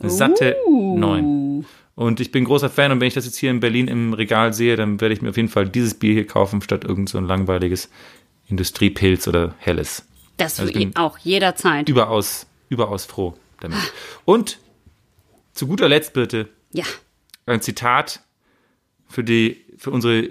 Eine 0.00 0.10
satte 0.10 0.56
9. 0.68 1.64
Und 1.96 2.20
ich 2.20 2.30
bin 2.30 2.44
großer 2.44 2.68
Fan 2.68 2.92
und 2.92 3.00
wenn 3.00 3.08
ich 3.08 3.14
das 3.14 3.24
jetzt 3.24 3.36
hier 3.38 3.50
in 3.50 3.60
Berlin 3.60 3.88
im 3.88 4.12
Regal 4.12 4.52
sehe, 4.52 4.76
dann 4.76 5.00
werde 5.00 5.14
ich 5.14 5.22
mir 5.22 5.30
auf 5.30 5.36
jeden 5.36 5.48
Fall 5.48 5.66
dieses 5.68 5.94
Bier 5.94 6.12
hier 6.12 6.26
kaufen, 6.26 6.60
statt 6.60 6.84
irgend 6.84 7.08
so 7.08 7.16
ein 7.18 7.26
langweiliges 7.26 7.88
Industriepilz 8.48 9.26
oder 9.26 9.54
Helles. 9.58 10.06
Das 10.36 10.60
Also 10.60 10.70
ich 10.72 10.76
bin- 10.78 10.96
auch 10.96 11.16
jederzeit. 11.18 11.88
Überaus, 11.88 12.46
überaus 12.68 13.06
froh 13.06 13.34
damit. 13.60 13.78
Und 14.26 14.58
zu 15.52 15.66
guter 15.68 15.88
Letzt 15.88 16.12
bitte 16.12 16.48
Ja. 16.72 16.84
ein 17.46 17.62
Zitat 17.62 18.20
für 19.08 19.24
die, 19.24 19.64
für 19.78 19.90
unsere 19.92 20.30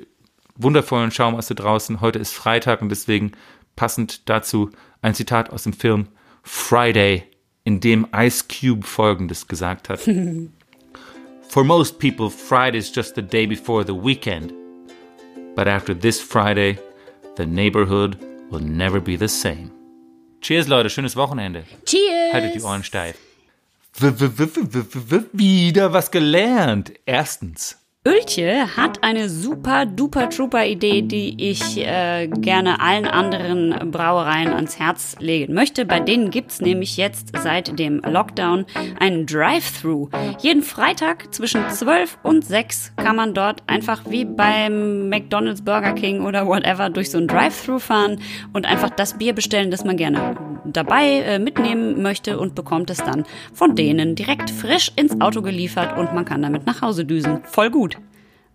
wundervollen 0.56 1.12
Schaumaste 1.12 1.56
draußen. 1.56 2.01
Heute 2.01 2.20
ist 2.20 2.34
Freitag 2.34 2.82
und 2.82 2.89
deswegen 2.89 3.32
passend 3.76 4.30
dazu 4.30 4.70
ein 5.01 5.14
Zitat 5.14 5.49
aus 5.49 5.64
dem 5.64 5.74
Film 5.74 6.08
Friday, 6.43 7.24
in 7.64 7.80
dem 7.80 8.08
Ice 8.16 8.45
Cube 8.47 8.86
folgendes 8.86 9.47
gesagt 9.47 9.89
hat. 9.89 9.99
For 11.49 11.64
most 11.64 11.99
people, 11.99 12.30
Friday 12.30 12.80
is 12.80 12.91
just 12.93 13.16
the 13.16 13.22
day 13.22 13.45
before 13.45 13.86
the 13.86 13.93
weekend. 13.93 14.54
But 15.56 15.68
after 15.68 15.93
this 15.93 16.20
Friday, 16.20 16.80
the 17.38 17.45
neighborhood 17.45 18.18
will 18.49 18.60
never 18.60 18.99
be 18.99 19.16
the 19.16 19.28
same. 19.28 19.70
Cheers, 20.41 20.68
Leute, 20.68 20.89
schönes 20.89 21.16
Wochenende. 21.16 21.64
Cheers! 21.86 22.34
Haltet 22.34 22.56
die 22.56 22.62
Ohren 22.62 22.84
steif. 22.84 23.18
W 23.99 24.08
-w 24.08 24.30
-w 24.30 24.47
-w 24.47 24.68
-w 24.68 24.84
-w 24.84 25.10
-w 25.10 25.26
Wieder 25.32 25.93
was 25.93 26.10
gelernt. 26.10 26.91
Erstens. 27.06 27.78
Öltje 28.06 28.76
hat 28.76 29.01
eine 29.01 29.30
super 29.30 29.86
duper 29.86 30.30
trooper 30.30 30.66
Idee, 30.66 31.04
die 31.04 31.36
ich 31.38 31.78
äh, 31.78 32.28
gerne 32.28 32.82
allen 32.82 33.08
anderen 33.08 33.91
Brauereien 33.91 34.49
ans 34.49 34.78
Herz 34.78 35.16
legen 35.20 35.54
möchte. 35.54 35.86
Bei 35.86 36.01
denen 36.01 36.30
gibt's 36.30 36.60
nämlich 36.60 36.97
jetzt 36.97 37.32
seit 37.41 37.80
dem 37.80 38.01
Lockdown 38.01 38.66
einen 38.99 39.26
Drive-Thru. 39.26 40.10
Jeden 40.39 40.64
Freitag 40.64 41.34
zwischen 41.34 41.70
12 41.70 42.18
und 42.24 42.43
6 42.43 42.91
kann 42.97 43.16
man 43.16 43.34
dort 43.34 43.64
einfach 43.68 44.01
wie 44.10 44.26
beim 44.26 45.08
McDonald's, 45.08 45.62
Burger 45.62 45.93
King 45.93 46.26
oder 46.26 46.45
whatever 46.45 46.89
durch 46.89 47.10
so 47.10 47.20
ein 47.20 47.30
Drive-Thru 47.30 47.80
fahren 47.80 48.20
und 48.51 48.66
einfach 48.66 48.89
das 48.89 49.18
Bier 49.18 49.32
bestellen, 49.32 49.72
das 49.72 49.86
man 49.86 49.95
gerne 49.95 50.36
dabei 50.66 51.20
äh, 51.20 51.39
mitnehmen 51.39 52.01
möchte 52.01 52.38
und 52.38 52.56
bekommt 52.56 52.89
es 52.89 52.97
dann 52.97 53.24
von 53.54 53.76
denen 53.76 54.16
direkt 54.16 54.49
frisch 54.49 54.91
ins 54.95 55.20
Auto 55.22 55.41
geliefert 55.41 55.97
und 55.97 56.14
man 56.14 56.26
kann 56.26 56.41
damit 56.41 56.66
nach 56.66 56.82
Hause 56.82 57.06
düsen. 57.06 57.41
Voll 57.45 57.70
gut. 57.70 57.92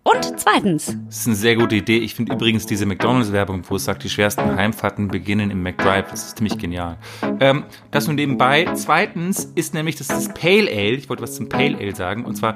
Und 0.09 0.39
zweitens. 0.39 0.97
Das 1.05 1.19
ist 1.19 1.27
eine 1.27 1.35
sehr 1.35 1.55
gute 1.55 1.75
Idee. 1.75 1.97
Ich 1.97 2.15
finde 2.15 2.33
übrigens 2.33 2.65
diese 2.65 2.85
McDonalds-Werbung, 2.85 3.63
wo 3.67 3.75
es 3.75 3.85
sagt, 3.85 4.03
die 4.03 4.09
schwersten 4.09 4.55
Heimfahrten 4.55 5.07
beginnen 5.09 5.51
im 5.51 5.61
McDrive. 5.61 6.09
Das 6.09 6.25
ist 6.25 6.37
ziemlich 6.37 6.57
genial. 6.57 6.97
Ähm, 7.39 7.65
das 7.91 8.07
nur 8.07 8.15
nebenbei. 8.15 8.65
Zweitens 8.73 9.51
ist 9.55 9.73
nämlich 9.73 9.97
das, 9.97 10.07
das 10.07 10.29
Pale 10.29 10.69
Ale. 10.69 10.95
Ich 10.95 11.09
wollte 11.09 11.21
was 11.21 11.35
zum 11.35 11.47
Pale 11.47 11.77
Ale 11.77 11.95
sagen. 11.95 12.25
Und 12.25 12.35
zwar 12.35 12.55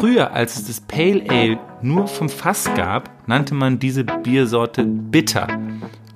früher, 0.00 0.32
als 0.32 0.56
es 0.56 0.66
das 0.66 0.80
Pale 0.80 1.24
Ale 1.28 1.58
nur 1.82 2.08
vom 2.08 2.28
Fass 2.28 2.68
gab, 2.74 3.10
nannte 3.28 3.54
man 3.54 3.78
diese 3.78 4.02
Biersorte 4.02 4.84
Bitter. 4.84 5.46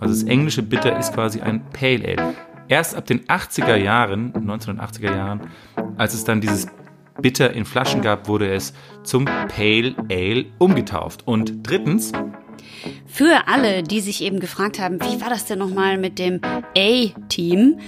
Also 0.01 0.14
das 0.14 0.24
englische 0.24 0.62
Bitter 0.62 0.99
ist 0.99 1.14
quasi 1.14 1.41
ein 1.41 1.62
Pale 1.72 2.16
Ale. 2.18 2.35
Erst 2.66 2.97
ab 2.97 3.07
den 3.07 3.20
80er 3.26 3.76
Jahren, 3.76 4.33
1980er 4.33 5.14
Jahren, 5.14 5.43
als 5.97 6.14
es 6.14 6.24
dann 6.24 6.41
dieses 6.41 6.66
Bitter 7.23 7.53
in 7.53 7.64
Flaschen 7.64 8.03
gab, 8.03 8.29
wurde 8.29 8.53
es 8.53 8.75
zum 9.05 9.25
Pale 9.25 9.95
Ale 10.11 10.47
umgetauft. 10.59 11.23
Und 11.27 11.55
drittens, 11.66 12.12
Für 13.07 13.47
alle, 13.47 13.83
die 13.83 14.01
sich 14.01 14.23
eben 14.23 14.41
gefragt 14.41 14.79
haben, 14.81 14.99
wie 15.01 15.20
war 15.20 15.31
das 15.31 15.47
denn 15.47 15.59
nochmal 15.59 15.99
mit 15.99 16.18
dem 16.18 16.41
A-Team, 16.77 17.79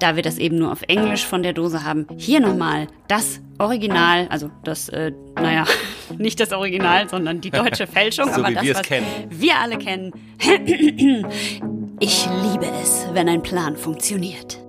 da 0.00 0.16
wir 0.16 0.22
das 0.22 0.38
eben 0.38 0.58
nur 0.58 0.70
auf 0.72 0.82
Englisch 0.88 1.24
von 1.26 1.42
der 1.42 1.52
Dose 1.52 1.84
haben, 1.84 2.06
hier 2.16 2.40
nochmal 2.40 2.86
das 3.08 3.40
Original, 3.58 4.28
also 4.30 4.50
das, 4.64 4.88
äh, 4.88 5.12
naja, 5.34 5.64
nicht 6.18 6.38
das 6.40 6.52
Original, 6.52 7.08
sondern 7.08 7.40
die 7.40 7.50
deutsche 7.50 7.86
Fälschung, 7.88 8.26
So 8.32 8.40
aber 8.42 8.48
wie 8.50 8.54
das, 8.54 8.78
was 8.78 8.82
kennen. 8.82 9.06
wir 9.30 9.56
alle 9.58 9.78
kennen. 9.78 10.12
Ich 12.00 12.26
liebe 12.26 12.66
es, 12.80 13.08
wenn 13.12 13.28
ein 13.28 13.42
Plan 13.42 13.76
funktioniert. 13.76 14.60